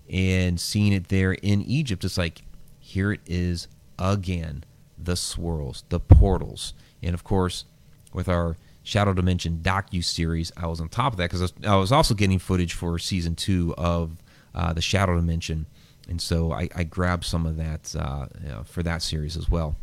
and 0.09 0.59
seeing 0.59 0.93
it 0.93 1.07
there 1.07 1.33
in 1.33 1.61
egypt 1.63 2.03
it's 2.03 2.17
like 2.17 2.41
here 2.79 3.11
it 3.11 3.21
is 3.25 3.67
again 3.97 4.63
the 4.97 5.15
swirls 5.15 5.83
the 5.89 5.99
portals 5.99 6.73
and 7.01 7.13
of 7.13 7.23
course 7.23 7.65
with 8.13 8.27
our 8.27 8.57
Shadow 8.83 9.13
Dimension 9.13 9.59
docu 9.61 10.03
series. 10.03 10.51
I 10.57 10.67
was 10.67 10.81
on 10.81 10.89
top 10.89 11.13
of 11.13 11.17
that 11.17 11.31
because 11.31 11.53
I 11.65 11.75
was 11.75 11.91
also 11.91 12.13
getting 12.13 12.39
footage 12.39 12.73
for 12.73 12.97
season 12.97 13.35
two 13.35 13.75
of 13.77 14.17
uh, 14.55 14.73
the 14.73 14.81
Shadow 14.81 15.15
Dimension, 15.15 15.67
and 16.09 16.21
so 16.21 16.51
I, 16.51 16.67
I 16.75 16.83
grabbed 16.83 17.23
some 17.23 17.45
of 17.45 17.57
that 17.57 17.95
uh, 17.97 18.25
you 18.41 18.49
know, 18.49 18.63
for 18.63 18.83
that 18.83 19.01
series 19.01 19.37
as 19.37 19.49
well. 19.49 19.75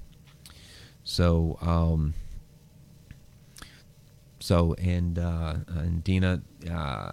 So, 1.04 1.58
um, 1.62 2.14
so 4.40 4.74
and 4.74 5.18
uh, 5.18 5.56
and 5.68 6.02
Dina, 6.04 6.42
uh, 6.70 7.10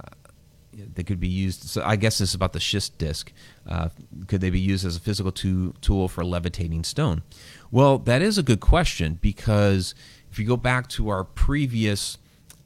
they 0.94 1.04
could 1.04 1.20
be 1.20 1.28
used. 1.28 1.64
So 1.64 1.84
I 1.86 1.96
guess 1.96 2.18
this 2.18 2.30
is 2.30 2.36
about 2.36 2.54
the 2.54 2.60
schist 2.60 2.98
disc. 2.98 3.32
Uh, 3.68 3.90
could 4.28 4.42
they 4.42 4.50
be 4.50 4.60
used 4.60 4.86
as 4.86 4.98
a 4.98 5.00
physical 5.00 5.32
to, 5.34 5.74
tool 5.82 6.08
for 6.08 6.24
levitating 6.24 6.84
stone? 6.84 7.24
Well, 7.72 7.98
that 8.00 8.22
is 8.22 8.38
a 8.38 8.44
good 8.44 8.60
question 8.60 9.18
because 9.22 9.96
if 10.32 10.40
you 10.40 10.46
go 10.46 10.58
back 10.58 10.88
to 10.90 11.10
our 11.10 11.24
previous 11.24 12.18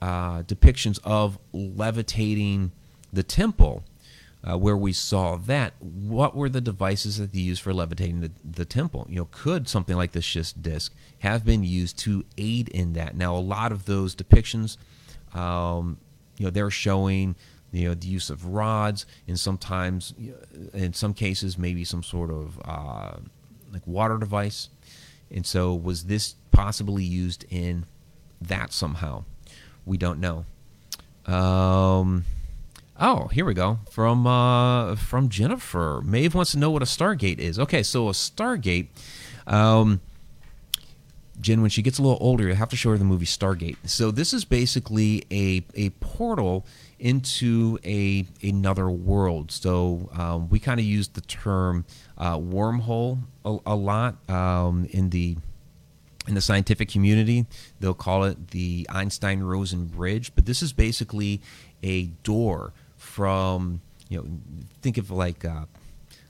uh, 0.02 0.44
depictions 0.44 1.00
of 1.04 1.38
levitating 1.54 2.72
the 3.12 3.24
temple, 3.24 3.84
uh, 4.48 4.58
where 4.58 4.78
we 4.78 4.94
saw 4.94 5.36
that, 5.36 5.74
what 5.82 6.36
were 6.36 6.50
the 6.50 6.62
devices 6.62 7.18
that 7.18 7.34
they 7.34 7.40
used 7.40 7.62
for 7.62 7.74
levitating 7.74 8.22
the, 8.22 8.32
the 8.50 8.66
temple? 8.66 9.06
You 9.10 9.18
know, 9.18 9.28
could 9.32 9.68
something 9.68 9.98
like 9.98 10.14
the 10.14 10.22
schist 10.22 10.62
disc 10.62 10.94
have 11.20 11.44
been 11.44 11.64
used 11.64 11.98
to 12.00 12.24
aid 12.38 12.70
in 12.70 12.94
that? 12.94 13.16
Now, 13.16 13.36
a 13.36 13.40
lot 13.40 13.72
of 13.72 13.86
those 13.86 14.16
depictions, 14.16 14.78
um, 15.34 15.98
you 16.38 16.46
know, 16.46 16.52
they're 16.52 16.70
showing 16.70 17.36
you 17.72 17.90
know 17.90 17.94
the 17.94 18.08
use 18.08 18.30
of 18.30 18.46
rods, 18.46 19.06
and 19.28 19.40
sometimes, 19.40 20.14
in 20.74 20.94
some 20.94 21.14
cases, 21.14 21.58
maybe 21.58 21.84
some 21.84 22.02
sort 22.02 22.32
of 22.32 22.60
uh, 22.66 23.18
like 23.72 23.86
water 23.86 24.18
device. 24.18 24.70
And 25.30 25.46
so, 25.46 25.76
was 25.76 26.06
this 26.06 26.36
possibly 26.52 27.04
used 27.04 27.46
in 27.50 27.86
that 28.42 28.72
somehow? 28.72 29.26
We 29.86 29.98
don't 29.98 30.20
know. 30.20 30.46
Um, 31.32 32.26
oh, 33.00 33.28
here 33.28 33.46
we 33.46 33.54
go 33.54 33.80
from 33.90 34.28
uh, 34.28 34.96
from 34.96 35.30
Jennifer. 35.30 36.02
Maeve 36.04 36.36
wants 36.36 36.52
to 36.52 36.60
know 36.60 36.70
what 36.70 36.82
a 36.82 36.86
Stargate 36.86 37.40
is. 37.40 37.58
Okay, 37.58 37.84
so 37.84 38.10
a 38.10 38.12
Stargate. 38.12 38.88
Um, 39.48 40.02
Jen, 41.42 41.62
when 41.62 41.70
she 41.70 41.82
gets 41.82 42.00
a 42.00 42.02
little 42.02 42.18
older, 42.20 42.48
you 42.48 42.54
have 42.54 42.70
to 42.70 42.76
show 42.76 42.92
her 42.92 42.98
the 42.98 43.06
movie 43.06 43.26
Stargate. 43.26 43.78
So 43.86 44.12
this 44.12 44.34
is 44.34 44.44
basically 44.44 45.24
a 45.32 45.64
a 45.76 45.90
portal 46.02 46.66
into 47.00 47.80
a 47.86 48.26
another 48.44 48.90
world. 48.90 49.52
So 49.52 50.10
um, 50.14 50.50
we 50.50 50.60
kind 50.60 50.80
of 50.80 50.86
use 50.86 51.08
the 51.08 51.22
term 51.22 51.86
uh, 52.18 52.38
wormhole 52.38 53.20
a, 53.46 53.58
a 53.66 53.76
lot 53.76 54.30
um, 54.30 54.86
in 54.92 55.12
the 55.12 55.38
in 56.28 56.36
the 56.36 56.42
scientific 56.42 56.90
community. 56.90 57.46
They'll 57.80 57.94
call 57.94 58.26
it 58.26 58.50
the 58.50 58.86
Einstein 58.90 59.40
Rosen 59.40 59.86
Bridge, 59.86 60.34
but 60.36 60.46
this 60.46 60.62
is 60.62 60.74
basically 60.74 61.42
a 61.82 62.08
door 62.24 62.74
from 63.10 63.82
you 64.08 64.18
know 64.18 64.26
think 64.82 64.98
of 64.98 65.10
like 65.10 65.44
uh, 65.44 65.66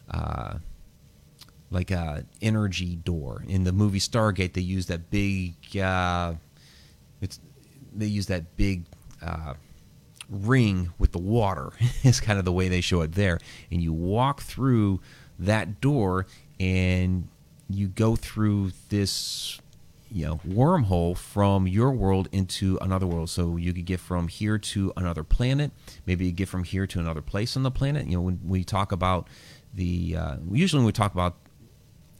uh, 0.10 0.58
like 1.70 1.92
a 1.92 2.26
energy 2.42 2.96
door 2.96 3.44
in 3.48 3.66
the 3.66 3.72
movie 3.72 4.00
Stargate. 4.00 4.54
They 4.54 4.62
use 4.62 4.86
that 4.88 5.12
big 5.12 5.56
uh, 5.78 6.34
it's 7.22 7.40
they 7.94 8.06
use 8.06 8.28
that 8.28 8.56
big 8.56 8.86
uh, 9.22 9.56
ring 10.30 10.92
with 10.98 11.12
the 11.12 11.20
water 11.20 11.74
is 12.04 12.22
kind 12.22 12.40
of 12.40 12.46
the 12.46 12.52
way 12.52 12.70
they 12.70 12.82
show 12.82 13.02
it 13.02 13.14
there. 13.14 13.40
And 13.72 13.82
you 13.82 13.92
walk 13.92 14.42
through 14.42 15.02
that 15.38 15.82
door 15.82 16.28
and 16.60 17.28
you 17.70 17.88
go 17.88 18.16
through 18.16 18.72
this 18.90 19.60
you 20.12 20.26
know 20.26 20.40
wormhole 20.48 21.16
from 21.16 21.68
your 21.68 21.92
world 21.92 22.28
into 22.32 22.78
another 22.82 23.06
world 23.06 23.30
so 23.30 23.58
you 23.58 23.74
could 23.74 23.86
get 23.86 24.00
from 24.00 24.28
here 24.28 24.58
to 24.58 24.92
another 24.98 25.24
planet 25.24 25.72
maybe 26.06 26.26
you 26.26 26.32
get 26.32 26.48
from 26.48 26.64
here 26.64 26.88
to 26.88 27.00
another 27.00 27.22
place 27.22 27.56
on 27.56 27.64
the 27.64 27.72
planet 27.72 28.08
you 28.08 28.16
know 28.16 28.22
when 28.22 28.40
we 28.44 28.64
talk 28.64 28.92
about 28.92 29.28
the 29.74 30.16
uh, 30.18 30.36
usually 30.52 30.80
when 30.80 30.86
we 30.86 30.92
talk 30.92 31.14
about 31.14 31.36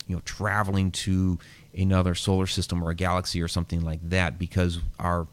you 0.08 0.16
know 0.16 0.22
traveling 0.26 0.92
to 0.92 1.40
another 1.78 2.16
solar 2.16 2.48
system 2.48 2.84
or 2.84 2.92
a 2.92 2.96
galaxy 2.96 3.42
or 3.42 3.48
something 3.48 3.82
like 3.82 4.00
that 4.08 4.38
because 4.38 4.80
our 5.00 5.28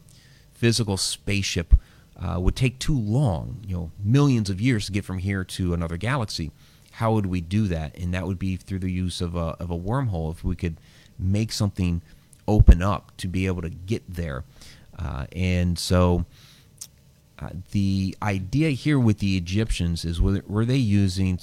physical 0.52 0.96
spaceship 0.96 1.74
uh, 2.18 2.40
would 2.40 2.56
take 2.56 2.78
too 2.78 2.98
long, 2.98 3.62
you 3.66 3.76
know, 3.76 3.90
millions 4.02 4.48
of 4.48 4.60
years 4.60 4.86
to 4.86 4.92
get 4.92 5.04
from 5.04 5.18
here 5.18 5.44
to 5.44 5.74
another 5.74 5.96
galaxy. 5.96 6.50
How 6.92 7.12
would 7.12 7.26
we 7.26 7.40
do 7.42 7.66
that? 7.68 7.96
And 7.98 8.14
that 8.14 8.26
would 8.26 8.38
be 8.38 8.56
through 8.56 8.78
the 8.78 8.90
use 8.90 9.20
of 9.20 9.34
a, 9.34 9.54
of 9.60 9.70
a 9.70 9.78
wormhole. 9.78 10.32
If 10.32 10.42
we 10.42 10.56
could 10.56 10.78
make 11.18 11.52
something 11.52 12.00
open 12.48 12.82
up 12.82 13.16
to 13.18 13.28
be 13.28 13.46
able 13.46 13.62
to 13.62 13.70
get 13.70 14.02
there. 14.08 14.44
Uh, 14.98 15.26
and 15.32 15.78
so 15.78 16.24
uh, 17.38 17.50
the 17.72 18.16
idea 18.22 18.70
here 18.70 18.98
with 18.98 19.18
the 19.18 19.36
Egyptians 19.36 20.04
is 20.04 20.20
were, 20.20 20.42
were 20.46 20.64
they 20.64 20.76
using 20.76 21.38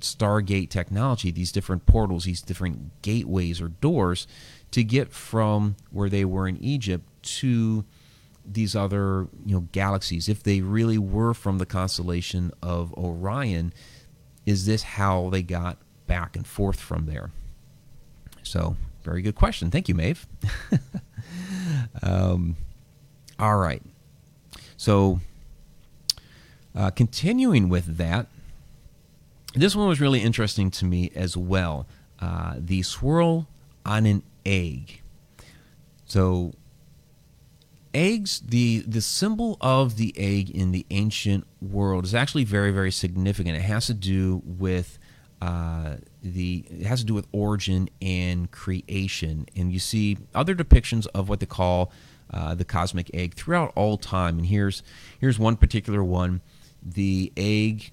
Stargate 0.00 0.70
technology, 0.70 1.30
these 1.30 1.50
different 1.50 1.86
portals, 1.86 2.24
these 2.24 2.42
different 2.42 3.02
gateways 3.02 3.60
or 3.60 3.68
doors, 3.68 4.26
to 4.70 4.84
get 4.84 5.12
from 5.12 5.76
where 5.90 6.08
they 6.08 6.24
were 6.24 6.46
in 6.46 6.62
Egypt 6.62 7.04
to 7.22 7.84
these 8.50 8.74
other 8.74 9.28
you 9.44 9.54
know 9.54 9.68
galaxies 9.72 10.28
if 10.28 10.42
they 10.42 10.60
really 10.60 10.98
were 10.98 11.34
from 11.34 11.58
the 11.58 11.66
constellation 11.66 12.50
of 12.62 12.94
Orion 12.94 13.72
is 14.46 14.64
this 14.64 14.82
how 14.82 15.28
they 15.30 15.42
got 15.42 15.76
back 16.06 16.34
and 16.34 16.46
forth 16.46 16.80
from 16.80 17.04
there 17.04 17.30
so 18.42 18.76
very 19.08 19.22
good 19.22 19.34
question. 19.34 19.70
Thank 19.70 19.88
you 19.88 19.94
Maeve. 19.94 20.26
Um, 22.02 22.56
all 23.38 23.56
right. 23.56 23.82
So 24.76 25.20
uh, 26.74 26.90
continuing 26.90 27.68
with 27.68 27.96
that 27.96 28.26
this 29.54 29.74
one 29.74 29.88
was 29.88 30.00
really 30.00 30.20
interesting 30.20 30.70
to 30.72 30.84
me 30.84 31.10
as 31.14 31.36
well. 31.36 31.86
Uh, 32.20 32.54
the 32.58 32.82
swirl 32.82 33.48
on 33.84 34.06
an 34.06 34.22
egg. 34.44 35.00
So 36.04 36.52
eggs 37.94 38.40
the 38.40 38.84
the 38.86 39.00
symbol 39.00 39.56
of 39.60 39.96
the 39.96 40.14
egg 40.16 40.50
in 40.50 40.72
the 40.72 40.84
ancient 40.90 41.46
world 41.60 42.04
is 42.04 42.14
actually 42.14 42.44
very 42.44 42.70
very 42.70 42.92
significant. 42.92 43.56
It 43.56 43.62
has 43.62 43.86
to 43.86 43.94
do 43.94 44.42
with 44.44 44.98
uh, 45.40 45.96
the 46.22 46.64
it 46.68 46.86
has 46.86 47.00
to 47.00 47.06
do 47.06 47.14
with 47.14 47.26
origin 47.32 47.88
and 48.02 48.50
creation. 48.50 49.46
And 49.56 49.72
you 49.72 49.78
see 49.78 50.18
other 50.34 50.54
depictions 50.54 51.06
of 51.14 51.28
what 51.28 51.40
they 51.40 51.46
call 51.46 51.92
uh, 52.32 52.54
the 52.54 52.64
cosmic 52.64 53.10
egg 53.14 53.34
throughout 53.34 53.72
all 53.76 53.96
time. 53.96 54.38
And 54.38 54.46
here's 54.46 54.82
here's 55.20 55.38
one 55.38 55.56
particular 55.56 56.02
one. 56.02 56.40
The 56.82 57.32
egg 57.36 57.92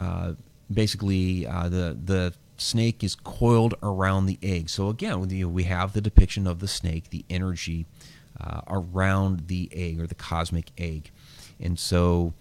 uh, 0.00 0.32
basically 0.72 1.46
uh, 1.46 1.68
the 1.68 1.96
the 2.02 2.34
snake 2.56 3.04
is 3.04 3.14
coiled 3.14 3.74
around 3.82 4.26
the 4.26 4.38
egg. 4.42 4.68
So 4.68 4.88
again 4.88 5.20
we 5.52 5.64
have 5.64 5.92
the 5.92 6.00
depiction 6.00 6.46
of 6.46 6.58
the 6.58 6.68
snake 6.68 7.10
the 7.10 7.24
energy 7.30 7.86
uh, 8.40 8.62
around 8.68 9.46
the 9.46 9.68
egg 9.72 10.00
or 10.00 10.06
the 10.06 10.16
cosmic 10.16 10.72
egg. 10.76 11.10
And 11.60 11.78
so 11.78 12.34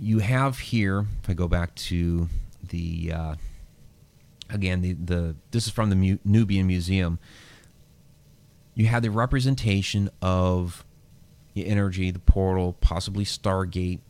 you 0.00 0.18
have 0.20 0.58
here, 0.58 1.06
if 1.22 1.30
I 1.30 1.34
go 1.34 1.46
back 1.46 1.74
to 1.76 2.28
the, 2.68 3.12
uh, 3.12 3.34
again, 4.48 4.80
the, 4.80 4.94
the 4.94 5.36
this 5.50 5.66
is 5.66 5.72
from 5.72 5.90
the 5.90 5.96
Mu- 5.96 6.18
Nubian 6.24 6.66
Museum, 6.66 7.18
you 8.74 8.86
have 8.86 9.02
the 9.02 9.10
representation 9.10 10.10
of 10.22 10.84
the 11.54 11.66
energy, 11.66 12.10
the 12.10 12.18
portal, 12.18 12.76
possibly 12.80 13.24
Stargate 13.24 14.00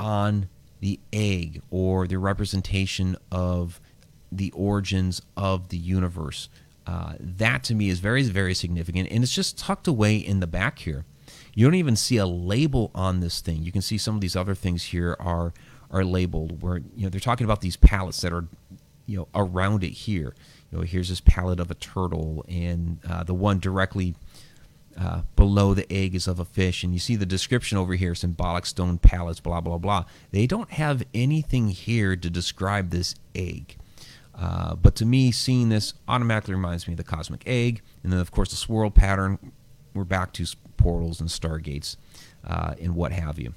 on 0.00 0.48
the 0.80 0.98
egg 1.12 1.60
or 1.70 2.06
the 2.06 2.18
representation 2.18 3.16
of 3.30 3.80
the 4.32 4.50
origins 4.52 5.20
of 5.36 5.68
the 5.68 5.76
universe 5.76 6.48
uh, 6.86 7.14
that 7.18 7.64
to 7.64 7.74
me 7.74 7.88
is 7.88 8.00
very, 8.00 8.22
very 8.22 8.54
significant. 8.54 9.08
And 9.10 9.22
it's 9.24 9.34
just 9.34 9.58
tucked 9.58 9.88
away 9.88 10.16
in 10.16 10.40
the 10.40 10.46
back 10.46 10.80
here. 10.80 11.04
You 11.54 11.66
don't 11.66 11.74
even 11.74 11.96
see 11.96 12.16
a 12.16 12.26
label 12.26 12.90
on 12.94 13.20
this 13.20 13.40
thing. 13.40 13.62
You 13.62 13.72
can 13.72 13.82
see 13.82 13.98
some 13.98 14.14
of 14.14 14.20
these 14.20 14.36
other 14.36 14.54
things 14.54 14.84
here 14.84 15.16
are 15.20 15.52
are 15.90 16.04
labeled 16.04 16.60
where 16.62 16.78
you 16.96 17.04
know 17.04 17.08
they're 17.08 17.20
talking 17.20 17.44
about 17.44 17.60
these 17.60 17.76
pallets 17.76 18.20
that 18.22 18.32
are 18.32 18.48
you 19.06 19.16
know 19.16 19.28
around 19.34 19.84
it 19.84 19.90
here. 19.92 20.34
You 20.70 20.78
know, 20.78 20.84
here's 20.84 21.08
this 21.08 21.20
palette 21.20 21.60
of 21.60 21.70
a 21.70 21.74
turtle, 21.74 22.44
and 22.48 22.98
uh, 23.08 23.22
the 23.22 23.34
one 23.34 23.58
directly 23.60 24.16
uh, 24.98 25.22
below 25.36 25.74
the 25.74 25.90
egg 25.92 26.14
is 26.14 26.26
of 26.26 26.38
a 26.38 26.44
fish, 26.44 26.82
and 26.84 26.92
you 26.92 26.98
see 26.98 27.16
the 27.16 27.26
description 27.26 27.78
over 27.78 27.94
here: 27.94 28.14
symbolic 28.14 28.66
stone 28.66 28.98
palettes, 28.98 29.40
blah 29.40 29.60
blah 29.60 29.78
blah. 29.78 30.04
They 30.30 30.46
don't 30.46 30.70
have 30.72 31.04
anything 31.14 31.68
here 31.68 32.16
to 32.16 32.30
describe 32.30 32.90
this 32.90 33.14
egg. 33.34 33.76
Uh, 34.36 34.74
but 34.74 34.96
to 34.96 35.06
me, 35.06 35.30
seeing 35.30 35.68
this 35.68 35.94
automatically 36.08 36.54
reminds 36.54 36.88
me 36.88 36.94
of 36.94 36.98
the 36.98 37.04
cosmic 37.04 37.44
egg, 37.46 37.82
and 38.02 38.12
then 38.12 38.20
of 38.20 38.30
course 38.30 38.50
the 38.50 38.56
swirl 38.56 38.90
pattern. 38.90 39.52
We're 39.94 40.04
back 40.04 40.32
to 40.34 40.46
portals 40.76 41.20
and 41.20 41.28
stargates 41.28 41.96
uh, 42.46 42.74
and 42.80 42.94
what 42.94 43.12
have 43.12 43.38
you. 43.38 43.54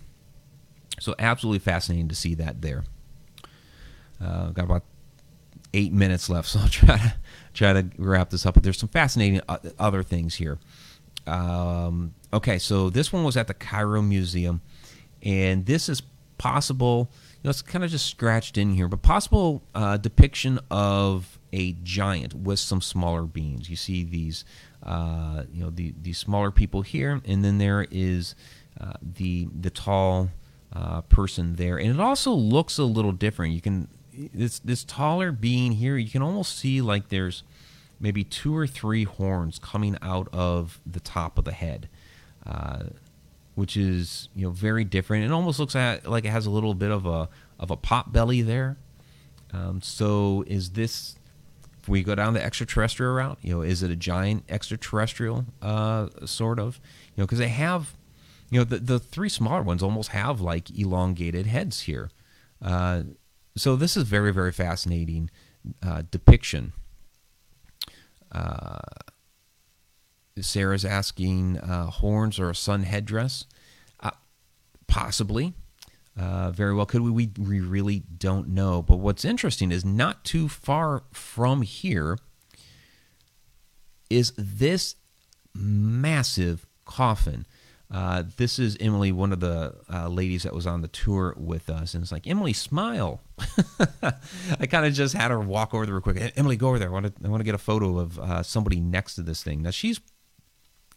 So 1.00 1.16
absolutely 1.20 1.60
fascinating 1.60 2.08
to 2.10 2.16
see 2.16 2.36
that 2.36 2.62
there. 2.62 2.84
Uh, 4.22 4.50
got 4.50 4.66
about 4.66 4.84
eight 5.74 5.94
minutes 5.94 6.30
left, 6.30 6.48
so 6.50 6.60
I'll 6.60 6.70
try 6.70 6.98
to 6.98 7.14
try 7.54 7.74
to 7.74 7.90
wrap 7.98 8.30
this 8.30 8.46
up. 8.46 8.56
But 8.56 8.64
there's 8.64 8.80
some 8.80 8.90
fascinating 8.90 9.42
other 9.80 10.04
things 10.04 10.36
here. 10.36 10.60
Um, 11.26 12.14
okay, 12.32 12.58
so 12.58 12.90
this 12.90 13.12
one 13.12 13.24
was 13.24 13.36
at 13.36 13.48
the 13.48 13.54
Cairo 13.54 14.02
Museum, 14.02 14.62
and 15.22 15.66
this 15.66 15.90
is 15.90 16.02
possible. 16.38 17.12
You 17.36 17.40
know, 17.46 17.50
it's 17.50 17.62
kind 17.62 17.84
of 17.84 17.92
just 17.92 18.08
scratched 18.08 18.58
in 18.58 18.74
here, 18.74 18.88
but 18.88 19.02
possible 19.02 19.64
uh, 19.76 19.98
depiction 19.98 20.60
of 20.72 21.37
a 21.54 21.74
giant 21.84 22.34
with 22.34 22.60
some 22.60 22.82
smaller 22.82 23.24
beings. 23.24 23.70
You 23.70 23.76
see 23.76 24.04
these, 24.04 24.46
uh, 24.84 25.44
you 25.52 25.64
know, 25.64 25.70
the 25.70 25.94
these 26.02 26.18
smaller 26.18 26.52
people 26.52 26.82
here, 26.82 27.22
and 27.26 27.44
then 27.44 27.58
there 27.58 27.88
is 27.92 28.36
uh, 28.80 28.94
the 29.02 29.48
the 29.60 29.70
tall 29.70 30.30
uh, 30.74 31.02
person 31.02 31.56
there, 31.56 31.78
and 31.78 31.90
it 31.90 32.00
also 32.00 32.32
looks 32.32 32.78
a 32.78 32.84
little 32.84 33.12
different. 33.14 33.54
You 33.54 33.62
can 33.62 33.88
this 34.34 34.60
this 34.60 34.84
taller 34.84 35.32
being 35.32 35.74
here, 35.74 35.98
you 35.98 36.10
can 36.10 36.22
almost 36.22 36.58
see 36.58 36.82
like 36.82 37.10
there's 37.10 37.44
maybe 38.00 38.24
two 38.24 38.56
or 38.56 38.68
three 38.68 39.04
horns 39.04 39.60
coming 39.60 39.98
out 40.02 40.28
of 40.32 40.80
the 40.86 41.00
top 41.00 41.38
of 41.38 41.46
the 41.46 41.52
head, 41.52 41.90
uh, 42.46 42.84
which 43.56 43.78
is 43.78 44.30
you 44.36 44.46
know 44.46 44.52
very 44.52 44.84
different. 44.84 45.24
It 45.24 45.32
almost 45.32 45.60
looks 45.60 45.76
like 45.76 46.26
it 46.26 46.30
has 46.30 46.46
a 46.46 46.52
little 46.52 46.74
bit 46.74 46.92
of 46.92 47.06
a 47.06 47.30
of 47.60 47.72
a 47.72 47.78
pot 47.78 48.12
belly 48.12 48.42
there. 48.42 48.78
Um, 49.54 49.82
so 49.82 50.44
is 50.48 50.72
this? 50.72 51.16
We 51.88 52.04
go 52.04 52.16
down 52.16 52.34
the 52.34 52.44
extraterrestrial 52.44 53.14
route, 53.14 53.40
you 53.42 53.54
know, 53.54 53.62
is 53.62 53.84
it 53.84 53.92
a 53.92 53.96
giant 53.96 54.44
extraterrestrial 54.50 55.46
uh, 55.62 56.08
sort 56.26 56.60
of? 56.60 56.80
You 57.16 57.22
know, 57.22 57.26
because 57.26 57.40
they 57.40 57.48
have, 57.50 57.96
you 58.50 58.60
know, 58.60 58.64
the 58.64 58.78
the 58.80 59.00
three 59.00 59.30
smaller 59.30 59.62
ones 59.62 59.82
almost 59.82 60.10
have 60.10 60.42
like 60.42 60.70
elongated 60.78 61.46
heads 61.46 61.82
here. 61.82 62.10
Uh, 62.62 63.04
so 63.56 63.76
this 63.76 63.96
is 63.98 64.04
very 64.04 64.34
very 64.34 64.52
fascinating 64.52 65.30
uh, 65.82 66.04
depiction. 66.12 66.74
Uh, 68.32 68.80
Sarah's 70.40 70.86
asking 70.86 71.58
uh, 71.58 71.88
horns 71.88 72.40
or 72.40 72.50
a 72.50 72.56
sun 72.56 72.84
headdress, 72.84 73.46
uh, 74.00 74.12
possibly. 74.88 75.54
Uh, 76.18 76.52
very 76.52 76.74
well, 76.74 76.86
could 76.86 77.02
we? 77.02 77.12
we? 77.12 77.30
We 77.38 77.60
really 77.60 78.00
don't 78.18 78.50
know. 78.50 78.82
But 78.82 78.98
what's 78.98 79.24
interesting 79.24 79.72
is 79.72 79.86
not 79.86 80.24
too 80.24 80.50
far 80.50 81.04
from 81.12 81.62
here 81.62 82.18
is 84.10 84.34
this 84.38 84.96
massive 85.54 86.66
coffin. 86.86 87.46
Uh, 87.90 88.24
this 88.36 88.60
is 88.60 88.76
Emily, 88.82 89.12
one 89.14 89.32
of 89.32 89.40
the 89.40 89.76
uh, 89.94 90.10
ladies 90.10 90.44
that 90.44 90.54
was 90.54 90.68
on 90.68 90.82
the 90.82 90.90
tour 90.90 91.34
with 91.38 91.70
us, 91.70 91.94
and 91.94 92.04
it's 92.04 92.12
like 92.12 92.28
Emily, 92.28 92.52
smile. 92.52 93.22
I 94.60 94.66
kind 94.66 94.86
of 94.86 94.94
just 94.94 95.14
had 95.14 95.32
her 95.32 95.40
walk 95.40 95.74
over 95.74 95.86
there 95.86 95.96
real 95.96 96.02
quick. 96.02 96.34
Emily, 96.36 96.58
go 96.58 96.68
over 96.70 96.80
there. 96.80 96.90
I 96.90 96.92
want 96.92 97.06
to, 97.06 97.26
I 97.26 97.30
want 97.30 97.40
to 97.40 97.46
get 97.46 97.56
a 97.56 97.60
photo 97.60 98.00
of 98.00 98.20
uh, 98.20 98.44
somebody 98.44 98.82
next 98.82 99.16
to 99.16 99.22
this 99.22 99.42
thing. 99.42 99.62
Now 99.62 99.70
she's, 99.70 100.02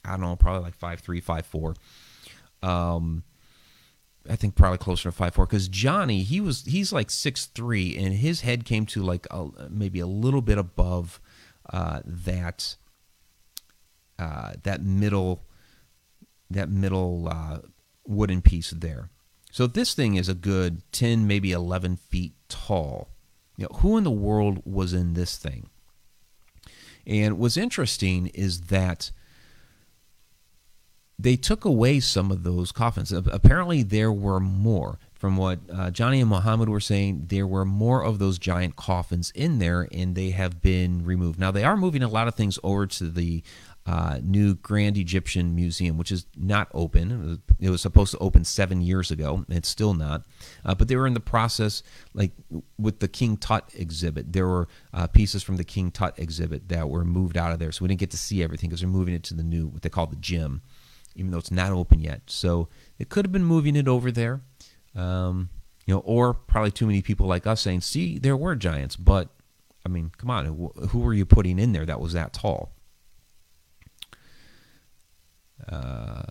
I 0.05 0.13
don't 0.13 0.23
know, 0.23 0.35
probably 0.35 0.63
like 0.63 0.75
five 0.75 1.01
three, 1.01 1.21
five 1.21 1.47
four. 1.47 1.75
Um, 2.63 3.23
I 4.29 4.37
think 4.37 4.55
probably 4.55 4.79
closer 4.79 5.05
to 5.05 5.13
five 5.13 5.35
four 5.35 5.47
because 5.47 5.69
Jonny, 5.69 6.23
he 6.23 6.41
was 6.41 6.65
he's 6.65 6.93
like 6.93 7.11
six 7.11 7.47
three, 7.47 7.97
and 7.97 8.15
his 8.15 8.43
head 8.43 8.65
came 8.65 8.87
to 8.87 9.03
like 9.03 9.27
a, 9.31 9.49
maybe 9.71 10.01
a 10.01 10.07
little 10.07 10.43
bit 10.43 10.59
above 10.59 11.21
uh, 11.73 12.01
that 12.05 12.77
uh, 14.19 14.53
that 14.63 14.83
middle 14.83 15.45
that 16.51 16.69
middle 16.69 17.29
uh, 17.29 17.59
wooden 18.07 18.43
piece 18.43 18.71
there. 18.71 19.11
So 19.53 19.67
this 19.67 19.95
thing 19.95 20.15
is 20.15 20.29
a 20.29 20.35
good 20.35 20.83
10, 20.93 21.27
maybe 21.27 21.53
11 21.53 21.97
feet 21.97 22.35
tall. 22.49 23.09
You 23.57 23.65
know, 23.65 23.79
who 23.79 23.97
in 23.97 24.05
the 24.05 24.11
world 24.11 24.63
was 24.65 24.93
in 24.93 25.15
this 25.15 25.37
thing? 25.37 25.69
And 27.07 27.39
what's 27.39 27.57
interesting 27.57 28.29
is 28.29 28.63
that 28.63 29.11
they 31.23 31.37
took 31.37 31.65
away 31.65 32.01
some 32.01 32.31
of 32.31 32.43
those 32.43 32.73
coffins. 32.73 33.13
Apparently, 33.13 33.83
there 33.83 34.13
were 34.13 34.41
more. 34.41 34.99
From 35.15 35.37
what 35.37 35.59
uh, 35.71 35.91
Jonny 35.91 36.23
and 36.23 36.31
Muhammad 36.31 36.71
were 36.71 36.81
saying, 36.81 37.27
there 37.27 37.47
were 37.47 37.67
more 37.67 38.03
of 38.03 38.19
those 38.19 38.39
giant 38.39 38.77
coffins 38.77 39.31
in 39.35 39.59
there, 39.59 39.87
and 39.93 40.15
they 40.15 40.31
have 40.31 40.63
been 40.63 41.05
removed. 41.05 41.39
Now, 41.39 41.51
they 41.51 41.63
are 41.63 41.77
moving 41.77 42.03
a 42.03 42.09
lot 42.09 42.27
of 42.27 42.35
things 42.35 42.59
over 42.63 42.87
to 42.87 43.11
the 43.11 43.43
uh, 43.85 44.19
new 44.23 44.55
Grand 44.55 44.97
Egyptian 44.97 45.55
Museum, 45.55 45.99
which 45.99 46.13
is 46.13 46.27
not 46.37 46.69
open. 46.73 47.11
It 47.11 47.27
was, 47.27 47.39
it 47.61 47.71
was, 47.71 47.83
supposed 47.83 48.13
to 48.13 48.19
open 48.19 48.45
seven 48.45 48.81
years 48.81 49.11
ago. 49.11 49.45
It's 49.49 49.69
still 49.69 49.95
not. 49.95 50.23
Uh, 50.65 50.75
but 50.75 50.89
they 50.89 50.97
were 50.97 51.07
in 51.07 51.15
the 51.15 51.21
process, 51.21 51.83
like 52.15 52.33
with 52.79 53.01
the 53.01 53.09
King 53.09 53.37
Tut 53.37 53.69
exhibit. 53.75 54.33
There 54.33 54.47
were 54.47 54.69
uh, 54.95 55.07
pieces 55.07 55.43
from 55.43 55.57
the 55.57 55.65
King 55.65 55.91
Tut 55.91 56.19
exhibit 56.19 56.69
that 56.69 56.89
were 56.89 57.05
moved 57.05 57.37
out 57.37 57.53
of 57.53 57.59
there, 57.59 57.73
so 57.73 57.83
we 57.85 57.89
didn't 57.89 58.01
get 58.01 58.11
to 58.13 58.19
see 58.19 58.43
everything 58.43 58.71
because 58.71 58.81
they're 58.81 58.89
moving 58.89 59.15
it 59.15 59.23
to 59.25 59.35
the 59.35 59.43
new, 59.43 59.67
what 59.67 59.83
they 59.83 59.89
call 59.89 60.07
the 60.07 60.17
gym, 60.17 60.63
even 61.15 61.31
though 61.31 61.39
it's 61.39 61.51
not 61.51 61.73
open 61.73 62.01
yet. 62.01 62.23
So 62.27 62.69
it 62.99 63.09
could 63.09 63.25
have 63.25 63.33
been 63.33 63.45
moving 63.45 63.77
it 63.77 63.89
over 63.89 64.11
there. 64.11 64.41
Um, 64.95 65.51
you 65.87 65.95
know, 65.95 66.01
or 66.01 66.35
probably 66.35 66.71
too 66.71 66.87
many 66.87 67.03
people 67.03 67.27
like 67.27 67.47
us 67.47 67.61
saying, 67.61 67.81
"See, 67.81 68.19
there 68.19 68.37
were 68.37 68.55
giants," 68.55 68.97
but 68.97 69.29
I 69.85 69.89
mean, 69.89 70.13
come 70.17 70.31
on, 70.31 70.47
who 70.91 70.99
were 71.01 71.15
you 71.15 71.25
putting 71.25 71.59
in 71.59 71.73
there 71.73 71.87
that 71.87 72.01
was 72.01 72.13
that 72.13 72.33
tall? 72.33 72.73
Uh, 75.69 76.23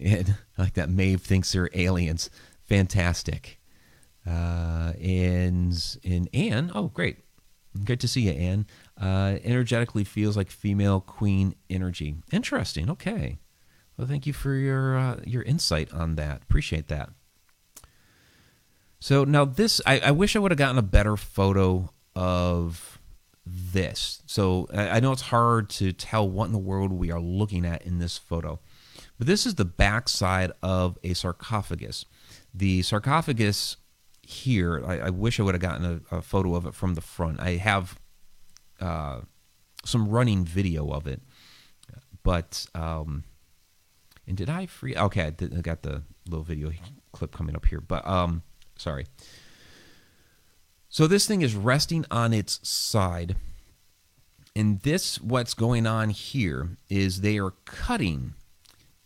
and 0.00 0.36
like 0.58 0.74
that 0.74 0.88
Maeve 0.90 1.20
thinks 1.22 1.52
they're 1.52 1.70
aliens. 1.74 2.30
Fantastic. 2.64 3.60
Uh, 4.26 4.92
and 5.00 5.98
and 6.04 6.28
Anne, 6.34 6.72
oh 6.74 6.88
great, 6.88 7.18
good 7.84 8.00
to 8.00 8.08
see 8.08 8.22
you, 8.22 8.32
Anne. 8.32 8.66
Uh, 9.00 9.38
energetically 9.44 10.04
feels 10.04 10.36
like 10.36 10.50
female 10.50 11.00
queen 11.00 11.54
energy. 11.70 12.16
Interesting. 12.32 12.90
Okay. 12.90 13.38
Well, 13.96 14.06
thank 14.06 14.26
you 14.26 14.32
for 14.32 14.54
your 14.54 14.96
uh, 14.96 15.20
your 15.24 15.42
insight 15.42 15.92
on 15.92 16.16
that. 16.16 16.42
Appreciate 16.42 16.88
that. 16.88 17.10
So 18.98 19.24
now 19.24 19.44
this, 19.44 19.80
I, 19.86 20.00
I 20.00 20.10
wish 20.10 20.34
I 20.34 20.38
would 20.38 20.50
have 20.50 20.58
gotten 20.58 20.78
a 20.78 20.82
better 20.82 21.16
photo 21.16 21.90
of 22.14 22.98
this. 23.44 24.22
So 24.26 24.68
I, 24.72 24.90
I 24.90 25.00
know 25.00 25.12
it's 25.12 25.22
hard 25.22 25.68
to 25.70 25.92
tell 25.92 26.28
what 26.28 26.46
in 26.46 26.52
the 26.52 26.58
world 26.58 26.92
we 26.92 27.12
are 27.12 27.20
looking 27.20 27.64
at 27.64 27.82
in 27.82 27.98
this 27.98 28.18
photo. 28.18 28.58
But 29.18 29.26
this 29.26 29.46
is 29.46 29.54
the 29.54 29.64
backside 29.64 30.52
of 30.62 30.98
a 31.04 31.14
sarcophagus. 31.14 32.04
The 32.52 32.82
sarcophagus 32.82 33.76
here, 34.22 34.82
I, 34.84 34.98
I 34.98 35.10
wish 35.10 35.38
I 35.38 35.42
would 35.42 35.54
have 35.54 35.62
gotten 35.62 36.02
a, 36.10 36.16
a, 36.16 36.22
photo 36.22 36.54
of 36.54 36.66
it 36.66 36.74
from 36.74 36.94
the 36.94 37.00
front. 37.00 37.40
I 37.40 37.52
have 37.52 37.98
uh, 38.80 39.20
some 39.84 40.08
running 40.08 40.44
video 40.44 40.90
of 40.90 41.06
it, 41.06 41.22
but 42.22 42.66
um, 42.74 43.24
and 44.26 44.36
did 44.36 44.50
I 44.50 44.66
free? 44.66 44.96
Okay, 44.96 45.22
I, 45.22 45.30
did, 45.30 45.56
I 45.56 45.60
got 45.60 45.82
the 45.82 46.02
little 46.28 46.44
video 46.44 46.72
clip 47.12 47.32
coming 47.32 47.54
up 47.54 47.66
here, 47.66 47.80
but 47.80 48.06
um, 48.06 48.42
sorry. 48.76 49.06
So 50.88 51.06
this 51.06 51.26
thing 51.26 51.42
is 51.42 51.54
resting 51.54 52.04
on 52.10 52.32
its 52.32 52.66
side, 52.66 53.36
and 54.54 54.80
this 54.80 55.20
what's 55.20 55.54
going 55.54 55.86
on 55.86 56.10
here 56.10 56.76
is 56.88 57.20
they 57.20 57.38
are 57.38 57.52
cutting 57.64 58.34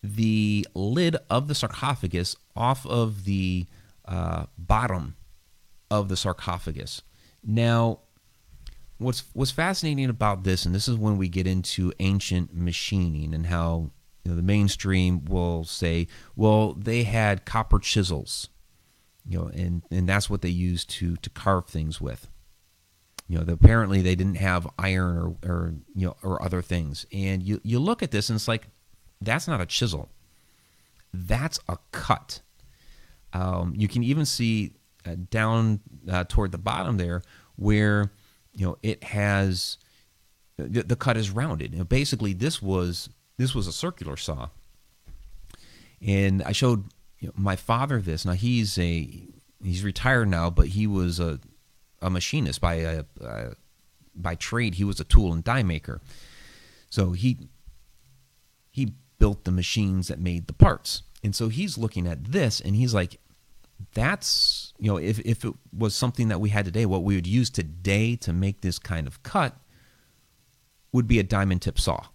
the 0.02 0.66
lid 0.74 1.16
of 1.28 1.48
the 1.48 1.54
sarcophagus 1.54 2.36
off 2.56 2.86
of 2.86 3.24
the 3.24 3.66
uh, 4.06 4.46
bottom 4.56 5.16
of 5.90 6.08
the 6.08 6.16
sarcophagus. 6.16 7.02
Now, 7.44 8.00
what's 8.98 9.24
what's 9.32 9.50
fascinating 9.50 10.08
about 10.08 10.44
this, 10.44 10.64
and 10.64 10.74
this 10.74 10.88
is 10.88 10.96
when 10.96 11.18
we 11.18 11.28
get 11.28 11.46
into 11.46 11.92
ancient 11.98 12.54
machining 12.54 13.34
and 13.34 13.46
how 13.46 13.90
you 14.24 14.30
know, 14.30 14.36
the 14.36 14.42
mainstream 14.42 15.24
will 15.24 15.64
say, 15.64 16.06
well, 16.36 16.74
they 16.74 17.04
had 17.04 17.44
copper 17.44 17.78
chisels, 17.78 18.48
you 19.26 19.38
know, 19.38 19.46
and 19.46 19.82
and 19.90 20.08
that's 20.08 20.28
what 20.28 20.42
they 20.42 20.48
used 20.48 20.90
to 20.90 21.16
to 21.16 21.30
carve 21.30 21.66
things 21.66 22.00
with. 22.00 22.28
You 23.28 23.38
know, 23.38 23.52
apparently 23.52 24.02
they 24.02 24.16
didn't 24.16 24.36
have 24.36 24.68
iron 24.78 25.16
or, 25.16 25.48
or 25.48 25.74
you 25.94 26.08
know 26.08 26.16
or 26.22 26.42
other 26.42 26.62
things. 26.62 27.06
And 27.12 27.42
you 27.42 27.60
you 27.62 27.78
look 27.78 28.02
at 28.02 28.10
this 28.10 28.28
and 28.28 28.36
it's 28.36 28.48
like 28.48 28.68
that's 29.20 29.48
not 29.48 29.60
a 29.60 29.66
chisel. 29.66 30.08
That's 31.12 31.58
a 31.68 31.78
cut. 31.92 32.40
Um, 33.32 33.74
you 33.76 33.88
can 33.88 34.02
even 34.02 34.26
see 34.26 34.74
uh, 35.06 35.16
down 35.30 35.80
uh, 36.10 36.24
toward 36.28 36.52
the 36.52 36.58
bottom 36.58 36.96
there 36.96 37.22
where 37.56 38.10
you 38.54 38.66
know, 38.66 38.76
it 38.82 39.02
has 39.04 39.78
the, 40.56 40.82
the 40.82 40.96
cut 40.96 41.16
is 41.16 41.30
rounded. 41.30 41.72
You 41.72 41.78
know, 41.78 41.84
basically, 41.84 42.32
this 42.32 42.60
was 42.60 43.08
this 43.40 43.54
was 43.54 43.66
a 43.66 43.72
circular 43.72 44.18
saw, 44.18 44.48
and 46.06 46.42
I 46.42 46.52
showed 46.52 46.84
you 47.18 47.28
know, 47.28 47.34
my 47.36 47.56
father 47.56 48.00
this. 48.00 48.24
Now 48.26 48.32
he's 48.32 48.78
a 48.78 49.08
he's 49.62 49.82
retired 49.82 50.28
now, 50.28 50.50
but 50.50 50.68
he 50.68 50.86
was 50.86 51.18
a 51.18 51.40
a 52.02 52.10
machinist 52.10 52.60
by 52.60 52.74
a, 52.74 53.04
uh, 53.22 53.50
by 54.14 54.34
trade. 54.34 54.74
He 54.74 54.84
was 54.84 55.00
a 55.00 55.04
tool 55.04 55.32
and 55.32 55.42
die 55.42 55.62
maker, 55.62 56.02
so 56.90 57.12
he 57.12 57.38
he 58.70 58.92
built 59.18 59.44
the 59.44 59.50
machines 59.50 60.08
that 60.08 60.18
made 60.18 60.46
the 60.46 60.52
parts. 60.52 61.02
And 61.22 61.34
so 61.34 61.48
he's 61.48 61.78
looking 61.78 62.06
at 62.06 62.32
this 62.32 62.60
and 62.60 62.74
he's 62.74 62.94
like, 62.94 63.20
that's, 63.92 64.72
you 64.78 64.90
know, 64.90 64.96
if, 64.96 65.18
if 65.20 65.44
it 65.44 65.52
was 65.76 65.94
something 65.94 66.28
that 66.28 66.40
we 66.40 66.48
had 66.48 66.64
today, 66.64 66.86
what 66.86 67.02
we 67.02 67.14
would 67.14 67.26
use 67.26 67.50
today 67.50 68.16
to 68.16 68.32
make 68.32 68.62
this 68.62 68.78
kind 68.78 69.06
of 69.06 69.22
cut 69.22 69.56
would 70.92 71.06
be 71.06 71.18
a 71.18 71.22
diamond 71.22 71.60
tip 71.60 71.78
saw. 71.78 72.06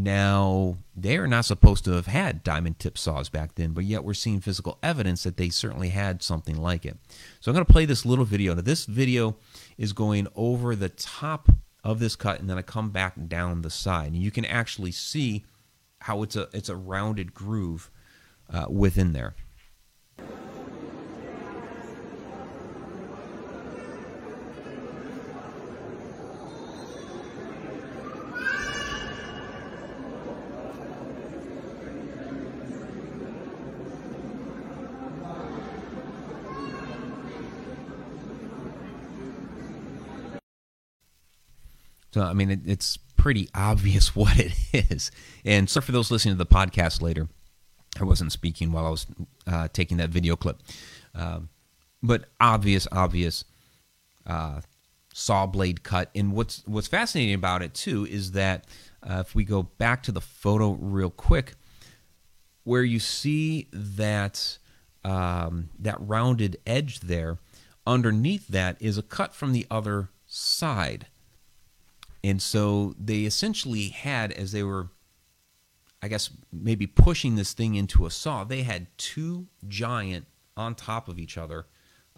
Now, 0.00 0.76
they 0.96 1.16
are 1.16 1.26
not 1.26 1.44
supposed 1.44 1.84
to 1.84 1.92
have 1.92 2.06
had 2.06 2.44
diamond 2.44 2.78
tip 2.78 2.96
saws 2.96 3.28
back 3.28 3.56
then, 3.56 3.72
but 3.72 3.82
yet 3.82 4.04
we're 4.04 4.14
seeing 4.14 4.40
physical 4.40 4.78
evidence 4.80 5.24
that 5.24 5.36
they 5.36 5.48
certainly 5.48 5.88
had 5.88 6.22
something 6.22 6.56
like 6.56 6.86
it. 6.86 6.96
So 7.40 7.50
I'm 7.50 7.54
going 7.54 7.66
to 7.66 7.72
play 7.72 7.84
this 7.84 8.06
little 8.06 8.24
video. 8.24 8.54
Now, 8.54 8.60
this 8.60 8.84
video 8.84 9.36
is 9.76 9.92
going 9.92 10.28
over 10.36 10.76
the 10.76 10.88
top 10.88 11.48
of 11.82 11.98
this 11.98 12.14
cut, 12.14 12.38
and 12.38 12.48
then 12.48 12.56
I 12.56 12.62
come 12.62 12.90
back 12.90 13.14
down 13.26 13.62
the 13.62 13.70
side. 13.70 14.12
And 14.12 14.22
you 14.22 14.30
can 14.30 14.44
actually 14.44 14.92
see 14.92 15.44
how 16.02 16.22
it's 16.22 16.36
a 16.36 16.48
it's 16.52 16.68
a 16.68 16.76
rounded 16.76 17.34
groove 17.34 17.90
uh, 18.52 18.66
within 18.70 19.14
there. 19.14 19.34
So 42.18 42.24
I 42.24 42.32
mean, 42.32 42.50
it, 42.50 42.60
it's 42.66 42.96
pretty 42.96 43.48
obvious 43.54 44.16
what 44.16 44.36
it 44.38 44.52
is. 44.72 45.12
And 45.44 45.70
so 45.70 45.80
for 45.80 45.92
those 45.92 46.10
listening 46.10 46.34
to 46.34 46.38
the 46.38 46.46
podcast 46.46 47.00
later, 47.00 47.28
I 48.00 48.04
wasn't 48.04 48.32
speaking 48.32 48.72
while 48.72 48.86
I 48.86 48.90
was 48.90 49.06
uh, 49.46 49.68
taking 49.72 49.98
that 49.98 50.10
video 50.10 50.34
clip, 50.34 50.60
um, 51.14 51.48
but 52.02 52.24
obvious, 52.40 52.88
obvious 52.90 53.44
uh, 54.26 54.62
saw 55.14 55.46
blade 55.46 55.84
cut. 55.84 56.10
And 56.14 56.32
what's 56.32 56.62
what's 56.66 56.88
fascinating 56.88 57.34
about 57.34 57.62
it 57.62 57.72
too 57.72 58.04
is 58.06 58.32
that 58.32 58.66
uh, 59.08 59.22
if 59.24 59.36
we 59.36 59.44
go 59.44 59.62
back 59.62 60.02
to 60.04 60.12
the 60.12 60.20
photo 60.20 60.72
real 60.72 61.10
quick, 61.10 61.54
where 62.64 62.82
you 62.82 62.98
see 62.98 63.68
that 63.72 64.58
um, 65.04 65.70
that 65.78 65.96
rounded 66.00 66.58
edge 66.66 67.00
there, 67.00 67.38
underneath 67.86 68.48
that 68.48 68.76
is 68.80 68.98
a 68.98 69.02
cut 69.02 69.34
from 69.34 69.52
the 69.52 69.66
other 69.70 70.08
side. 70.26 71.06
And 72.24 72.42
so 72.42 72.94
they 72.98 73.20
essentially 73.20 73.88
had, 73.88 74.32
as 74.32 74.52
they 74.52 74.62
were, 74.62 74.88
I 76.02 76.08
guess, 76.08 76.30
maybe 76.52 76.86
pushing 76.86 77.36
this 77.36 77.52
thing 77.52 77.74
into 77.74 78.06
a 78.06 78.10
saw, 78.10 78.44
they 78.44 78.62
had 78.62 78.86
two 78.98 79.46
giant 79.66 80.26
on 80.56 80.74
top 80.74 81.08
of 81.08 81.18
each 81.18 81.38
other 81.38 81.66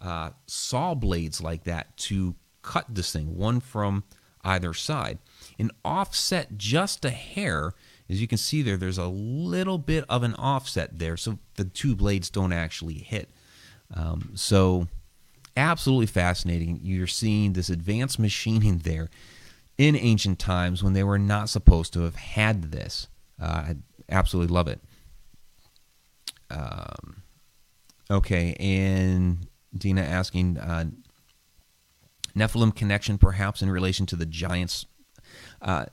uh, 0.01 0.31
saw 0.47 0.95
blades 0.95 1.41
like 1.41 1.63
that 1.65 1.95
to 1.95 2.35
cut 2.61 2.85
this 2.89 3.11
thing, 3.11 3.37
one 3.37 3.59
from 3.59 4.03
either 4.43 4.73
side. 4.73 5.19
And 5.59 5.71
offset 5.85 6.57
just 6.57 7.05
a 7.05 7.11
hair, 7.11 7.73
as 8.09 8.19
you 8.19 8.27
can 8.27 8.37
see 8.37 8.61
there, 8.61 8.77
there's 8.77 8.97
a 8.97 9.07
little 9.07 9.77
bit 9.77 10.03
of 10.09 10.23
an 10.23 10.33
offset 10.35 10.97
there, 10.97 11.17
so 11.17 11.37
the 11.55 11.65
two 11.65 11.95
blades 11.95 12.29
don't 12.29 12.53
actually 12.53 12.95
hit. 12.95 13.29
Um, 13.93 14.31
so, 14.35 14.87
absolutely 15.55 16.07
fascinating. 16.07 16.79
You're 16.81 17.07
seeing 17.07 17.53
this 17.53 17.69
advanced 17.69 18.17
machining 18.17 18.79
there 18.79 19.09
in 19.81 19.95
ancient 19.95 20.37
times 20.37 20.83
when 20.83 20.93
they 20.93 21.03
were 21.03 21.17
not 21.17 21.49
supposed 21.49 21.91
to 21.91 22.01
have 22.01 22.15
had 22.15 22.71
this. 22.71 23.07
Uh, 23.41 23.45
I 23.45 23.75
absolutely 24.09 24.53
love 24.53 24.67
it. 24.67 24.79
Um, 26.51 27.23
okay, 28.11 28.55
and 28.59 29.47
Dina 29.75 30.01
asking 30.01 30.59
uh, 30.59 30.85
Nephilim 32.35 32.75
connection 32.75 33.17
perhaps 33.17 33.63
in 33.63 33.71
relation 33.71 34.05
to 34.05 34.15
the 34.15 34.27
giants. 34.27 34.85
Uh, 35.63 35.85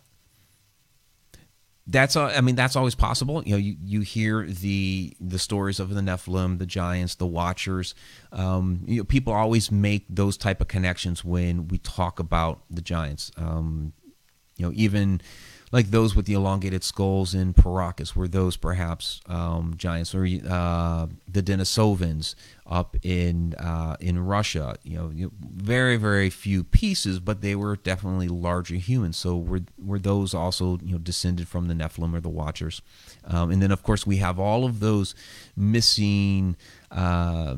that's 1.89 2.17
I 2.17 2.41
mean 2.43 2.55
that's 2.55 2.77
always 2.77 2.95
possible. 2.95 3.43
You 3.45 3.53
know, 3.53 3.59
you, 3.59 3.77
you 3.83 4.01
hear 4.03 4.45
the 4.45 5.17
the 5.21 5.39
stories 5.39 5.81
of 5.81 5.95
the 5.95 6.03
Nephilim, 6.03 6.59
the 6.59 6.67
giants, 6.67 7.15
the 7.15 7.27
Watchers. 7.27 7.95
Um, 8.31 8.83
you 8.87 8.99
know, 8.99 9.05
people 9.05 9.33
always 9.33 9.73
make 9.73 10.05
those 10.11 10.37
type 10.37 10.61
of 10.61 10.69
connections 10.69 11.25
when 11.25 11.69
we 11.69 11.79
talk 11.79 12.21
about 12.21 12.61
the 12.71 12.83
giants. 12.83 13.33
Um, 13.39 13.95
you 14.59 14.67
know, 14.67 14.73
even 14.75 15.23
like 15.71 15.91
those 15.91 16.15
with 16.17 16.27
the 16.27 16.35
elongated 16.35 16.83
skulls 16.83 17.35
in 17.35 17.53
Paracas, 17.53 18.17
were 18.17 18.29
those 18.29 18.57
perhaps 18.57 19.21
um, 19.27 19.75
giants, 19.77 20.15
or 20.15 20.25
uh, 20.25 21.07
the 21.27 21.43
Denisovans 21.43 22.35
up 22.67 22.97
in 23.03 23.55
uh, 23.55 23.97
in 24.01 24.19
Russia? 24.19 24.77
You 24.83 24.97
know, 24.97 25.31
very 25.41 25.97
very 25.97 26.31
few 26.31 26.65
pieces, 26.65 27.21
but 27.21 27.43
they 27.43 27.55
were 27.55 27.77
definitely 27.77 28.29
larger 28.29 28.77
humans. 28.77 29.17
So 29.17 29.37
were 29.37 29.61
were 29.79 29.99
those 29.99 30.33
also 30.35 30.79
you 30.83 30.93
know 30.93 30.99
descended 30.99 31.49
from 31.49 31.69
the 31.69 31.75
Nephilim 31.75 32.15
or 32.15 32.21
the 32.21 32.29
Watchers? 32.29 32.81
Um, 33.25 33.51
and 33.51 33.61
then 33.61 33.71
of 33.71 33.83
course 33.83 34.07
we 34.07 34.17
have 34.19 34.39
all 34.39 34.65
of 34.65 34.81
those 34.81 35.15
missing 35.55 36.57
uh, 36.91 37.57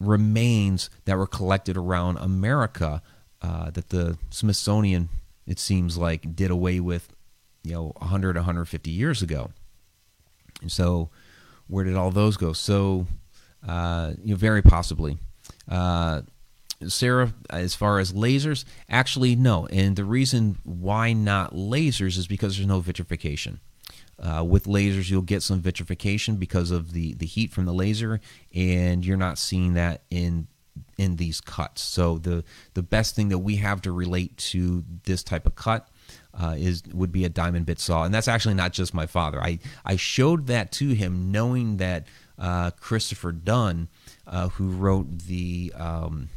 remains 0.00 0.88
that 1.04 1.16
were 1.16 1.26
collected 1.26 1.76
around 1.76 2.16
America 2.18 3.02
uh, 3.42 3.70
that 3.70 3.90
the 3.90 4.16
Smithsonian 4.30 5.10
it 5.46 5.58
seems 5.58 5.96
like 5.96 6.34
did 6.34 6.50
away 6.50 6.80
with 6.80 7.12
you 7.66 7.74
know 7.74 7.92
100 7.96 8.36
150 8.36 8.90
years 8.90 9.22
ago. 9.22 9.50
And 10.62 10.70
so 10.70 11.10
where 11.66 11.84
did 11.84 11.96
all 11.96 12.10
those 12.10 12.36
go? 12.36 12.52
So 12.52 13.06
uh, 13.66 14.12
you 14.22 14.30
know 14.30 14.36
very 14.36 14.62
possibly. 14.62 15.18
Uh, 15.68 16.22
sarah 16.88 17.32
as 17.48 17.74
far 17.74 17.98
as 17.98 18.12
lasers 18.12 18.64
actually 18.88 19.34
no. 19.34 19.66
And 19.66 19.96
the 19.96 20.04
reason 20.04 20.58
why 20.62 21.12
not 21.12 21.54
lasers 21.54 22.18
is 22.18 22.26
because 22.26 22.56
there's 22.56 22.68
no 22.68 22.80
vitrification. 22.80 23.60
Uh, 24.18 24.42
with 24.42 24.64
lasers, 24.64 25.10
you'll 25.10 25.20
get 25.20 25.42
some 25.42 25.60
vitrification 25.60 26.36
because 26.36 26.70
of 26.70 26.92
the, 26.92 27.12
the 27.14 27.26
heat 27.26 27.50
from 27.52 27.66
the 27.66 27.74
laser, 27.74 28.18
and 28.54 29.04
you're 29.04 29.16
not 29.16 29.36
seeing 29.36 29.74
that 29.74 30.02
in 30.10 30.46
in 30.96 31.16
these 31.16 31.40
cuts. 31.40 31.82
So 31.82 32.18
the 32.18 32.42
the 32.74 32.82
best 32.82 33.14
thing 33.14 33.28
that 33.28 33.38
we 33.38 33.56
have 33.56 33.82
to 33.82 33.92
relate 33.92 34.36
to 34.38 34.84
this 35.04 35.22
type 35.22 35.46
of 35.46 35.54
cut 35.54 35.88
uh, 36.40 36.54
is 36.56 36.82
would 36.92 37.12
be 37.12 37.24
a 37.24 37.28
diamond 37.28 37.66
bit 37.66 37.78
saw, 37.78 38.04
and 38.04 38.14
that's 38.14 38.28
actually 38.28 38.54
not 38.54 38.72
just 38.72 38.92
my 38.94 39.06
father. 39.06 39.42
I 39.42 39.58
I 39.84 39.96
showed 39.96 40.46
that 40.48 40.72
to 40.72 40.90
him, 40.90 41.30
knowing 41.30 41.78
that 41.78 42.06
uh, 42.38 42.70
Christopher 42.72 43.32
Dunn, 43.32 43.88
uh, 44.26 44.50
who 44.50 44.70
wrote 44.70 45.20
the, 45.20 45.72
um, 45.76 46.28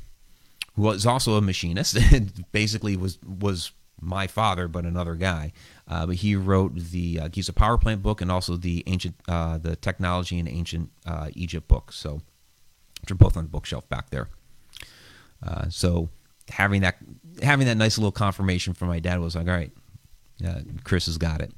who 0.76 0.84
was 0.84 1.06
also 1.06 1.36
a 1.36 1.42
machinist, 1.42 1.98
basically 2.52 2.96
was 2.96 3.20
was 3.24 3.72
my 4.02 4.28
father, 4.28 4.68
but 4.68 4.86
another 4.86 5.16
guy. 5.16 5.52
Uh, 5.88 6.06
but 6.06 6.16
he 6.16 6.36
wrote 6.36 6.76
the 6.76 7.20
uh, 7.20 7.28
Giza 7.28 7.52
power 7.52 7.78
plant 7.78 8.02
book 8.02 8.22
and 8.22 8.32
also 8.32 8.56
the 8.56 8.84
ancient 8.88 9.16
uh, 9.28 9.58
the 9.58 9.76
technology 9.76 10.40
in 10.40 10.48
ancient 10.48 10.90
Egypt 11.34 11.68
book. 11.68 11.92
So, 11.92 12.22
which 13.02 13.12
are 13.12 13.16
both 13.16 13.36
on 13.36 13.44
the 13.44 13.50
bookshelf 13.50 13.88
back 13.90 14.10
there. 14.10 14.30
so 15.70 16.10
having 16.50 16.82
that 16.82 16.96
having 17.44 17.68
that 17.68 17.76
nice 17.76 17.98
little 17.98 18.12
confirmation 18.12 18.74
from 18.74 18.88
my 18.88 19.00
dad 19.00 19.20
was 19.20 19.36
like, 19.36 19.48
all 19.48 19.54
right, 19.54 19.72
uh, 20.46 20.62
Chris 20.84 21.06
has 21.06 21.18
got 21.18 21.42
it. 21.42 21.54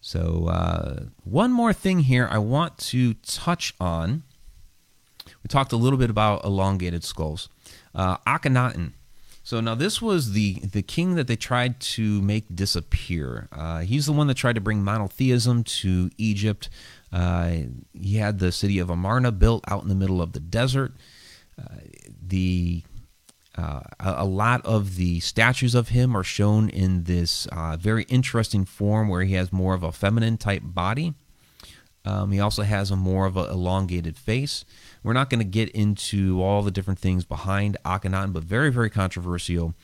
So, 0.00 0.46
uh, 0.48 1.04
one 1.24 1.50
more 1.50 1.72
thing 1.72 2.00
here 2.00 2.28
I 2.30 2.38
want 2.38 2.78
to 2.78 3.14
touch 3.14 3.74
on. 3.80 4.22
We 5.42 5.48
talked 5.48 5.72
a 5.72 5.76
little 5.76 5.98
bit 5.98 6.10
about 6.10 6.44
elongated 6.44 7.02
skulls. 7.02 7.48
Uh, 7.94 8.18
Akhenaten. 8.18 8.92
So 9.42 9.60
now 9.60 9.76
this 9.76 10.02
was 10.02 10.32
the 10.32 10.54
the 10.54 10.82
king 10.82 11.14
that 11.14 11.28
they 11.28 11.36
tried 11.36 11.78
to 11.94 12.20
make 12.20 12.46
disappear. 12.52 13.48
Uh, 13.52 13.80
he's 13.80 14.06
the 14.06 14.12
one 14.12 14.26
that 14.26 14.36
tried 14.36 14.56
to 14.56 14.60
bring 14.60 14.82
monotheism 14.82 15.62
to 15.62 16.10
Egypt. 16.18 16.68
Uh, 17.12 17.58
he 17.92 18.16
had 18.16 18.40
the 18.40 18.50
city 18.50 18.80
of 18.80 18.90
Amarna 18.90 19.30
built 19.30 19.64
out 19.68 19.82
in 19.82 19.88
the 19.88 19.94
middle 19.94 20.20
of 20.20 20.32
the 20.32 20.40
desert. 20.40 20.94
Uh, 21.56 21.76
the 22.26 22.82
uh, 23.56 23.80
a, 23.98 24.24
lot 24.24 24.64
of 24.66 24.96
the 24.96 25.20
statues 25.20 25.74
of 25.74 25.88
him 25.88 26.14
are 26.14 26.24
shown 26.24 26.68
in 26.68 27.04
this 27.04 27.46
uh, 27.46 27.76
very 27.78 28.04
interesting 28.04 28.64
form 28.64 29.08
where 29.08 29.22
he 29.22 29.34
has 29.34 29.52
more 29.52 29.72
of 29.72 29.82
a 29.82 29.92
feminine 29.92 30.36
type 30.36 30.62
body. 30.64 31.14
Um, 32.04 32.32
he 32.32 32.38
also 32.38 32.62
has 32.62 32.90
a 32.90 32.96
more 32.96 33.26
of 33.26 33.36
an 33.36 33.50
elongated 33.50 34.16
face. 34.16 34.64
We're 35.02 35.14
not 35.14 35.30
going 35.30 35.40
to 35.40 35.44
get 35.44 35.70
into 35.70 36.42
all 36.42 36.62
the 36.62 36.70
different 36.70 37.00
things 37.00 37.24
behind 37.24 37.76
Akhenaten, 37.84 38.32
but 38.32 38.44
very, 38.44 38.70
very 38.70 38.90
controversial 38.90 39.74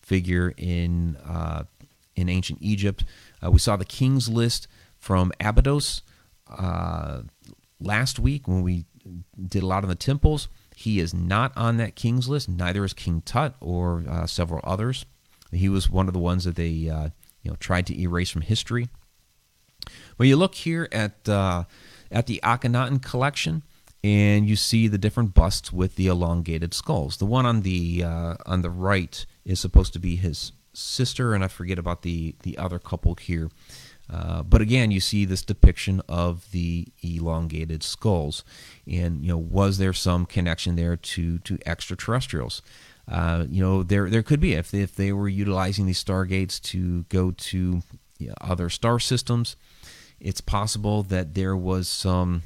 figure 0.00 0.52
in 0.56 1.16
uh, 1.16 1.64
in 2.14 2.28
ancient 2.28 2.58
Egypt. 2.60 3.04
Uh, 3.44 3.50
we 3.50 3.58
saw 3.58 3.76
the 3.76 3.84
king's 3.84 4.28
list 4.28 4.68
from 4.98 5.32
Abydos 5.40 6.02
uh, 6.48 7.22
last 7.80 8.18
week 8.18 8.46
when 8.46 8.62
we 8.62 8.84
did 9.48 9.62
a 9.62 9.66
lot 9.66 9.82
of 9.82 9.88
the 9.88 9.96
temples. 9.96 10.48
He 10.76 11.00
is 11.00 11.12
not 11.12 11.52
on 11.56 11.76
that 11.76 11.94
king's 11.94 12.28
list. 12.28 12.48
Neither 12.48 12.84
is 12.84 12.92
King 12.92 13.22
Tut 13.24 13.54
or 13.60 14.04
uh, 14.08 14.26
several 14.26 14.60
others. 14.64 15.04
He 15.50 15.68
was 15.68 15.90
one 15.90 16.08
of 16.08 16.14
the 16.14 16.20
ones 16.20 16.44
that 16.44 16.56
they 16.56 16.88
uh, 16.88 17.10
you 17.42 17.50
know 17.50 17.56
tried 17.60 17.86
to 17.86 18.00
erase 18.00 18.30
from 18.30 18.42
history. 18.42 18.88
But 20.16 20.26
you 20.26 20.36
look 20.36 20.54
here 20.54 20.88
at 20.92 21.28
uh, 21.28 21.64
at 22.10 22.26
the 22.26 22.40
Akhenaten 22.42 23.02
collection, 23.02 23.62
and 24.02 24.48
you 24.48 24.56
see 24.56 24.88
the 24.88 24.98
different 24.98 25.34
busts 25.34 25.72
with 25.72 25.96
the 25.96 26.06
elongated 26.06 26.74
skulls. 26.74 27.18
The 27.18 27.26
one 27.26 27.46
on 27.46 27.62
the 27.62 28.04
uh, 28.04 28.34
on 28.46 28.62
the 28.62 28.70
right 28.70 29.24
is 29.44 29.60
supposed 29.60 29.92
to 29.94 29.98
be 29.98 30.16
his 30.16 30.52
sister, 30.72 31.34
and 31.34 31.44
I 31.44 31.48
forget 31.48 31.78
about 31.78 32.02
the 32.02 32.34
the 32.42 32.58
other 32.58 32.78
couple 32.78 33.14
here. 33.14 33.50
Uh, 34.10 34.42
but 34.42 34.60
again, 34.60 34.90
you 34.90 35.00
see 35.00 35.24
this 35.24 35.42
depiction 35.42 36.02
of 36.08 36.50
the 36.50 36.86
elongated 37.02 37.82
skulls, 37.82 38.44
and 38.86 39.22
you 39.22 39.28
know, 39.28 39.38
was 39.38 39.78
there 39.78 39.92
some 39.92 40.26
connection 40.26 40.76
there 40.76 40.96
to 40.96 41.38
to 41.40 41.58
extraterrestrials? 41.64 42.62
Uh, 43.10 43.46
you 43.48 43.62
know, 43.62 43.82
there 43.82 44.10
there 44.10 44.22
could 44.22 44.40
be 44.40 44.54
if 44.54 44.70
they, 44.70 44.80
if 44.80 44.94
they 44.94 45.12
were 45.12 45.28
utilizing 45.28 45.86
these 45.86 46.02
stargates 46.02 46.60
to 46.60 47.04
go 47.04 47.30
to 47.30 47.82
you 48.18 48.28
know, 48.28 48.34
other 48.40 48.68
star 48.68 48.98
systems. 48.98 49.56
It's 50.20 50.40
possible 50.40 51.02
that 51.04 51.34
there 51.34 51.56
was 51.56 51.88
some 51.88 52.42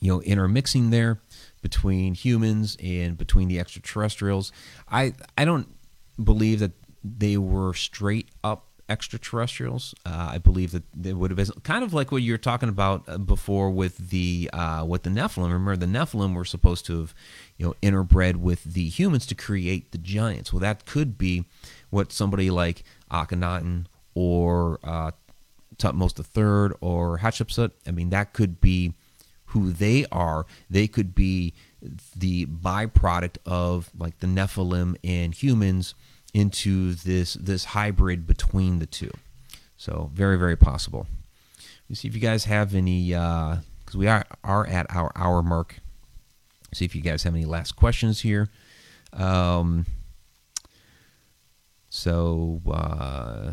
you 0.00 0.12
know 0.12 0.22
intermixing 0.22 0.90
there 0.90 1.20
between 1.62 2.14
humans 2.14 2.76
and 2.82 3.18
between 3.18 3.48
the 3.48 3.58
extraterrestrials. 3.58 4.52
I 4.88 5.14
I 5.36 5.44
don't 5.44 5.68
believe 6.22 6.60
that 6.60 6.72
they 7.02 7.36
were 7.36 7.74
straight 7.74 8.28
up 8.42 8.68
extraterrestrials. 8.88 9.94
Uh, 10.04 10.30
I 10.32 10.38
believe 10.38 10.72
that 10.72 10.84
they 10.94 11.12
would 11.12 11.30
have 11.30 11.36
been 11.36 11.60
kind 11.62 11.84
of 11.84 11.94
like 11.94 12.12
what 12.12 12.22
you 12.22 12.32
were 12.32 12.38
talking 12.38 12.68
about 12.68 13.04
uh, 13.08 13.18
before 13.18 13.70
with 13.70 14.10
the 14.10 14.50
uh, 14.52 14.84
with 14.86 15.02
the 15.02 15.10
Nephilim. 15.10 15.44
Remember, 15.44 15.76
the 15.76 15.86
Nephilim 15.86 16.34
were 16.34 16.44
supposed 16.44 16.86
to 16.86 17.00
have 17.00 17.14
you 17.56 17.66
know 17.66 17.74
interbred 17.82 18.36
with 18.36 18.64
the 18.64 18.88
humans 18.88 19.26
to 19.26 19.34
create 19.34 19.92
the 19.92 19.98
giants. 19.98 20.52
Well, 20.52 20.60
that 20.60 20.86
could 20.86 21.16
be 21.16 21.44
what 21.90 22.12
somebody 22.12 22.50
like 22.50 22.84
Akhenaten 23.10 23.86
or 24.14 24.78
uh, 24.82 25.12
Thutmose 25.76 26.18
III 26.18 26.76
or 26.80 27.18
Hatshepsut. 27.18 27.72
I 27.86 27.90
mean, 27.90 28.10
that 28.10 28.32
could 28.32 28.60
be 28.60 28.94
who 29.46 29.72
they 29.72 30.04
are. 30.10 30.46
They 30.68 30.86
could 30.88 31.14
be 31.14 31.54
the 32.16 32.46
byproduct 32.46 33.36
of 33.46 33.90
like 33.96 34.18
the 34.18 34.26
Nephilim 34.26 34.96
and 35.04 35.34
humans 35.34 35.94
into 36.34 36.94
this 36.94 37.34
this 37.34 37.66
hybrid 37.66 38.26
between 38.26 38.80
the 38.80 38.86
two. 38.86 39.12
So 39.76 40.10
very 40.12 40.36
very 40.36 40.56
possible. 40.56 41.06
Let 41.88 41.96
see 41.96 42.08
if 42.08 42.14
you 42.14 42.20
guys 42.20 42.44
have 42.44 42.74
any 42.74 43.08
because 43.08 43.94
uh, 43.94 43.98
we 43.98 44.08
are 44.08 44.26
are 44.42 44.66
at 44.66 44.86
our 44.90 45.12
hour 45.14 45.42
mark. 45.42 45.76
See 46.74 46.84
if 46.84 46.94
you 46.94 47.02
guys 47.02 47.22
have 47.22 47.34
any 47.34 47.44
last 47.44 47.76
questions 47.76 48.22
here. 48.22 48.50
Um, 49.12 49.86
so 51.88 52.60
uh, 52.68 53.52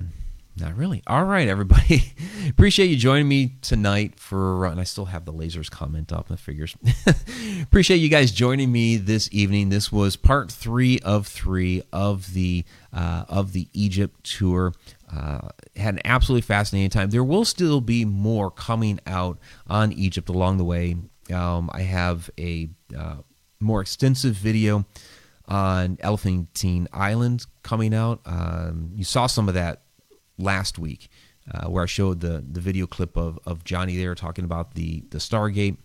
not 0.58 0.76
really. 0.76 1.02
All 1.08 1.24
right, 1.24 1.48
everybody. 1.48 2.14
Appreciate 2.50 2.88
you 2.88 2.98
joining 2.98 3.28
me 3.28 3.56
tonight 3.62 4.20
for, 4.20 4.66
uh, 4.66 4.72
and 4.72 4.82
I 4.82 4.84
still 4.84 5.06
have 5.06 5.24
the 5.24 5.32
lasers 5.32 5.72
comment 5.72 6.12
up. 6.12 6.28
The 6.28 6.38
figures. 6.38 6.76
Appreciate 7.62 7.98
you 7.98 8.10
guys 8.10 8.32
joining 8.32 8.72
me 8.72 8.98
this 8.98 9.30
evening. 9.32 9.70
This 9.70 9.92
was 9.92 10.16
part 10.16 10.52
three 10.52 11.00
of 11.00 11.26
three 11.26 11.84
of 11.94 12.34
the 12.34 12.66
uh, 12.92 13.26
of 13.30 13.54
the 13.54 13.70
Egypt 13.74 14.24
tour. 14.24 14.74
Uh, 15.12 15.50
had 15.76 15.96
an 15.96 16.02
absolutely 16.06 16.42
fascinating 16.42 16.90
time. 16.90 17.10
There 17.10 17.24
will 17.24 17.46
still 17.46 17.82
be 17.82 18.04
more 18.04 18.52
coming 18.52 19.00
out 19.08 19.40
on 19.68 19.94
Egypt 19.94 20.30
along 20.30 20.58
the 20.58 20.66
way. 20.66 20.96
Um, 21.34 21.70
I 21.74 21.82
have 21.84 22.30
a 22.38 22.70
uh, 22.98 23.18
more 23.60 23.82
extensive 23.82 24.36
video 24.36 24.86
on 25.48 25.98
Elephantine 26.02 26.88
Island 26.94 27.46
coming 27.64 27.94
out. 27.94 28.22
Um, 28.26 28.92
you 28.96 29.04
saw 29.04 29.28
some 29.28 29.48
of 29.48 29.56
that 29.56 29.81
last 30.42 30.80
week, 30.80 31.10
uh, 31.52 31.70
where 31.70 31.84
I 31.84 31.88
showed 31.88 32.22
the 32.22 32.44
the 32.48 32.62
video 32.62 32.88
clip 32.88 33.18
of, 33.18 33.40
of 33.46 33.64
Jonny 33.64 33.98
there 33.98 34.16
talking 34.16 34.46
about 34.46 34.74
the 34.76 35.04
the 35.10 35.18
Stargate. 35.18 35.78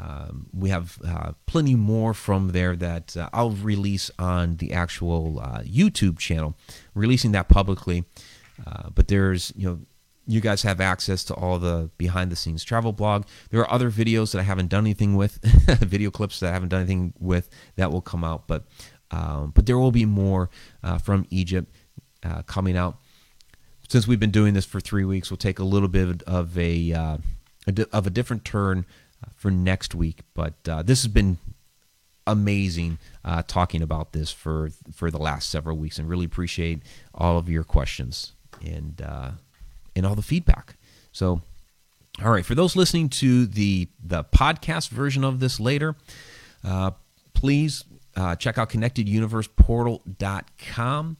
Um, 0.00 0.46
we 0.54 0.70
have 0.70 0.98
uh, 1.06 1.32
plenty 1.46 1.74
more 1.74 2.14
from 2.14 2.52
there 2.52 2.74
that 2.76 3.16
uh, 3.16 3.28
I'll 3.34 3.50
release 3.50 4.10
on 4.18 4.56
the 4.56 4.72
actual 4.72 5.40
uh, 5.40 5.60
YouTube 5.60 6.18
channel, 6.18 6.56
releasing 6.94 7.32
that 7.32 7.48
publicly. 7.48 8.04
Uh, 8.66 8.88
but 8.94 9.08
there's 9.08 9.52
you 9.54 9.68
know 9.68 9.80
you 10.26 10.40
guys 10.40 10.62
have 10.62 10.80
access 10.80 11.22
to 11.24 11.34
all 11.34 11.58
the 11.58 11.90
behind 11.98 12.32
the 12.32 12.36
scenes 12.36 12.64
travel 12.64 12.92
blog. 12.92 13.24
There 13.50 13.60
are 13.60 13.70
other 13.70 13.90
videos 13.90 14.32
that 14.32 14.38
I 14.38 14.42
haven't 14.42 14.68
done 14.68 14.84
anything 14.84 15.16
with, 15.16 15.38
video 15.80 16.10
clips 16.10 16.40
that 16.40 16.50
I 16.50 16.52
haven't 16.52 16.70
done 16.70 16.80
anything 16.80 17.12
with 17.18 17.50
that 17.76 17.90
will 17.90 18.00
come 18.00 18.24
out. 18.24 18.46
But 18.46 18.64
um, 19.10 19.50
but 19.54 19.66
there 19.66 19.78
will 19.78 19.92
be 19.92 20.06
more 20.06 20.48
uh, 20.82 20.98
from 20.98 21.26
Egypt 21.30 21.74
coming 22.46 22.76
out 22.76 22.99
since 23.90 24.06
we've 24.06 24.20
been 24.20 24.30
doing 24.30 24.54
this 24.54 24.64
for 24.64 24.78
three 24.78 25.04
weeks, 25.04 25.32
we'll 25.32 25.36
take 25.36 25.58
a 25.58 25.64
little 25.64 25.88
bit 25.88 26.22
of 26.22 26.56
a, 26.56 26.92
uh, 26.92 27.16
of 27.92 28.06
a 28.06 28.10
different 28.10 28.44
turn 28.44 28.86
uh, 29.22 29.26
for 29.34 29.50
next 29.50 29.96
week. 29.96 30.20
But 30.32 30.54
uh, 30.68 30.84
this 30.84 31.02
has 31.02 31.12
been 31.12 31.38
amazing 32.24 32.98
uh, 33.24 33.42
talking 33.48 33.82
about 33.82 34.12
this 34.12 34.30
for 34.30 34.70
for 34.94 35.10
the 35.10 35.18
last 35.18 35.50
several 35.50 35.76
weeks, 35.76 35.98
and 35.98 36.08
really 36.08 36.24
appreciate 36.24 36.82
all 37.12 37.36
of 37.36 37.48
your 37.48 37.64
questions 37.64 38.30
and 38.64 39.02
uh, 39.04 39.32
and 39.96 40.06
all 40.06 40.14
the 40.14 40.22
feedback. 40.22 40.76
So, 41.10 41.42
all 42.22 42.30
right, 42.30 42.46
for 42.46 42.54
those 42.54 42.76
listening 42.76 43.08
to 43.08 43.44
the 43.44 43.88
the 44.00 44.22
podcast 44.22 44.90
version 44.90 45.24
of 45.24 45.40
this 45.40 45.58
later, 45.58 45.96
uh, 46.62 46.92
please 47.34 47.82
check 48.38 48.56
out 48.56 48.70
ConnectedUniversePortal.com. 48.70 51.16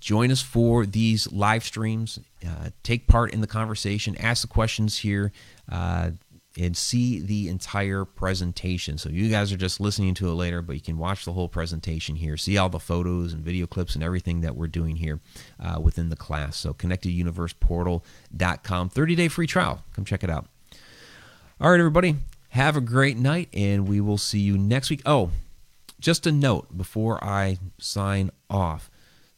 Join 0.00 0.30
us 0.30 0.42
for 0.42 0.86
these 0.86 1.30
live 1.32 1.64
streams. 1.64 2.18
Uh, 2.46 2.70
take 2.82 3.06
part 3.06 3.32
in 3.32 3.40
the 3.40 3.46
conversation. 3.46 4.16
Ask 4.16 4.42
the 4.42 4.48
questions 4.48 4.98
here. 4.98 5.32
Uh, 5.70 6.10
and 6.58 6.76
see 6.76 7.20
the 7.20 7.48
entire 7.48 8.04
presentation. 8.04 8.98
So 8.98 9.08
you 9.08 9.30
guys 9.30 9.52
are 9.52 9.56
just 9.56 9.78
listening 9.80 10.14
to 10.14 10.28
it 10.28 10.34
later, 10.34 10.62
but 10.62 10.74
you 10.74 10.80
can 10.80 10.98
watch 10.98 11.24
the 11.24 11.32
whole 11.32 11.48
presentation 11.48 12.16
here. 12.16 12.36
See 12.36 12.58
all 12.58 12.68
the 12.68 12.80
photos 12.80 13.32
and 13.32 13.44
video 13.44 13.68
clips 13.68 13.94
and 13.94 14.02
everything 14.02 14.40
that 14.40 14.56
we're 14.56 14.66
doing 14.66 14.96
here 14.96 15.20
uh, 15.60 15.78
within 15.80 16.08
the 16.08 16.16
class. 16.16 16.56
So 16.56 16.74
connecteduniverseportal.com, 16.74 18.88
30 18.88 19.14
day 19.14 19.28
free 19.28 19.46
trial. 19.46 19.84
Come 19.94 20.04
check 20.04 20.24
it 20.24 20.30
out. 20.30 20.48
All 21.60 21.70
right, 21.70 21.78
everybody, 21.78 22.16
have 22.50 22.76
a 22.76 22.80
great 22.80 23.16
night, 23.16 23.48
and 23.52 23.86
we 23.86 24.00
will 24.00 24.18
see 24.18 24.40
you 24.40 24.58
next 24.58 24.90
week. 24.90 25.02
Oh, 25.06 25.30
just 26.00 26.26
a 26.26 26.32
note 26.32 26.76
before 26.76 27.22
I 27.22 27.58
sign 27.78 28.32
off. 28.48 28.89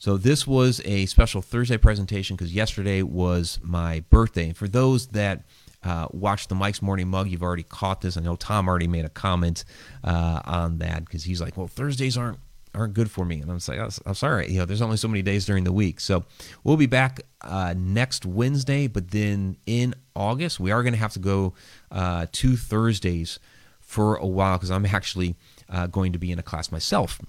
So 0.02 0.16
this 0.16 0.48
was 0.48 0.80
a 0.84 1.06
special 1.06 1.42
Thursday 1.42 1.76
presentation 1.76 2.34
because 2.34 2.52
yesterday 2.52 3.02
was 3.02 3.60
my 3.62 4.02
birthday. 4.10 4.46
And 4.46 4.56
for 4.56 4.66
those 4.66 5.06
that 5.10 5.44
uh, 5.84 6.08
watched 6.10 6.48
the 6.48 6.56
Mike's 6.56 6.82
Morning 6.82 7.06
Mug, 7.06 7.28
you've 7.28 7.44
already 7.44 7.62
caught 7.62 8.00
this. 8.00 8.16
I 8.16 8.20
know 8.20 8.34
Tom 8.34 8.66
already 8.66 8.88
made 8.88 9.04
a 9.04 9.08
comment 9.08 9.64
uh, 10.02 10.40
on 10.44 10.78
that 10.78 11.04
because 11.04 11.22
he's 11.22 11.40
like, 11.40 11.56
"Well, 11.56 11.68
Thursdays 11.68 12.18
aren't 12.18 12.40
aren't 12.74 12.94
good 12.94 13.12
for 13.12 13.24
me," 13.24 13.42
and 13.42 13.48
I'm 13.48 13.60
like, 13.68 13.78
"I'm 14.04 14.14
sorry, 14.14 14.50
you 14.50 14.58
know, 14.58 14.64
there's 14.64 14.82
only 14.82 14.96
so 14.96 15.06
many 15.06 15.22
days 15.22 15.46
during 15.46 15.62
the 15.62 15.72
week." 15.72 16.00
So 16.00 16.24
we'll 16.64 16.76
be 16.76 16.86
back 16.86 17.20
uh, 17.42 17.72
next 17.76 18.26
Wednesday, 18.26 18.88
but 18.88 19.12
then 19.12 19.56
in 19.66 19.94
August 20.16 20.58
we 20.58 20.72
are 20.72 20.82
going 20.82 20.94
to 20.94 20.98
have 20.98 21.12
to 21.12 21.20
go 21.20 21.54
uh, 21.92 22.26
two 22.32 22.56
Thursdays 22.56 23.38
for 23.78 24.16
a 24.16 24.26
while 24.26 24.56
because 24.56 24.72
I'm 24.72 24.84
actually 24.84 25.36
uh, 25.68 25.86
going 25.86 26.12
to 26.12 26.18
be 26.18 26.32
in 26.32 26.40
a 26.40 26.42
class 26.42 26.72
myself 26.72 27.20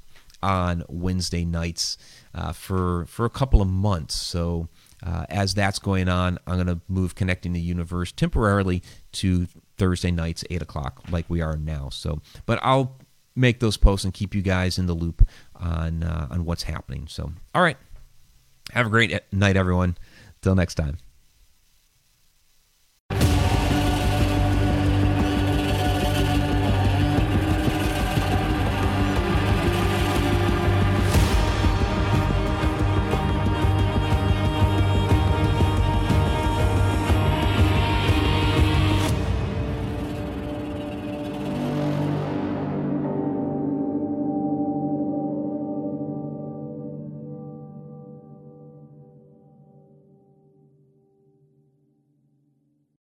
on 0.43 0.83
Wednesday 0.89 1.45
nights 1.45 1.97
uh, 2.35 2.51
for 2.51 3.05
for 3.05 3.25
a 3.25 3.29
couple 3.29 3.61
of 3.61 3.67
months. 3.67 4.13
So 4.13 4.67
uh, 5.05 5.25
as 5.29 5.53
that's 5.53 5.79
going 5.79 6.07
on, 6.07 6.37
I'm 6.47 6.55
going 6.55 6.67
to 6.67 6.81
move 6.87 7.15
connecting 7.15 7.53
the 7.53 7.59
universe 7.59 8.11
temporarily 8.11 8.83
to 9.13 9.47
Thursday 9.77 10.11
nights, 10.11 10.43
eight 10.49 10.61
o'clock, 10.61 11.03
like 11.09 11.25
we 11.29 11.41
are 11.41 11.57
now. 11.57 11.89
So, 11.89 12.21
but 12.45 12.59
I'll 12.61 12.97
make 13.35 13.59
those 13.59 13.77
posts 13.77 14.05
and 14.05 14.13
keep 14.13 14.35
you 14.35 14.41
guys 14.41 14.77
in 14.77 14.85
the 14.85 14.93
loop 14.93 15.27
on 15.55 16.03
uh, 16.03 16.27
on 16.29 16.45
what's 16.45 16.63
happening. 16.63 17.07
So, 17.07 17.31
all 17.53 17.61
right, 17.61 17.77
have 18.71 18.85
a 18.85 18.89
great 18.89 19.19
night, 19.31 19.57
everyone. 19.57 19.97
Till 20.41 20.55
next 20.55 20.75
time. 20.75 20.97